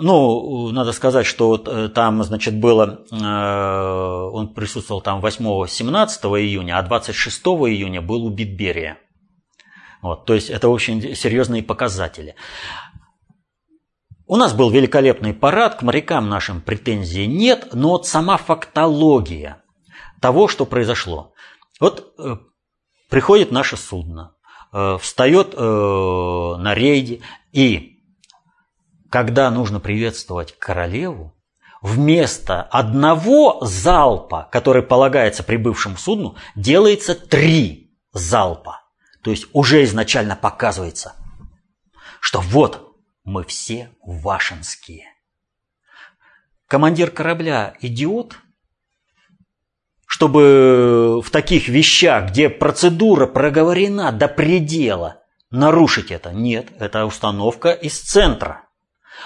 ну, 0.00 0.70
надо 0.72 0.92
сказать, 0.92 1.26
что 1.26 1.48
вот 1.48 1.68
э, 1.68 1.88
там, 1.88 2.22
значит, 2.22 2.58
было, 2.58 3.04
э, 3.10 4.30
он 4.32 4.54
присутствовал 4.54 5.00
там 5.00 5.20
8-17 5.24 6.40
июня, 6.40 6.78
а 6.78 6.82
26 6.82 7.40
июня 7.44 8.00
был 8.00 8.26
убит 8.26 8.56
Берия. 8.56 8.98
Вот, 10.02 10.24
то 10.24 10.34
есть 10.34 10.50
это 10.50 10.68
очень 10.68 11.14
серьезные 11.14 11.62
показатели. 11.62 12.34
У 14.26 14.36
нас 14.36 14.54
был 14.54 14.70
великолепный 14.70 15.34
парад, 15.34 15.76
к 15.76 15.82
морякам 15.82 16.28
нашим 16.28 16.60
претензий 16.60 17.26
нет, 17.26 17.70
но 17.72 17.90
вот 17.90 18.06
сама 18.06 18.36
фактология 18.36 19.62
того, 20.20 20.48
что 20.48 20.66
произошло. 20.66 21.32
Вот 21.80 22.14
э, 22.18 22.36
приходит 23.08 23.50
наше 23.50 23.76
судно, 23.76 24.36
встает 25.00 25.56
на 25.56 26.74
рейде 26.74 27.22
и 27.50 27.99
когда 29.10 29.50
нужно 29.50 29.80
приветствовать 29.80 30.56
королеву, 30.58 31.34
вместо 31.82 32.62
одного 32.62 33.58
залпа, 33.62 34.48
который 34.52 34.82
полагается 34.82 35.42
прибывшему 35.42 35.96
судну, 35.96 36.36
делается 36.54 37.14
три 37.14 37.92
залпа. 38.12 38.82
То 39.22 39.30
есть 39.30 39.48
уже 39.52 39.84
изначально 39.84 40.36
показывается, 40.36 41.14
что 42.20 42.40
вот 42.40 42.96
мы 43.24 43.44
все 43.44 43.90
вашинские. 44.02 45.06
Командир 46.68 47.10
корабля 47.10 47.74
идиот, 47.80 48.36
чтобы 50.06 51.20
в 51.20 51.30
таких 51.30 51.68
вещах, 51.68 52.30
где 52.30 52.48
процедура 52.48 53.26
проговорена 53.26 54.12
до 54.12 54.28
предела, 54.28 55.22
нарушить 55.50 56.12
это. 56.12 56.30
Нет, 56.32 56.68
это 56.78 57.06
установка 57.06 57.70
из 57.70 57.98
центра. 57.98 58.69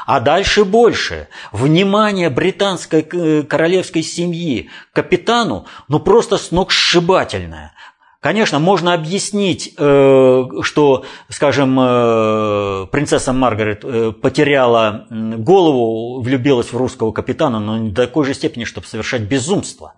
А 0.07 0.21
дальше 0.21 0.65
больше. 0.65 1.29
Внимание 1.53 2.31
британской 2.31 3.07
э, 3.11 3.43
королевской 3.43 4.03
семьи 4.03 4.71
капитану, 4.93 5.67
ну 5.89 6.01
просто 6.01 6.39
сногсшибательное. 6.39 7.73
Конечно, 8.21 8.59
можно 8.59 8.95
объяснить, 8.95 9.75
э, 9.77 10.45
что, 10.63 11.05
скажем, 11.29 11.79
э, 11.79 12.87
принцесса 12.91 13.33
Маргарет 13.33 14.21
потеряла 14.21 15.07
голову, 15.11 16.23
влюбилась 16.23 16.73
в 16.73 16.77
русского 16.77 17.13
капитана, 17.13 17.61
но 17.61 17.79
не 17.79 17.91
до 17.91 18.07
такой 18.07 18.25
же 18.25 18.35
степени, 18.35 18.65
чтобы 18.65 18.87
совершать 18.87 19.23
безумство. 19.23 19.95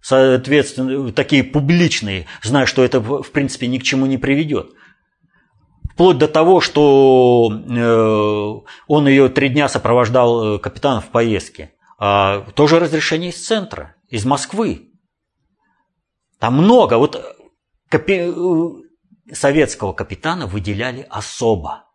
Соответственно, 0.00 1.12
такие 1.12 1.44
публичные, 1.44 2.26
зная, 2.42 2.66
что 2.66 2.84
это, 2.84 3.00
в 3.00 3.30
принципе, 3.30 3.66
ни 3.66 3.78
к 3.78 3.82
чему 3.82 4.06
не 4.06 4.16
приведет. 4.16 4.70
Вплоть 5.98 6.18
до 6.18 6.28
того, 6.28 6.60
что 6.60 7.50
э, 7.50 8.72
он 8.86 9.08
ее 9.08 9.28
три 9.30 9.48
дня 9.48 9.68
сопровождал 9.68 10.54
э, 10.54 10.58
капитана 10.60 11.00
в 11.00 11.08
поездке. 11.08 11.74
А 11.98 12.42
тоже 12.54 12.78
разрешение 12.78 13.30
из 13.30 13.44
центра, 13.44 13.96
из 14.08 14.24
Москвы. 14.24 14.92
Там 16.38 16.54
много. 16.54 16.98
Вот 16.98 17.20
капи... 17.88 18.32
Э, 18.32 19.34
советского 19.34 19.92
капитана 19.92 20.46
выделяли 20.46 21.04
особо. 21.10 21.86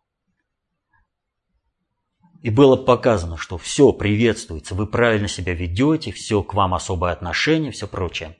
И 2.41 2.49
было 2.49 2.75
показано, 2.75 3.37
что 3.37 3.57
все 3.57 3.93
приветствуется, 3.93 4.75
вы 4.75 4.85
правильно 4.85 5.29
себя 5.29 5.53
ведете, 5.53 6.11
все 6.11 6.43
к 6.43 6.53
вам 6.53 6.73
особое 6.73 7.13
отношение, 7.13 7.71
все 7.71 7.87
прочее. 7.87 8.35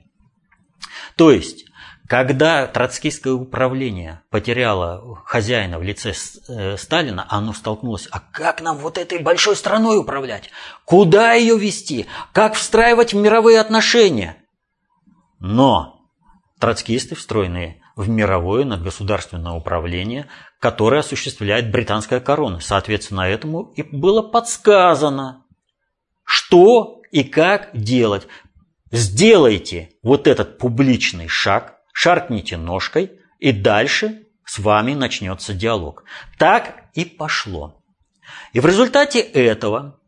То 1.16 1.30
есть 1.30 1.64
когда 2.06 2.66
троцкистское 2.66 3.32
управление 3.32 4.22
потеряло 4.30 5.22
хозяина 5.24 5.78
в 5.78 5.82
лице 5.82 6.12
э, 6.48 6.76
Сталина, 6.76 7.26
оно 7.30 7.54
столкнулось, 7.54 8.08
а 8.10 8.20
как 8.20 8.60
нам 8.60 8.76
вот 8.76 8.98
этой 8.98 9.18
большой 9.18 9.56
страной 9.56 9.98
управлять? 9.98 10.50
Куда 10.84 11.32
ее 11.32 11.58
вести? 11.58 12.06
Как 12.32 12.54
встраивать 12.54 13.14
в 13.14 13.16
мировые 13.16 13.58
отношения? 13.58 14.36
Но 15.38 16.00
троцкисты, 16.58 17.14
встроенные 17.14 17.80
в 17.96 18.08
мировое 18.08 18.64
надгосударственное 18.64 19.52
управление, 19.52 20.28
которое 20.60 21.00
осуществляет 21.00 21.70
британская 21.70 22.20
корона. 22.20 22.60
Соответственно, 22.60 23.22
этому 23.22 23.72
и 23.76 23.82
было 23.82 24.20
подсказано, 24.22 25.44
что 26.24 27.02
и 27.10 27.24
как 27.24 27.70
делать. 27.72 28.26
Сделайте 28.90 29.90
вот 30.02 30.26
этот 30.26 30.58
публичный 30.58 31.28
шаг, 31.28 31.73
шаркните 31.94 32.58
ножкой, 32.58 33.12
и 33.38 33.52
дальше 33.52 34.26
с 34.44 34.58
вами 34.58 34.92
начнется 34.92 35.54
диалог. 35.54 36.04
Так 36.38 36.90
и 36.92 37.04
пошло. 37.06 37.82
И 38.52 38.60
в 38.60 38.66
результате 38.66 39.20
этого 39.20 40.00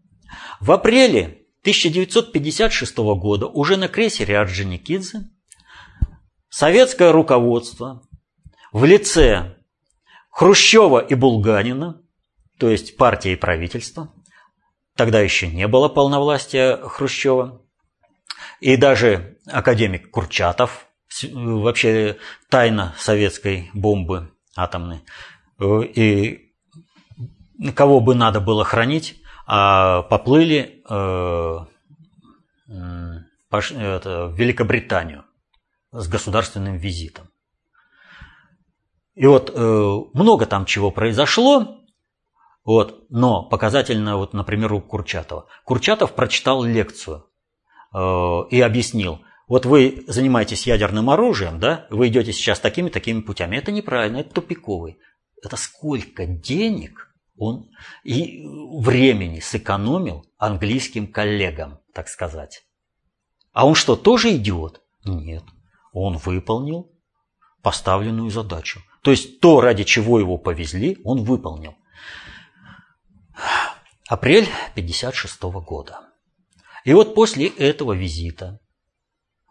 в 0.61 0.73
апреле 0.73 1.47
1956 1.63 2.97
года 2.97 3.47
уже 3.47 3.77
на 3.77 3.89
крейсере 3.89 4.39
Орджоникидзе 4.39 5.31
советское 6.49 7.13
руководство 7.13 8.03
в 8.73 8.85
лице 8.85 9.57
Хрущева 10.31 10.99
и 10.99 11.15
Булганина, 11.15 12.03
то 12.59 12.69
есть 12.69 12.97
партия 12.97 13.33
и 13.33 13.37
правительство. 13.37 14.13
Тогда 14.97 15.21
еще 15.21 15.47
не 15.47 15.69
было 15.69 15.89
полновластия 15.89 16.77
Хрущева. 16.77 17.63
И 18.61 18.77
даже 18.77 19.39
академик 19.47 20.11
Курчатов, 20.11 20.86
вообще 21.33 22.19
тайна 22.51 22.95
советской 22.99 23.71
бомбы 23.75 24.33
атомной, 24.57 25.01
и 25.61 26.53
кого 27.75 28.01
бы 28.01 28.15
надо 28.15 28.41
было 28.41 28.65
хранить, 28.65 29.21
а 29.47 30.03
поплыли 30.03 30.83
э, 30.89 30.95
в 32.69 34.35
Великобританию 34.37 35.25
с 35.93 36.09
государственным 36.09 36.77
визитом. 36.77 37.29
И 39.15 39.27
вот 39.27 39.51
э, 39.55 40.01
много 40.13 40.47
там 40.47 40.67
чего 40.67 40.91
произошло, 40.91 41.79
вот, 42.65 43.07
но 43.09 43.45
показательно, 43.45 44.17
вот, 44.17 44.35
например, 44.35 44.73
у 44.73 44.81
Курчатова. 44.81 45.47
Курчатов 45.65 46.13
прочитал 46.15 46.65
лекцию 46.65 47.25
э, 47.95 47.99
и 48.51 48.61
объяснил, 48.61 49.21
вот 49.47 49.65
вы 49.65 50.05
занимаетесь 50.09 50.67
ядерным 50.67 51.09
оружием, 51.11 51.61
да, 51.61 51.87
вы 51.91 52.09
идете 52.09 52.33
сейчас 52.33 52.59
такими-такими 52.59 53.21
путями. 53.21 53.57
Это 53.57 53.71
неправильно, 53.71 54.19
это 54.19 54.35
тупиковый. 54.35 54.99
Это 55.43 55.57
сколько 55.57 56.27
денег 56.27 57.15
он 57.37 57.71
и 58.03 58.43
времени 58.81 59.41
сэкономил 59.41 60.25
английским 60.39 61.07
коллегам, 61.07 61.79
так 61.93 62.09
сказать. 62.09 62.63
А 63.53 63.67
он 63.67 63.75
что, 63.75 63.95
тоже 63.95 64.35
идиот? 64.37 64.83
Нет. 65.05 65.45
Он 65.93 66.17
выполнил 66.17 66.93
поставленную 67.63 68.31
задачу. 68.31 68.81
То 69.03 69.11
есть 69.11 69.41
то, 69.41 69.61
ради 69.61 69.85
чего 69.85 70.19
его 70.19 70.39
повезли, 70.39 70.99
он 71.05 71.25
выполнил. 71.25 71.75
Апрель 74.09 74.49
1956 74.73 75.43
года. 75.65 76.01
И 76.85 76.93
вот 76.93 77.15
после 77.15 77.49
этого 77.49 77.93
визита 77.93 78.61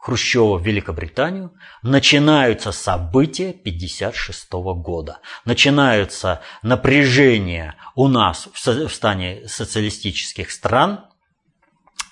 Хрущева 0.06 0.60
в 0.60 0.64
Великобританию 0.64 1.52
начинаются 1.82 2.72
события 2.72 3.50
1956 3.50 4.52
года. 4.78 5.20
Начинаются 5.46 6.44
напряжения 6.62 7.76
у 7.96 8.08
нас 8.08 8.48
в 8.54 8.90
стане 8.90 9.48
социалистических 9.48 10.52
стран 10.52 11.08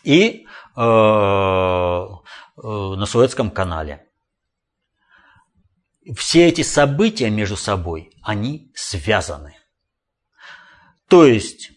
и 0.03 0.47
э, 0.75 0.81
э, 0.81 0.81
на 2.63 3.05
Суэцком 3.05 3.51
канале. 3.51 4.07
Все 6.15 6.47
эти 6.47 6.63
события 6.63 7.29
между 7.29 7.57
собой, 7.57 8.09
они 8.23 8.71
связаны. 8.73 9.55
То 11.07 11.27
есть 11.27 11.69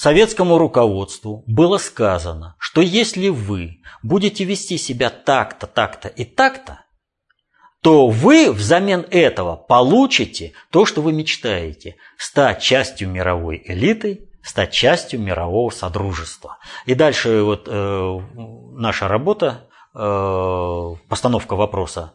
советскому 0.00 0.58
руководству 0.58 1.44
было 1.46 1.78
сказано, 1.78 2.56
что 2.58 2.80
если 2.80 3.28
вы 3.28 3.80
будете 4.02 4.44
вести 4.44 4.78
себя 4.78 5.10
так-то, 5.10 5.66
так-то 5.66 6.08
и 6.08 6.24
так-то, 6.24 6.84
то 7.82 8.08
вы 8.08 8.52
взамен 8.52 9.06
этого 9.10 9.56
получите 9.56 10.52
то, 10.70 10.84
что 10.84 11.00
вы 11.00 11.12
мечтаете– 11.12 11.96
стать 12.18 12.60
частью 12.60 13.08
мировой 13.08 13.62
элиты, 13.64 14.28
стать 14.42 14.72
частью 14.72 15.20
мирового 15.20 15.70
содружества. 15.70 16.58
И 16.84 16.94
дальше 16.94 17.42
вот 17.42 17.66
э, 17.66 18.20
наша 18.74 19.08
работа, 19.08 19.68
э, 19.94 20.94
постановка 21.08 21.56
вопроса 21.56 22.14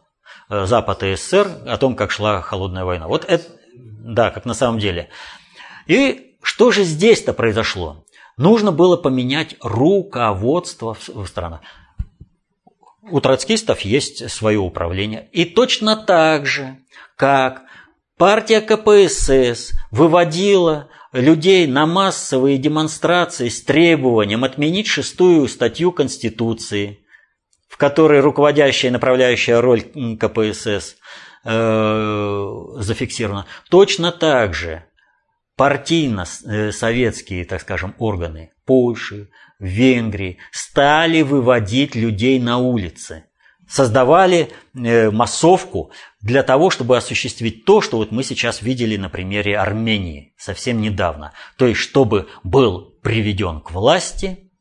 Э, 0.50 0.66
Запад 0.66 1.04
и 1.04 1.16
СССР 1.16 1.48
о 1.66 1.78
том, 1.78 1.96
как 1.96 2.12
шла 2.12 2.42
холодная 2.42 2.86
война. 2.86 3.08
Вот 3.08 3.26
это, 3.26 3.44
да, 3.74 4.32
как 4.32 4.46
на 4.46 4.54
самом 4.54 4.80
деле. 4.80 5.10
И 5.88 6.35
что 6.46 6.72
же 6.72 6.84
здесь-то 6.84 7.34
произошло? 7.34 8.06
Нужно 8.38 8.72
было 8.72 8.98
поменять 8.98 9.56
руководство 9.62 10.96
в 11.08 11.26
странах. 11.28 11.62
У 13.02 13.20
троцкистов 13.20 13.82
есть 13.82 14.30
свое 14.30 14.60
управление. 14.60 15.30
И 15.32 15.46
точно 15.46 15.96
так 15.96 16.46
же, 16.46 16.78
как 17.16 17.64
партия 18.18 18.62
КПСС 18.62 19.74
выводила 19.92 20.90
людей 21.12 21.68
на 21.68 21.86
массовые 21.86 22.58
демонстрации 22.58 23.50
с 23.50 23.64
требованием 23.64 24.44
отменить 24.44 24.88
шестую 24.88 25.48
статью 25.48 25.92
Конституции– 25.92 27.00
в 27.76 27.78
которой 27.78 28.22
руководящая 28.22 28.90
и 28.90 28.94
направляющая 28.94 29.60
роль 29.60 29.82
КПСС 29.82 30.96
э, 31.44 32.58
зафиксирована, 32.78 33.48
точно 33.70 34.14
так 34.14 34.54
же 34.54 34.86
партийно-советские, 35.56 37.44
э, 37.44 37.46
так 37.46 37.62
скажем, 37.62 37.96
органы 37.98 38.52
Польши, 38.66 39.30
Венгрии 39.60 40.38
стали 40.52 41.22
выводить 41.22 41.96
людей 41.96 42.40
на 42.40 42.58
улицы, 42.58 43.26
создавали 43.68 44.50
э, 44.74 45.10
массовку 45.12 45.92
для 46.22 46.44
того, 46.44 46.70
чтобы 46.70 46.98
осуществить 46.98 47.64
то, 47.66 47.82
что 47.82 47.98
вот 47.98 48.12
мы 48.12 48.24
сейчас 48.24 48.62
видели 48.62 48.98
на 48.98 49.10
примере 49.10 49.58
Армении 49.58 50.34
совсем 50.38 50.82
недавно. 50.82 51.32
То 51.58 51.68
есть, 51.68 51.80
чтобы 51.80 52.28
был 52.44 52.94
приведен 53.02 53.62
к 53.62 53.72
власти 53.72 54.52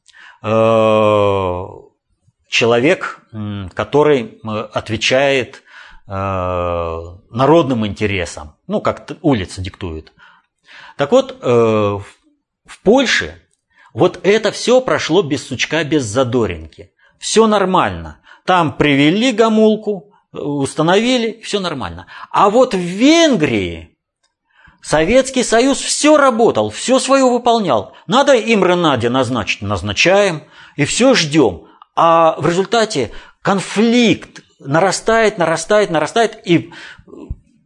э, 0.42 1.64
человек, 2.48 3.20
который 3.74 4.40
отвечает 4.72 5.62
народным 6.06 7.86
интересам, 7.86 8.56
ну, 8.66 8.82
как 8.82 9.10
улица 9.22 9.62
диктует. 9.62 10.12
Так 10.96 11.12
вот, 11.12 11.38
э, 11.40 11.46
в 11.46 12.80
Польше 12.82 13.40
вот 13.92 14.20
это 14.24 14.50
все 14.50 14.80
прошло 14.80 15.22
без 15.22 15.46
сучка, 15.46 15.84
без 15.84 16.04
задоринки. 16.04 16.92
Все 17.18 17.46
нормально. 17.46 18.20
Там 18.44 18.76
привели 18.76 19.32
гамулку, 19.32 20.12
установили, 20.32 21.40
все 21.42 21.60
нормально. 21.60 22.06
А 22.30 22.50
вот 22.50 22.74
в 22.74 22.78
Венгрии 22.78 23.96
Советский 24.82 25.42
Союз 25.42 25.78
все 25.78 26.16
работал, 26.16 26.70
все 26.70 26.98
свое 26.98 27.24
выполнял. 27.24 27.94
Надо 28.06 28.34
им 28.34 28.64
Ренаде 28.64 29.08
назначить, 29.08 29.62
назначаем, 29.62 30.42
и 30.76 30.84
все 30.84 31.14
ждем. 31.14 31.68
А 31.96 32.34
в 32.38 32.46
результате 32.46 33.12
конфликт 33.40 34.42
нарастает, 34.58 35.38
нарастает, 35.38 35.90
нарастает. 35.90 36.46
И 36.46 36.72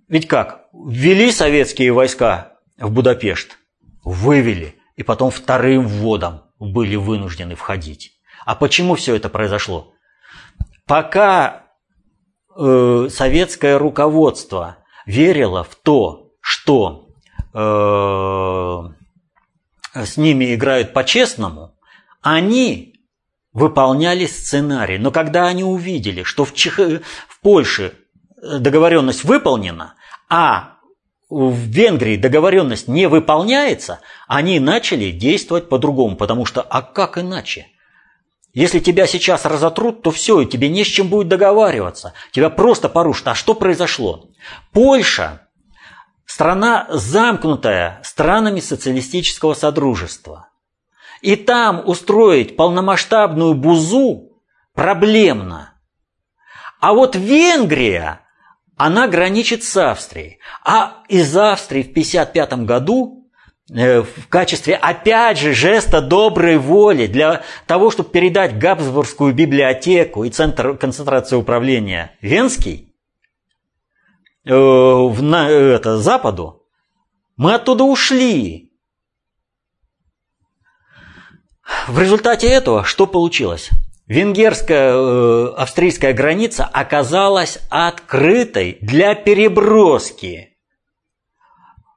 ведь 0.09 0.29
как? 0.29 0.67
Ввели 0.73 1.33
советские 1.33 1.93
войска 1.93 2.58
в 2.79 2.91
Будапешт, 2.91 3.59
вывели, 4.05 4.77
и 4.97 5.03
потом 5.03 5.31
вторым 5.31 5.87
вводом 5.87 6.43
были 6.59 6.97
вынуждены 6.97 7.55
входить. 7.55 8.13
А 8.45 8.55
почему 8.55 8.95
все 8.95 9.15
это 9.15 9.29
произошло? 9.29 9.93
Пока 10.87 11.67
э, 12.57 13.09
советское 13.11 13.79
руководство 13.79 14.79
верило 15.07 15.65
в 15.65 15.75
то, 15.75 16.33
что 16.41 17.11
э, 17.53 17.59
с 20.05 20.17
ними 20.17 20.55
играют 20.55 20.93
по-честному, 20.93 21.77
они 22.23 22.95
выполняли 23.53 24.27
сценарий. 24.27 24.99
Но 24.99 25.11
когда 25.11 25.47
они 25.47 25.65
увидели, 25.65 26.23
что 26.23 26.45
в, 26.45 26.55
Чех... 26.55 26.79
в 26.79 27.41
Польше 27.43 27.95
договоренность 28.41 29.25
выполнена, 29.25 29.95
а 30.29 30.78
в 31.29 31.55
Венгрии 31.55 32.17
договоренность 32.17 32.89
не 32.89 33.07
выполняется, 33.07 34.01
они 34.27 34.61
начали 34.61 35.11
действовать 35.11 35.69
по-другому, 35.69 36.17
потому 36.17 36.47
что 36.47 36.63
а 36.63 36.83
как 36.83 37.19
иначе? 37.19 37.67
Если 38.55 38.81
тебя 38.81 39.07
сейчас 39.07 39.45
разотрут, 39.45 40.03
то 40.03 40.11
все, 40.11 40.41
и 40.41 40.47
тебе 40.47 40.69
не 40.69 40.85
с 40.85 40.87
чем 40.87 41.09
будет 41.09 41.29
договариваться. 41.29 42.15
Тебя 42.33 42.51
просто 42.51 42.89
порушат. 42.89 43.29
А 43.29 43.35
что 43.35 43.55
произошло? 43.55 44.31
Польша– 44.73 45.43
страна 46.25 46.87
замкнутая 46.91 48.01
странами 48.03 48.61
социалистического 48.61 49.55
содружества. 49.55 50.49
И 51.21 51.37
там 51.37 51.83
устроить 51.87 52.57
полномасштабную 52.57 53.55
бузу 53.55 54.41
проблемно. 54.75 55.75
А 56.81 56.95
вот 56.95 57.17
Венгрия, 57.17 58.23
она 58.79 59.09
граничит 59.09 59.65
с 59.65 59.77
Австрией. 59.77 60.39
А 60.65 61.03
из 61.09 61.37
Австрии 61.37 61.83
в 61.83 61.91
1955 61.91 62.65
году 62.65 63.29
э, 63.71 64.03
в 64.03 64.29
качестве, 64.29 64.77
опять 64.77 65.39
же, 65.39 65.53
жеста 65.53 66.01
доброй 66.01 66.57
воли 66.59 67.07
для 67.07 67.43
того, 67.67 67.91
чтобы 67.91 68.11
передать 68.11 68.57
Габсбургскую 68.57 69.35
библиотеку 69.35 70.25
и 70.25 70.31
Центр 70.31 70.77
концентрации 70.79 71.37
управления 71.37 72.17
Венский 72.23 72.95
э, 74.47 74.55
в, 74.55 75.21
на, 75.23 75.51
это, 75.51 75.99
Западу, 75.99 76.63
мы 77.37 77.55
оттуда 77.55 77.85
ушли. 77.85 78.73
В 81.89 82.01
результате 82.01 82.47
этого 82.47 82.85
что 82.85 83.07
получилось? 83.07 83.71
Венгерская 84.09 84.95
э, 84.95 86.13
граница 86.15 86.65
оказалась 86.65 87.59
открытой 87.69 88.79
для 88.81 89.15
переброски 89.15 90.57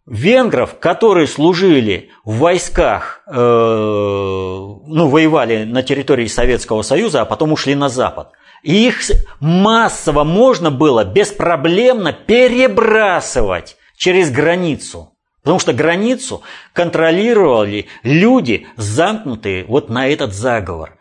венгров, 0.05 0.77
которые 0.77 1.25
служили 1.25 2.09
в 2.25 2.39
войсках, 2.39 3.21
э, 3.27 3.33
ну, 3.33 5.07
воевали 5.07 5.63
на 5.63 5.83
территории 5.83 6.27
Советского 6.27 6.81
Союза, 6.81 7.21
а 7.21 7.25
потом 7.25 7.53
ушли 7.53 7.75
на 7.75 7.87
Запад. 7.87 8.31
И 8.61 8.87
их 8.87 8.99
массово 9.39 10.25
можно 10.25 10.69
было 10.69 11.05
беспроблемно 11.05 12.11
перебрасывать 12.11 13.77
через 13.95 14.29
границу. 14.31 15.13
Потому 15.43 15.59
что 15.59 15.73
границу 15.73 16.43
контролировали 16.73 17.87
люди, 18.03 18.67
замкнутые 18.75 19.63
вот 19.65 19.89
на 19.89 20.07
этот 20.07 20.33
заговор. 20.33 20.97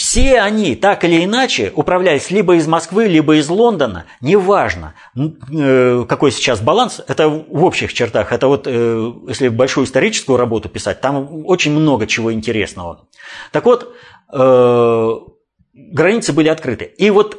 Все 0.00 0.40
они 0.40 0.76
так 0.76 1.04
или 1.04 1.22
иначе 1.26 1.70
управлялись 1.76 2.30
либо 2.30 2.54
из 2.54 2.66
Москвы, 2.66 3.06
либо 3.06 3.36
из 3.36 3.50
Лондона, 3.50 4.06
неважно, 4.22 4.94
э, 5.14 6.06
какой 6.08 6.32
сейчас 6.32 6.62
баланс, 6.62 7.02
это 7.06 7.28
в 7.28 7.62
общих 7.62 7.92
чертах, 7.92 8.32
это 8.32 8.46
вот, 8.46 8.66
э, 8.66 9.12
если 9.28 9.48
большую 9.48 9.84
историческую 9.84 10.38
работу 10.38 10.70
писать, 10.70 11.02
там 11.02 11.44
очень 11.44 11.72
много 11.72 12.06
чего 12.06 12.32
интересного. 12.32 13.08
Так 13.52 13.66
вот, 13.66 13.94
э, 14.32 15.16
границы 15.74 16.32
были 16.32 16.48
открыты. 16.48 16.86
И 16.86 17.10
вот 17.10 17.38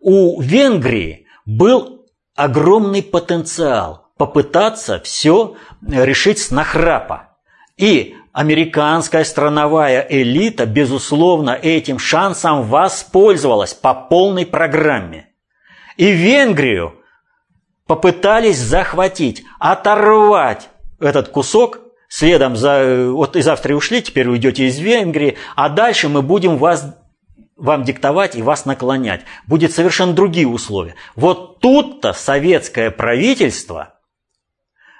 у 0.00 0.38
Венгрии 0.38 1.28
был 1.46 2.04
огромный 2.36 3.02
потенциал 3.02 4.10
попытаться 4.18 5.00
все 5.00 5.56
решить 5.80 6.40
с 6.40 6.50
нахрапа. 6.50 7.38
И 7.78 8.16
Американская 8.32 9.24
страновая 9.24 10.06
элита, 10.08 10.64
безусловно, 10.64 11.50
этим 11.50 11.98
шансом 11.98 12.62
воспользовалась 12.62 13.74
по 13.74 13.92
полной 13.92 14.46
программе. 14.46 15.28
И 15.96 16.12
Венгрию 16.12 16.94
попытались 17.86 18.58
захватить, 18.58 19.42
оторвать 19.58 20.68
этот 21.00 21.28
кусок, 21.28 21.80
следом 22.08 22.54
за... 22.54 23.10
Вот 23.10 23.34
из 23.34 23.48
Австрии 23.48 23.74
ушли, 23.74 24.00
теперь 24.00 24.28
уйдете 24.28 24.66
из 24.66 24.78
Венгрии, 24.78 25.36
а 25.56 25.68
дальше 25.68 26.08
мы 26.08 26.22
будем 26.22 26.56
вас 26.56 26.96
вам 27.56 27.82
диктовать 27.82 28.36
и 28.36 28.42
вас 28.42 28.64
наклонять. 28.64 29.22
Будет 29.46 29.72
совершенно 29.72 30.12
другие 30.12 30.46
условия. 30.46 30.94
Вот 31.16 31.58
тут-то 31.60 32.12
советское 32.12 32.90
правительство 32.90 33.94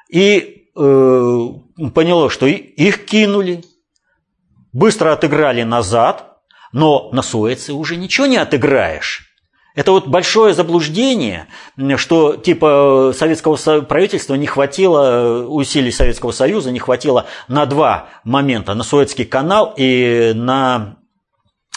и 0.08 0.68
э, 0.76 1.48
поняло, 1.88 2.30
что 2.30 2.46
их 2.46 3.06
кинули, 3.06 3.64
быстро 4.72 5.12
отыграли 5.12 5.62
назад, 5.62 6.38
но 6.72 7.10
на 7.12 7.22
Суэце 7.22 7.72
уже 7.72 7.96
ничего 7.96 8.26
не 8.26 8.36
отыграешь. 8.36 9.26
Это 9.74 9.92
вот 9.92 10.08
большое 10.08 10.52
заблуждение, 10.52 11.46
что 11.96 12.36
типа 12.36 13.14
советского 13.16 13.56
правительства 13.82 14.34
не 14.34 14.46
хватило, 14.46 15.46
усилий 15.46 15.92
Советского 15.92 16.32
Союза 16.32 16.72
не 16.72 16.80
хватило 16.80 17.26
на 17.46 17.66
два 17.66 18.08
момента, 18.24 18.74
на 18.74 18.82
Суэцкий 18.82 19.24
канал 19.24 19.72
и 19.76 20.32
на 20.34 20.98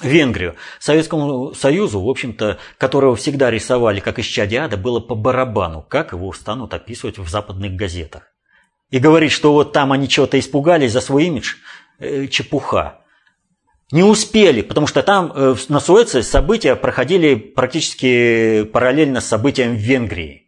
Венгрию. 0.01 0.56
Советскому 0.80 1.54
Союзу, 1.54 2.01
в 2.01 2.10
общем-то, 2.10 2.58
которого 2.80 3.16
всегда 3.16 3.51
рисовали 3.51 3.99
как 3.99 4.18
из 4.18 4.38
ада, 4.38 4.76
было 4.76 4.99
по 4.99 5.14
барабану, 5.14 5.86
как 5.88 6.14
его 6.14 6.34
станут 6.34 6.74
описывать 6.74 7.20
в 7.20 7.30
западных 7.30 7.74
газетах. 7.74 8.33
И 8.94 9.00
говорить, 9.00 9.32
что 9.32 9.54
вот 9.54 9.74
там 9.74 9.91
они 9.91 10.08
чего-то 10.08 10.38
испугались 10.38 10.91
за 10.91 11.02
свой 11.02 11.24
имидж, 11.26 11.56
э, 11.98 12.28
чепуха. 12.28 13.00
Не 13.91 14.04
успели, 14.04 14.62
потому 14.62 14.86
что 14.86 15.02
там 15.02 15.34
э, 15.34 15.56
на 15.68 15.80
Суэце 15.80 16.22
события 16.22 16.76
проходили 16.76 17.34
практически 17.34 18.64
параллельно 18.72 19.20
с 19.20 19.26
событием 19.26 19.72
в 19.72 19.80
Венгрии. 19.80 20.48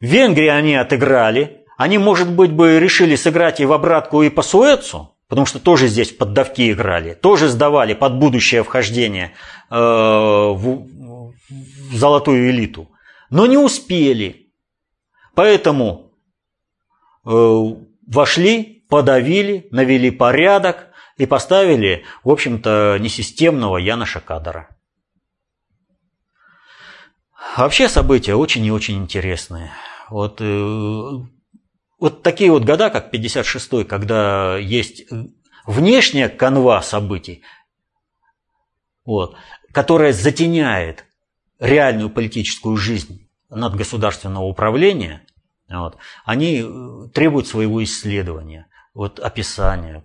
В 0.00 0.06
Венгрии 0.06 0.46
они 0.46 0.76
отыграли. 0.76 1.66
Они, 1.76 1.98
может 1.98 2.30
быть, 2.30 2.52
бы 2.52 2.80
решили 2.80 3.16
сыграть 3.16 3.60
и 3.60 3.66
в 3.66 3.74
обратку, 3.74 4.22
и 4.22 4.30
по 4.30 4.40
Суэцу, 4.40 5.14
потому 5.28 5.44
что 5.44 5.58
тоже 5.58 5.88
здесь 5.88 6.10
поддавки 6.10 6.72
играли, 6.72 7.12
тоже 7.12 7.48
сдавали 7.48 7.92
под 7.92 8.14
будущее 8.14 8.62
вхождение 8.62 9.32
э, 9.70 9.76
в, 9.76 10.86
в 11.50 11.94
золотую 11.94 12.48
элиту. 12.48 12.88
Но 13.28 13.44
не 13.44 13.58
успели. 13.58 14.46
Поэтому 15.34 16.07
вошли, 17.28 18.84
подавили, 18.88 19.68
навели 19.70 20.10
порядок 20.10 20.88
и 21.18 21.26
поставили, 21.26 22.04
в 22.24 22.30
общем-то, 22.30 22.96
несистемного 22.98 23.76
Яна 23.76 24.06
Шакадара. 24.06 24.68
Вообще 27.56 27.88
события 27.88 28.34
очень 28.34 28.64
и 28.64 28.70
очень 28.70 28.98
интересные. 28.98 29.72
Вот, 30.08 30.40
э, 30.40 31.08
вот 31.98 32.22
такие 32.22 32.50
вот 32.50 32.64
года, 32.64 32.88
как 32.88 33.12
56-й, 33.12 33.84
когда 33.84 34.56
есть 34.56 35.04
внешняя 35.66 36.28
канва 36.28 36.80
событий, 36.82 37.42
вот, 39.04 39.36
которая 39.72 40.12
затеняет 40.12 41.04
реальную 41.58 42.10
политическую 42.10 42.76
жизнь 42.76 43.28
надгосударственного 43.50 44.44
управления– 44.44 45.26
вот. 45.68 45.98
Они 46.24 46.62
э, 46.62 47.08
требуют 47.12 47.46
своего 47.46 47.82
исследования, 47.82 48.68
вот, 48.94 49.20
описания. 49.20 50.04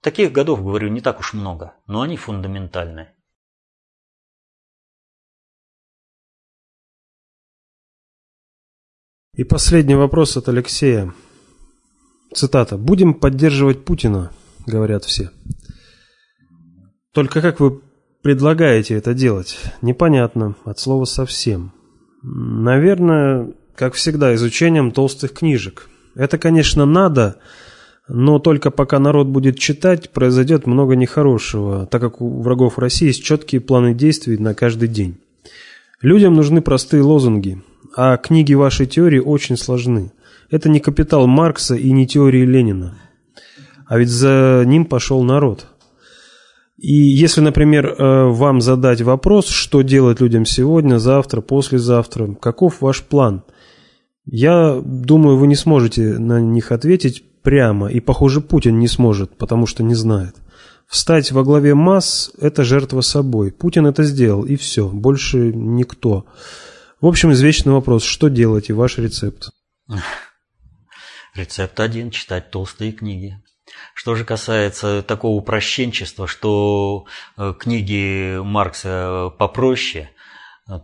Таких 0.00 0.32
годов, 0.32 0.62
говорю, 0.62 0.88
не 0.88 1.00
так 1.00 1.20
уж 1.20 1.34
много, 1.34 1.74
но 1.86 2.02
они 2.02 2.16
фундаментальные. 2.16 3.14
И 9.34 9.44
последний 9.44 9.94
вопрос 9.94 10.36
от 10.36 10.48
Алексея. 10.48 11.14
Цитата. 12.34 12.76
«Будем 12.76 13.14
поддерживать 13.14 13.84
Путина»,— 13.84 14.32
говорят 14.66 15.04
все. 15.04 15.30
Только 17.18 17.40
как 17.40 17.58
вы 17.58 17.80
предлагаете 18.22 18.94
это 18.94 19.14
делать? 19.14 19.58
Непонятно, 19.82 20.54
от 20.64 20.78
слова 20.78 21.04
совсем. 21.04 21.72
Наверное, 22.22 23.54
как 23.78 23.94
всегда, 23.94 24.34
изучением 24.34 24.90
толстых 24.90 25.32
книжек. 25.32 25.88
Это, 26.16 26.36
конечно, 26.36 26.84
надо, 26.84 27.36
но 28.08 28.40
только 28.40 28.72
пока 28.72 28.98
народ 28.98 29.28
будет 29.28 29.56
читать, 29.56 30.10
произойдет 30.10 30.66
много 30.66 30.96
нехорошего, 30.96 31.86
так 31.86 32.00
как 32.00 32.20
у 32.20 32.42
врагов 32.42 32.80
России 32.80 33.06
есть 33.06 33.22
четкие 33.22 33.60
планы 33.60 33.94
действий 33.94 34.36
на 34.36 34.52
каждый 34.52 34.88
день. 34.88 35.18
Людям 36.02 36.34
нужны 36.34 36.60
простые 36.60 37.04
лозунги, 37.04 37.62
а 37.96 38.16
книги 38.16 38.52
вашей 38.52 38.86
теории 38.86 39.20
очень 39.20 39.56
сложны. 39.56 40.10
Это 40.50 40.68
не 40.68 40.80
капитал 40.80 41.28
Маркса 41.28 41.76
и 41.76 41.92
не 41.92 42.04
теории 42.04 42.44
Ленина. 42.44 42.98
А 43.86 43.96
ведь 43.96 44.08
за 44.08 44.64
ним 44.66 44.86
пошел 44.86 45.22
народ. 45.22 45.68
И 46.78 46.94
если, 46.94 47.42
например, 47.42 47.86
э, 47.86 48.24
вам 48.26 48.60
задать 48.60 49.02
вопрос, 49.02 49.46
что 49.48 49.82
делать 49.82 50.20
людям 50.20 50.46
сегодня, 50.46 50.98
завтра, 50.98 51.42
послезавтра, 51.42 52.34
каков 52.40 52.80
ваш 52.80 53.04
план– 53.04 53.44
я 54.30 54.80
думаю, 54.84 55.36
вы 55.36 55.46
не 55.46 55.56
сможете 55.56 56.18
на 56.18 56.40
них 56.40 56.70
ответить 56.70 57.24
прямо, 57.42 57.88
и, 57.88 58.00
похоже, 58.00 58.40
Путин 58.40 58.78
не 58.78 58.88
сможет, 58.88 59.38
потому 59.38 59.66
что 59.66 59.82
не 59.82 59.94
знает. 59.94 60.36
Встать 60.86 61.32
во 61.32 61.44
главе 61.44 61.74
масс– 61.74 62.30
это 62.40 62.64
жертва 62.64 63.00
собой. 63.00 63.52
Путин 63.52 63.86
это 63.86 64.04
сделал, 64.04 64.44
и 64.44 64.56
все, 64.56 64.88
больше 64.88 65.52
никто. 65.54 66.26
В 67.00 67.06
общем, 67.06 67.32
извечный 67.32 67.72
вопрос, 67.72 68.04
что 68.04 68.28
делать 68.28 68.68
и 68.68 68.72
ваш 68.74 68.98
рецепт? 68.98 69.50
Рецепт 71.34 71.80
один– 71.80 72.10
читать 72.12 72.50
толстые 72.50 72.92
книги. 72.92 73.42
Что 73.94 74.14
же 74.14 74.24
касается 74.24 75.02
такого 75.02 75.36
упрощенчества, 75.36 76.26
что 76.26 77.06
э, 77.36 77.54
книги 77.58 78.38
Маркса 78.42 79.30
попроще, 79.38 80.10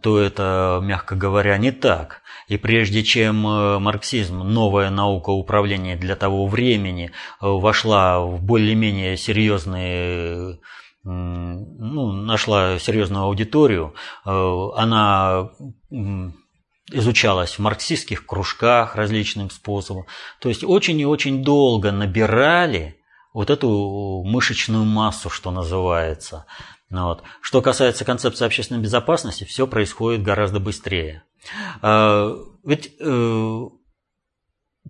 то 0.02 0.18
это, 0.18 0.80
мягко 0.82 1.14
говоря, 1.14 1.58
не 1.58 1.70
так. 1.70 2.22
И 2.48 2.56
прежде 2.56 3.02
чем 3.02 3.46
э, 3.46 3.78
марксизм, 3.78 4.38
новая 4.38 4.90
наука 4.90 5.30
управления 5.30 5.96
для 5.96 6.16
того 6.16 6.46
времени, 6.46 7.06
э, 7.06 7.10
вошла 7.40 8.20
в 8.20 8.42
более-менее 8.42 9.16
серьезные 9.16 10.58
ну, 11.06 12.12
нашла 12.12 12.78
серьезную 12.78 13.24
аудиторию, 13.24 13.94
э, 14.24 14.68
она 14.74 15.50
изучалась 16.90 17.52
в 17.54 17.58
марксистских 17.58 18.24
кружках 18.24 18.96
различным 18.96 19.50
способом. 19.50 20.06
То 20.40 20.48
есть 20.48 20.64
очень 20.64 20.98
и 21.00 21.06
очень 21.06 21.44
долго 21.44 21.92
набирали 21.92 22.96
вот 23.34 23.50
эту 23.50 24.22
мышечную 24.24 24.84
массу, 24.84 25.28
что 25.28 25.50
называется. 25.50 26.46
Ну 26.90 27.04
вот. 27.04 27.22
Что 27.40 27.62
касается 27.62 28.04
концепции 28.04 28.44
общественной 28.44 28.80
безопасности, 28.80 29.44
все 29.44 29.66
происходит 29.66 30.22
гораздо 30.22 30.60
быстрее. 30.60 31.24
А, 31.82 32.36
ведь 32.62 32.92
э, 33.00 33.60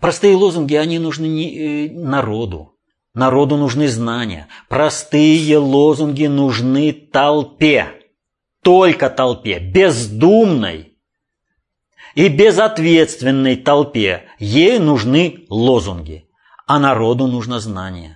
простые 0.00 0.36
лозунги, 0.36 0.74
они 0.74 0.98
нужны 0.98 1.26
не, 1.26 1.86
э, 1.86 1.90
народу. 1.92 2.76
Народу 3.14 3.56
нужны 3.56 3.88
знания. 3.88 4.48
Простые 4.68 5.58
лозунги 5.58 6.26
нужны 6.26 6.92
толпе. 6.92 8.00
Только 8.62 9.08
толпе. 9.08 9.58
Бездумной. 9.60 10.98
и 12.14 12.28
безответственной 12.28 13.56
толпе 13.56 14.28
ей 14.38 14.78
нужны 14.78 15.46
лозунги, 15.48 16.28
а 16.66 16.78
народу 16.78 17.26
нужно 17.26 17.58
знание. 17.58 18.13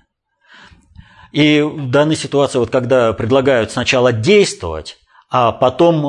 И 1.32 1.60
в 1.60 1.90
данной 1.90 2.16
ситуации, 2.16 2.58
вот 2.58 2.70
когда 2.70 3.12
предлагают 3.12 3.70
сначала 3.70 4.12
действовать, 4.12 4.96
а 5.30 5.52
потом 5.52 6.06
э, 6.06 6.08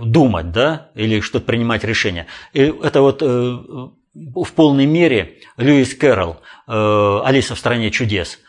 думать, 0.00 0.50
да, 0.50 0.88
или 0.94 1.20
что-то 1.20 1.46
принимать 1.46 1.84
решение. 1.84 2.26
И 2.52 2.62
это 2.62 3.02
вот 3.02 3.22
э, 3.22 3.26
в 3.26 4.52
полной 4.56 4.86
мере 4.86 5.38
Льюис 5.56 5.94
Кэрролл, 5.94 6.38
э, 6.66 7.20
Алиса 7.24 7.54
в 7.54 7.58
стране 7.58 7.92
чудес. 7.92 8.40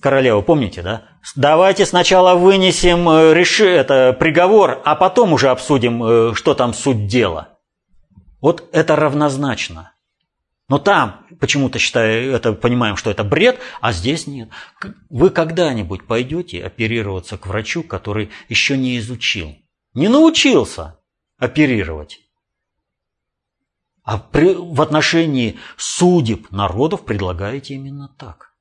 Королева, 0.00 0.42
помните, 0.42 0.82
да? 0.82 1.08
Давайте 1.36 1.86
сначала 1.86 2.34
вынесем 2.34 3.06
реши, 3.34 3.68
это, 3.68 4.16
приговор, 4.18 4.80
а 4.84 4.94
потом 4.94 5.34
уже 5.34 5.50
обсудим, 5.50 6.34
что 6.34 6.54
там 6.54 6.72
суть 6.72 7.06
дела. 7.06 7.58
Вот 8.40 8.64
это 8.72 8.96
равнозначно. 8.96 9.92
Но 10.70 10.78
там 10.78 11.26
почему-то 11.40 11.78
считаю, 11.78 12.32
это 12.32 12.52
понимаем, 12.52 12.96
что 12.96 13.10
это 13.10 13.24
бред, 13.24 13.58
а 13.80 13.92
здесь 13.92 14.26
нет. 14.26 14.50
Вы 15.08 15.30
когда-нибудь 15.30 16.06
пойдете 16.06 16.62
оперироваться 16.62 17.38
к 17.38 17.46
врачу, 17.46 17.82
который 17.82 18.30
еще 18.48 18.76
не 18.76 18.98
изучил, 18.98 19.56
не 19.94 20.08
научился 20.08 20.98
оперировать? 21.38 22.20
А 24.02 24.18
при, 24.18 24.54
в 24.54 24.80
отношении 24.80 25.58
судеб 25.76 26.50
народов 26.50 27.04
предлагаете 27.04 27.74
именно 27.74 28.08
так. 28.08 28.54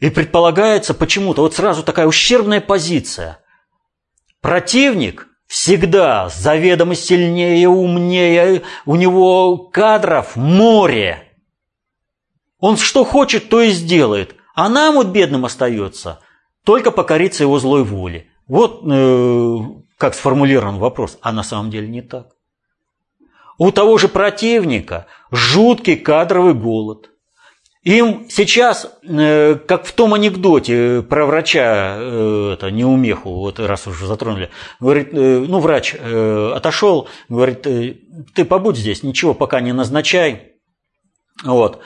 И 0.00 0.10
предполагается 0.10 0.92
почему-то 0.92 1.42
вот 1.42 1.54
сразу 1.54 1.82
такая 1.82 2.06
ущербная 2.06 2.60
позиция. 2.60 3.40
Противник 4.40 5.28
всегда 5.46 6.28
заведомо 6.28 6.94
сильнее, 6.94 7.68
умнее, 7.68 8.62
у 8.86 8.96
него 8.96 9.56
кадров 9.56 10.36
море. 10.36 11.32
Он 12.58 12.76
что 12.76 13.04
хочет, 13.04 13.48
то 13.48 13.60
и 13.60 13.70
сделает. 13.70 14.36
А 14.54 14.68
нам 14.68 14.94
вот 14.94 15.08
бедным 15.08 15.44
остается 15.44 16.20
только 16.64 16.90
покориться 16.90 17.44
его 17.44 17.58
злой 17.58 17.84
воле. 17.84 18.28
Вот 18.48 18.82
э, 18.90 19.58
как 19.98 20.14
сформулирован 20.14 20.78
вопрос, 20.78 21.18
а 21.20 21.32
на 21.32 21.42
самом 21.42 21.70
деле 21.70 21.88
не 21.88 22.02
так. 22.02 22.28
У 23.58 23.70
того 23.70 23.98
же 23.98 24.08
противника 24.08 25.06
жуткий 25.30 25.96
кадровый 25.96 26.54
голод– 26.54 27.10
им 27.84 28.26
сейчас, 28.30 28.98
э, 29.02 29.56
как 29.56 29.84
в 29.84 29.92
том 29.92 30.14
анекдоте 30.14 31.02
про 31.02 31.26
врача, 31.26 31.96
э, 31.98 32.52
это 32.54 32.70
неумеху, 32.70 33.30
вот 33.30 33.60
раз 33.60 33.86
уже 33.86 34.06
затронули, 34.06 34.48
говорит, 34.80 35.10
э, 35.12 35.44
ну, 35.46 35.60
врач 35.60 35.94
отошел, 35.94 37.08
говорит, 37.28 37.62
ты 37.62 38.44
побудь 38.44 38.78
здесь, 38.78 39.02
ничего 39.02 39.34
пока 39.34 39.60
не 39.60 39.72
назначай, 39.72 40.52
вот, 41.44 41.82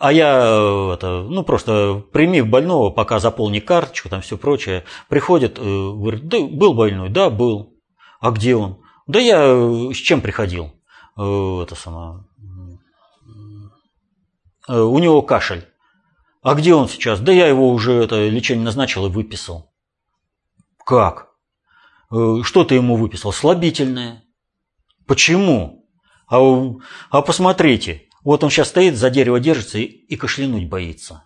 а 0.00 0.12
я, 0.12 0.94
это, 0.94 1.26
ну, 1.28 1.42
просто 1.42 2.02
прими 2.12 2.40
больного, 2.40 2.90
пока 2.90 3.18
заполни 3.18 3.58
карточку, 3.58 4.08
там 4.08 4.20
все 4.20 4.38
прочее. 4.38 4.84
Приходит, 5.08 5.58
говорит, 5.58 6.28
да, 6.28 6.38
был 6.38 6.72
больной, 6.74 7.08
да, 7.08 7.30
был. 7.30 7.74
А 8.20 8.30
где 8.30 8.54
он? 8.54 8.78
Да 9.08 9.18
я 9.18 9.92
с 9.92 9.96
чем 9.96 10.20
приходил? 10.20 10.70
Это 11.16 11.74
самое, 11.74 12.27
у 14.74 14.98
него 14.98 15.22
кашель. 15.22 15.66
А 16.42 16.54
где 16.54 16.74
он 16.74 16.88
сейчас? 16.88 17.20
Да 17.20 17.32
я 17.32 17.46
его 17.46 17.70
уже 17.70 17.94
это 17.94 18.28
лечение 18.28 18.64
назначил 18.64 19.06
и 19.06 19.10
выписал. 19.10 19.72
Как? 20.84 21.30
Э, 22.10 22.40
что 22.42 22.64
ты 22.64 22.76
ему 22.76 22.96
выписал? 22.96 23.32
Слабительное. 23.32 24.24
Почему? 25.06 25.88
А, 26.30 26.38
а 27.10 27.22
посмотрите, 27.22 28.08
вот 28.22 28.44
он 28.44 28.50
сейчас 28.50 28.68
стоит, 28.68 28.96
за 28.96 29.10
дерево 29.10 29.40
держится 29.40 29.78
и, 29.78 29.84
и 29.84 30.16
кашлянуть 30.16 30.68
боится. 30.68 31.24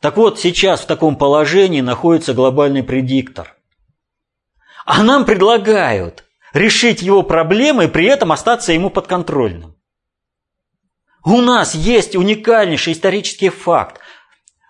Так 0.00 0.16
вот, 0.16 0.38
сейчас 0.38 0.80
в 0.80 0.86
таком 0.86 1.16
положении 1.16 1.80
находится 1.80 2.32
глобальный 2.32 2.82
предиктор. 2.82 3.56
А 4.86 5.02
нам 5.02 5.26
предлагают 5.26 6.24
решить 6.54 7.02
его 7.02 7.22
проблемы 7.22 7.84
и 7.84 7.88
при 7.88 8.06
этом 8.06 8.32
остаться 8.32 8.72
ему 8.72 8.90
подконтрольным. 8.90 9.76
У 11.24 11.40
нас 11.40 11.74
есть 11.74 12.16
уникальнейший 12.16 12.92
исторический 12.92 13.50
факт. 13.50 14.00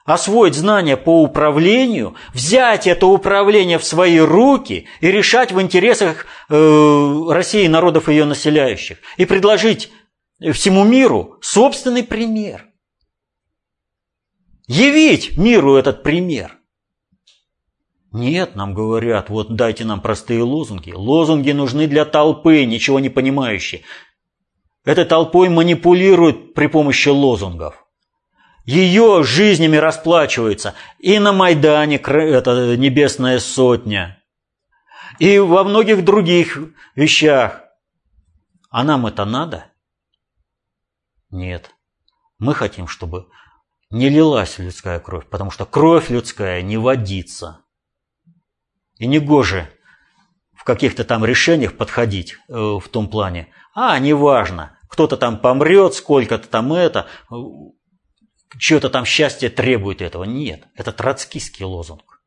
Освоить 0.04 0.54
знания 0.54 0.96
по 0.96 1.22
управлению, 1.22 2.16
взять 2.34 2.86
это 2.86 3.06
управление 3.06 3.78
в 3.78 3.84
свои 3.84 4.18
руки 4.18 4.88
и 5.00 5.06
решать 5.08 5.52
в 5.52 5.60
интересах 5.60 6.26
э, 6.48 7.22
России 7.28 7.64
и 7.64 7.68
народов 7.68 8.08
ее 8.08 8.24
населяющих. 8.24 8.98
И 9.18 9.26
предложить 9.26 9.90
всему 10.52 10.84
миру 10.84 11.38
собственный 11.42 12.02
пример. 12.02 12.66
Явить 14.66 15.36
миру 15.36 15.76
этот 15.76 16.02
пример. 16.02 16.56
Нет, 18.12 18.56
нам 18.56 18.74
говорят, 18.74 19.30
вот 19.30 19.54
дайте 19.54 19.84
нам 19.84 20.00
простые 20.00 20.42
лозунги. 20.42 20.92
Лозунги 20.92 21.52
нужны 21.52 21.86
для 21.86 22.04
толпы, 22.04 22.64
ничего 22.64 22.98
не 22.98 23.08
понимающей. 23.08 23.84
Этой 24.84 25.04
толпой 25.04 25.48
манипулируют 25.48 26.54
при 26.54 26.66
помощи 26.66 27.08
лозунгов. 27.08 27.86
Ее 28.64 29.22
жизнями 29.24 29.76
расплачиваются 29.76 30.74
и 30.98 31.18
на 31.18 31.32
Майдане, 31.32 31.96
это 31.96 32.76
небесная 32.76 33.38
сотня, 33.38 34.22
и 35.18 35.38
во 35.38 35.64
многих 35.64 36.04
других 36.04 36.58
вещах. 36.94 37.62
А 38.70 38.84
нам 38.84 39.06
это 39.06 39.24
надо? 39.24 39.66
Нет. 41.30 41.74
Мы 42.38 42.54
хотим, 42.54 42.86
чтобы 42.86 43.28
не 43.90 44.08
лилась 44.08 44.58
людская 44.58 45.00
кровь, 45.00 45.26
потому 45.28 45.50
что 45.50 45.66
кровь 45.66 46.10
людская 46.10 46.62
не 46.62 46.76
водится. 46.76 47.64
И 48.98 49.06
не 49.06 49.18
гоже 49.18 49.68
в 50.54 50.64
каких-то 50.64 51.04
там 51.04 51.24
решениях 51.24 51.76
подходить 51.76 52.36
э, 52.48 52.54
в 52.54 52.86
том 52.90 53.08
плане, 53.08 53.48
а, 53.74 53.98
неважно, 53.98 54.78
кто-то 54.88 55.16
там 55.16 55.38
помрет, 55.38 55.94
сколько-то 55.94 56.48
там 56.48 56.72
это, 56.72 57.06
чье-то 58.58 58.90
там 58.90 59.04
счастье 59.04 59.48
требует 59.48 60.02
этого. 60.02 60.24
Нет, 60.24 60.64
это 60.74 60.92
троцкистский 60.92 61.64
лозунг. 61.64 62.22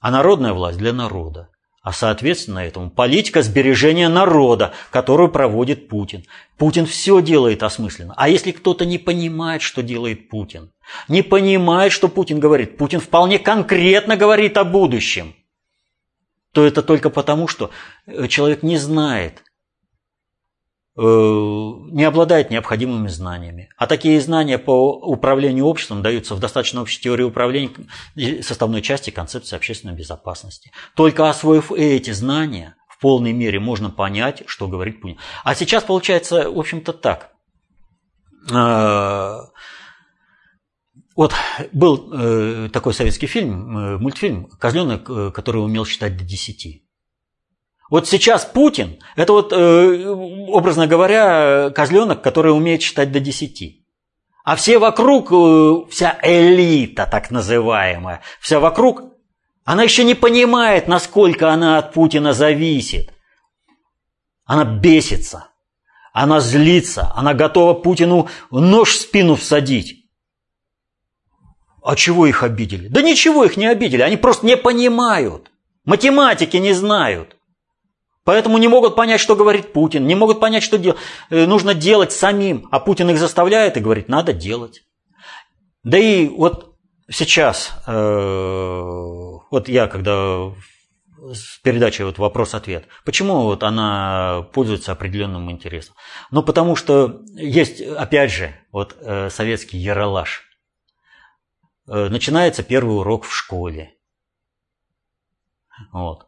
А 0.00 0.10
народная 0.10 0.52
власть 0.52 0.78
для 0.78 0.92
народа. 0.92 1.48
А 1.82 1.92
соответственно 1.92 2.58
этому 2.58 2.90
политика 2.90 3.40
сбережения 3.40 4.08
народа, 4.08 4.74
которую 4.90 5.30
проводит 5.30 5.88
Путин. 5.88 6.24
Путин 6.58 6.84
все 6.84 7.22
делает 7.22 7.62
осмысленно. 7.62 8.12
А 8.16 8.28
если 8.28 8.52
кто-то 8.52 8.84
не 8.84 8.98
понимает, 8.98 9.62
что 9.62 9.82
делает 9.82 10.28
Путин, 10.28 10.72
не 11.08 11.22
понимает, 11.22 11.92
что 11.92 12.08
Путин 12.08 12.40
говорит, 12.40 12.76
Путин 12.76 13.00
вполне 13.00 13.38
конкретно 13.38 14.16
говорит 14.16 14.58
о 14.58 14.64
будущем, 14.64 15.34
то 16.52 16.64
это 16.64 16.82
только 16.82 17.10
потому, 17.10 17.48
что 17.48 17.70
человек 18.28 18.62
не 18.62 18.76
знает, 18.78 19.42
Э, 21.00 21.02
не 21.92 22.02
обладает 22.02 22.50
необходимыми 22.50 23.06
знаниями. 23.06 23.68
А 23.76 23.86
такие 23.86 24.20
знания 24.20 24.58
по 24.58 24.94
управлению 24.94 25.66
обществом 25.66 26.02
даются 26.02 26.34
в 26.34 26.40
достаточно 26.40 26.82
общей 26.82 27.00
теории 27.00 27.22
управления 27.22 27.70
составной 28.42 28.82
части 28.82 29.10
концепции 29.10 29.54
общественной 29.54 29.94
безопасности. 29.94 30.72
Только 30.96 31.30
освоив 31.30 31.70
эти 31.70 32.10
знания, 32.10 32.74
в 32.88 32.98
полной 32.98 33.32
мере 33.32 33.60
можно 33.60 33.90
понять, 33.90 34.42
что 34.46 34.66
говорит 34.66 35.00
Путин. 35.00 35.18
А 35.44 35.54
сейчас 35.54 35.84
получается, 35.84 36.50
в 36.50 36.58
общем-то, 36.58 36.92
так. 36.92 37.30
Э, 41.18 41.20
вот 41.20 41.34
был 41.72 42.10
э, 42.12 42.68
такой 42.72 42.94
советский 42.94 43.26
фильм, 43.26 44.00
мультфильм 44.00 44.46
«Козленок, 44.58 45.34
который 45.34 45.58
умел 45.58 45.84
считать 45.84 46.16
до 46.16 46.24
десяти». 46.24 46.84
Вот 47.90 48.06
сейчас 48.06 48.44
Путин– 48.44 48.98
это 49.16 49.32
вот, 49.32 49.52
э, 49.52 50.06
образно 50.48 50.86
говоря, 50.86 51.70
козленок, 51.70 52.22
который 52.22 52.52
умеет 52.52 52.82
считать 52.82 53.10
до 53.12 53.18
десяти. 53.18 53.86
А 54.44 54.56
все 54.56 54.78
вокруг, 54.78 55.32
э, 55.32 55.90
вся 55.90 56.18
элита 56.22 57.06
так 57.10 57.30
называемая, 57.30 58.20
вся 58.40 58.60
вокруг, 58.60 59.04
она 59.64 59.82
еще 59.82 60.04
не 60.04 60.14
понимает, 60.14 60.86
насколько 60.86 61.50
она 61.50 61.78
от 61.78 61.94
Путина 61.94 62.34
зависит. 62.34 63.12
Она 64.44 64.64
бесится, 64.64 65.48
она 66.12 66.40
злится, 66.40 67.12
она 67.14 67.32
готова 67.34 67.74
Путину 67.74 68.28
нож 68.50 68.90
в 68.90 69.00
спину 69.00 69.34
всадить. 69.34 70.07
А 71.82 71.96
чего 71.96 72.26
их 72.26 72.42
обидели? 72.42 72.88
Да 72.88 73.02
ничего 73.02 73.44
их 73.44 73.56
не 73.56 73.66
обидели, 73.66 74.02
они 74.02 74.16
просто 74.16 74.46
не 74.46 74.56
понимают. 74.56 75.50
Математики 75.84 76.56
не 76.56 76.72
знают. 76.72 77.36
Поэтому 78.24 78.58
не 78.58 78.68
могут 78.68 78.94
понять, 78.94 79.20
что 79.20 79.36
говорит 79.36 79.72
Путин, 79.72 80.06
не 80.06 80.14
могут 80.14 80.38
понять, 80.38 80.62
что 80.62 80.76
дел... 80.76 80.96
Э, 81.30 81.46
нужно 81.46 81.74
делать 81.74 82.12
самим. 82.12 82.68
А 82.70 82.78
Путин 82.78 83.08
их 83.10 83.18
заставляет 83.18 83.76
и 83.76 83.80
говорит, 83.80 84.08
надо 84.08 84.32
делать. 84.32 84.82
Да 85.82 85.96
и 85.96 86.28
вот 86.28 86.74
сейчас, 87.10 87.72
вот 87.86 89.68
я 89.68 89.86
когда 89.86 90.52
с 91.32 91.58
передачей 91.62 92.04
вот 92.04 92.18
вопрос-ответ. 92.18 92.86
Почему 93.04 93.42
вот 93.42 93.62
она 93.62 94.46
пользуется 94.52 94.92
определенным 94.92 95.50
интересом? 95.50 95.94
Ну, 96.30 96.42
потому 96.42 96.76
что 96.76 97.20
есть, 97.34 97.80
опять 97.80 98.32
же, 98.32 98.54
вот 98.72 98.96
э, 99.00 99.30
советский 99.30 99.78
яролаж. 99.78 100.47
Э, 101.88 102.08
начинается 102.10 102.62
первый 102.62 102.98
урок 102.98 103.24
в 103.24 103.34
школе. 103.34 103.94
Вот. 105.92 106.26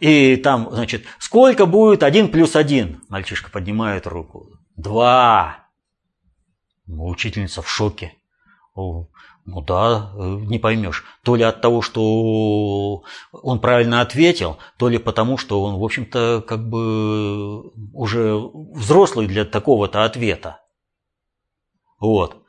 И 0.00 0.36
там, 0.36 0.68
значит, 0.70 1.04
сколько 1.18 1.66
будет 1.66 2.02
один 2.02 2.30
плюс 2.30 2.56
один? 2.56 3.02
Мальчишка 3.08 3.50
поднимает 3.50 4.06
руку. 4.06 4.58
Два. 4.76 5.66
Учительница 6.86 7.62
в 7.62 7.68
шоке. 7.68 8.14
Ну 8.74 9.62
да, 9.62 10.12
э, 10.14 10.20
не 10.20 10.58
поймешь. 10.58 11.04
То 11.22 11.36
ли 11.36 11.42
от 11.42 11.60
того, 11.60 11.80
что 11.80 13.04
он 13.32 13.60
правильно 13.60 14.00
ответил, 14.00 14.58
то 14.78 14.88
ли 14.88 14.98
потому, 14.98 15.38
что 15.38 15.62
он, 15.62 15.76
в 15.76 15.84
общем-то, 15.84 16.44
как 16.46 16.68
бы 16.68 17.70
уже 17.92 18.36
взрослый 18.36 19.26
для 19.26 19.44
такого-то 19.44 20.04
ответа. 20.04 20.60
Вот. 21.98 22.42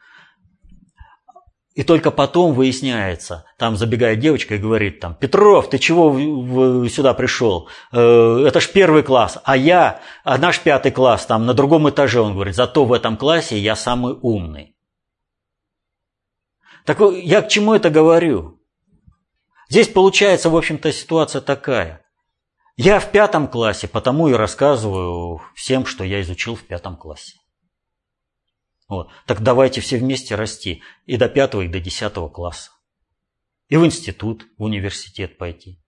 И 1.80 1.84
только 1.84 2.11
потом 2.11 2.56
выясняется, 2.56 3.45
там 3.57 3.77
забегает 3.77 4.19
девочка 4.19 4.56
и 4.56 4.57
говорит, 4.57 4.99
там, 4.99 5.15
Петров, 5.15 5.69
ты 5.69 5.77
чего 5.77 6.89
сюда 6.89 7.14
пришел? 7.14 7.69
Э, 7.93 8.43
это 8.45 8.60
ж 8.60 8.68
первый 8.68 9.01
класс, 9.01 9.38
а 9.45 9.56
я, 9.56 10.01
а 10.26 10.38
наш 10.38 10.60
пятый 10.60 10.91
класс 10.91 11.26
там 11.26 11.45
на 11.45 11.53
другом 11.53 11.89
этаже, 11.89 12.19
он 12.19 12.34
говорит, 12.34 12.53
зато 12.53 12.84
в 12.84 12.91
этом 12.91 13.15
классе 13.15 13.57
я 13.57 13.77
самый 13.77 14.14
умный. 14.22 14.76
Так 16.84 16.99
я 17.23 17.41
к 17.41 17.47
чему 17.47 17.73
это 17.73 17.89
говорю? 17.89 18.60
Здесь 19.69 19.88
получается, 19.88 20.49
в 20.49 20.57
общем-то, 20.57 20.91
ситуация 20.91 21.39
такая. 21.39 22.01
Я 22.76 22.99
в 22.99 23.10
пятом 23.10 23.47
классе, 23.47 23.88
потому 23.88 24.27
и 24.27 24.34
рассказываю 24.34 25.41
всем, 25.56 25.85
что 25.85 26.03
я 26.03 26.19
изучил 26.19 26.56
в 26.56 26.64
пятом 26.64 26.97
классе. 26.97 27.39
Вот. 28.90 29.11
Так 29.28 29.41
давайте 29.41 29.82
все 29.82 29.98
вместе 29.98 30.36
расти 30.36 30.82
и 31.06 31.16
до 31.16 31.30
пятого, 31.30 31.61
и 31.61 31.68
до 31.68 31.80
десятого 31.80 32.28
класса. 32.28 32.72
И 33.70 33.78
в 33.78 33.86
институт, 33.86 34.48
в 34.57 34.64
университет 34.64 35.38
пойти. 35.38 35.80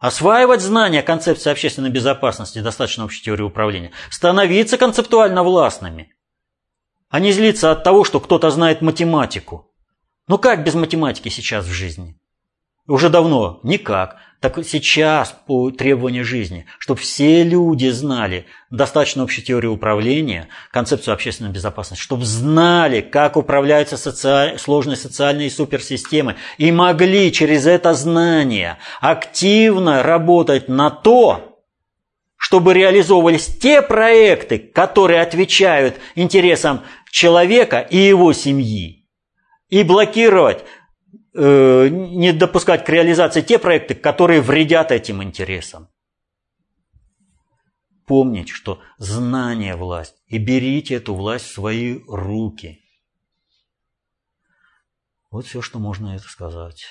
Осваивать 0.00 0.62
знания 0.62 1.02
концепции 1.02 1.50
общественной 1.50 1.90
безопасности, 1.90 2.60
достаточно 2.60 3.04
общей 3.04 3.22
теории 3.22 3.42
управления. 3.42 3.92
Становиться 4.10 4.78
концептуально 4.78 5.42
властными. 5.42 6.14
А 7.10 7.20
не 7.20 7.32
злиться 7.32 7.70
от 7.70 7.84
того, 7.84 8.04
что 8.04 8.18
кто-то 8.18 8.50
знает 8.50 8.80
математику. 8.80 9.70
Ну 10.26 10.38
как 10.38 10.64
без 10.64 10.74
математики 10.74 11.28
сейчас 11.28 11.66
в 11.66 11.72
жизни? 11.72 12.18
Уже 12.88 13.10
давно 13.10 13.60
никак. 13.62 14.16
Так 14.40 14.56
сейчас 14.64 15.36
по 15.46 15.70
требованию 15.70 16.24
жизни, 16.24 16.64
чтобы 16.78 17.00
все 17.00 17.42
люди 17.42 17.88
знали 17.90 18.46
достаточно 18.70 19.24
общей 19.24 19.42
теории 19.42 19.66
управления, 19.66 20.48
концепцию 20.70 21.14
общественной 21.14 21.50
безопасности, 21.50 22.02
чтобы 22.02 22.24
знали, 22.24 23.00
как 23.00 23.36
управляются 23.36 23.96
социаль... 23.96 24.58
сложные 24.58 24.96
социальные 24.96 25.50
суперсистемы 25.50 26.36
и 26.56 26.72
могли 26.72 27.30
через 27.32 27.66
это 27.66 27.92
знание 27.94 28.78
активно 29.00 30.02
работать 30.02 30.68
на 30.68 30.88
то, 30.90 31.60
чтобы 32.36 32.72
реализовывались 32.72 33.46
те 33.46 33.82
проекты, 33.82 34.58
которые 34.58 35.20
отвечают 35.20 35.96
интересам 36.14 36.84
человека 37.10 37.80
и 37.80 37.98
его 37.98 38.32
семьи 38.32 38.98
и 39.68 39.82
блокировать, 39.82 40.64
э, 41.34 41.88
не 41.88 42.32
допускать 42.32 42.84
к 42.84 42.88
реализации 42.88 43.40
те 43.40 43.58
проекты, 43.58 43.94
которые 43.94 44.40
вредят 44.40 44.92
этим 44.92 45.22
интересам. 45.22 45.88
Помнить, 48.06 48.48
что 48.48 48.80
знание– 48.96 49.74
власть, 49.76 50.16
и 50.26 50.38
берите 50.38 50.94
эту 50.94 51.14
власть 51.14 51.46
в 51.46 51.52
свои 51.52 52.00
руки. 52.06 52.80
Вот 55.30 55.46
все, 55.46 55.60
что 55.60 55.78
можно 55.78 56.14
это 56.14 56.26
сказать. 56.26 56.86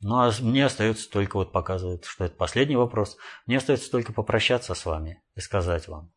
Ну, 0.00 0.16
а 0.16 0.32
мне 0.40 0.64
остается 0.64 1.10
только 1.10 1.36
вот 1.36 1.52
показывать, 1.52 2.04
что 2.04 2.24
это 2.24 2.36
последний 2.36 2.76
вопрос. 2.76 3.16
Мне 3.46 3.56
остается 3.56 3.90
только 3.90 4.12
попрощаться 4.12 4.74
с 4.74 4.84
вами 4.84 5.22
и 5.34 5.40
сказать 5.40 5.88
вам. 5.88 6.12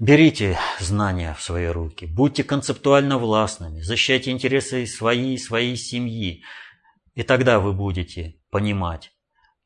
Берите 0.00 0.58
знания 0.78 1.34
в 1.34 1.42
свои 1.42 1.66
руки, 1.66 2.06
будьте 2.06 2.42
концептуально 2.42 3.18
властными, 3.18 3.82
защищайте 3.82 4.30
интересы 4.30 4.86
своей 4.86 5.34
и 5.34 5.38
своей 5.38 5.76
семьи, 5.76 6.42
и 7.14 7.22
тогда 7.22 7.60
вы 7.60 7.74
будете 7.74 8.36
понимать, 8.50 9.12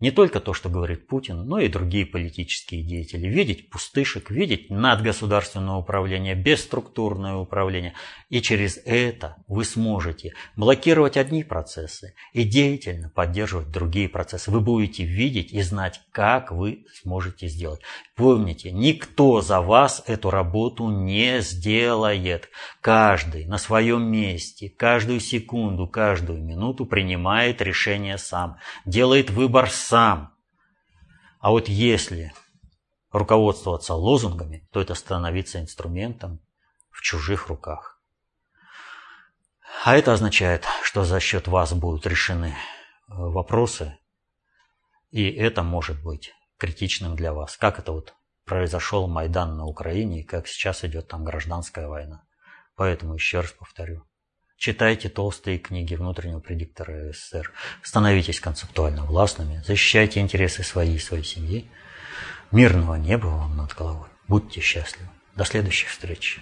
не 0.01 0.11
только 0.11 0.41
то, 0.41 0.53
что 0.53 0.69
говорит 0.69 1.07
Путин, 1.07 1.47
но 1.47 1.61
и 1.61 1.69
другие 1.69 2.05
политические 2.05 2.83
деятели. 2.83 3.29
Видеть 3.29 3.71
пустышек, 3.71 4.31
видеть 4.31 4.69
надгосударственное 4.69 5.77
управление, 5.77 6.35
бесструктурное 6.35 7.37
управление. 7.37 7.95
И 8.29 8.43
через 8.43 8.77
это 8.85 9.37
вы 9.47 9.65
сможете 9.65 10.35
блокировать 10.57 11.17
одни 11.17 11.45
процессы 11.45 12.15
и 12.33 12.43
деятельно 12.43 13.09
поддерживать 13.09 13.71
другие 13.71 14.09
процессы. 14.09 14.51
Вы 14.51 14.61
будете 14.61 15.05
видеть 15.05 15.53
и 15.53 15.63
знать, 15.63 16.01
как 16.11 16.51
вы 16.51 16.85
сможете 17.01 17.47
сделать. 17.47 17.81
Помните, 18.15 18.71
никто 18.71 19.41
за 19.41 19.61
вас 19.61 20.03
эту 20.07 20.31
работу 20.31 20.89
не 20.89 21.41
сделает. 21.41 22.49
Каждый 22.81 23.45
на 23.47 23.59
своем 23.59 24.05
месте, 24.05 24.71
каждую 24.71 25.19
секунду, 25.19 25.89
каждую 25.89 26.41
минуту 26.41 26.87
принимает 26.87 27.61
решение 27.61 28.17
сам, 28.17 28.59
делает 28.87 29.31
выбор 29.31 29.69
сам. 29.69 30.33
А 31.41 31.51
вот 31.51 31.69
если 31.69 32.33
руководствоваться 33.11 33.95
лозунгами, 33.95 34.69
то 34.71 34.81
это 34.81 34.95
становится 34.95 35.61
инструментом 35.61 36.41
в 36.91 37.01
чужих 37.01 37.49
руках. 37.49 38.01
А 39.85 39.97
это 39.97 40.13
означает, 40.13 40.65
что 40.85 41.05
за 41.05 41.19
счет 41.19 41.49
вас 41.49 41.73
будут 41.73 42.07
решены 42.07 42.55
э, 42.55 42.55
вопросы, 43.09 43.99
и 45.11 45.29
это 45.29 45.65
может 45.65 46.01
быть 46.01 46.33
критичным 46.59 47.17
для 47.17 47.33
вас. 47.33 47.57
Как 47.57 47.79
это 47.79 47.93
вот 47.93 48.15
произошел 48.45 49.09
Майдан 49.09 49.57
на 49.57 49.67
Украине, 49.67 50.21
и 50.21 50.25
как 50.25 50.47
сейчас 50.49 50.85
идет 50.85 51.09
там 51.09 51.25
гражданская 51.25 51.89
война. 51.89 52.25
Поэтому 52.77 53.15
еще 53.15 53.41
раз 53.41 53.53
повторю, 53.53 54.05
Читайте 54.57 55.09
толстые 55.09 55.59
книги 55.59 55.95
внутреннего 55.95 56.41
предиктора 56.41 57.13
СССР. 57.13 57.53
Становитесь 57.83 58.41
концептуально 58.41 59.05
властными. 59.05 59.63
Защищайте 59.67 60.21
интересы 60.21 60.63
своей 60.63 60.97
и 60.97 61.01
своей 61.01 61.25
семьи. 61.25 61.69
Мирного 62.51 62.95
неба 62.95 63.27
вам 63.27 63.57
над 63.57 63.75
головой. 63.75 64.09
Будьте 64.29 64.61
счастливы. 64.61 65.11
До 65.35 65.45
следующих 65.45 65.91
встреч. 65.91 66.41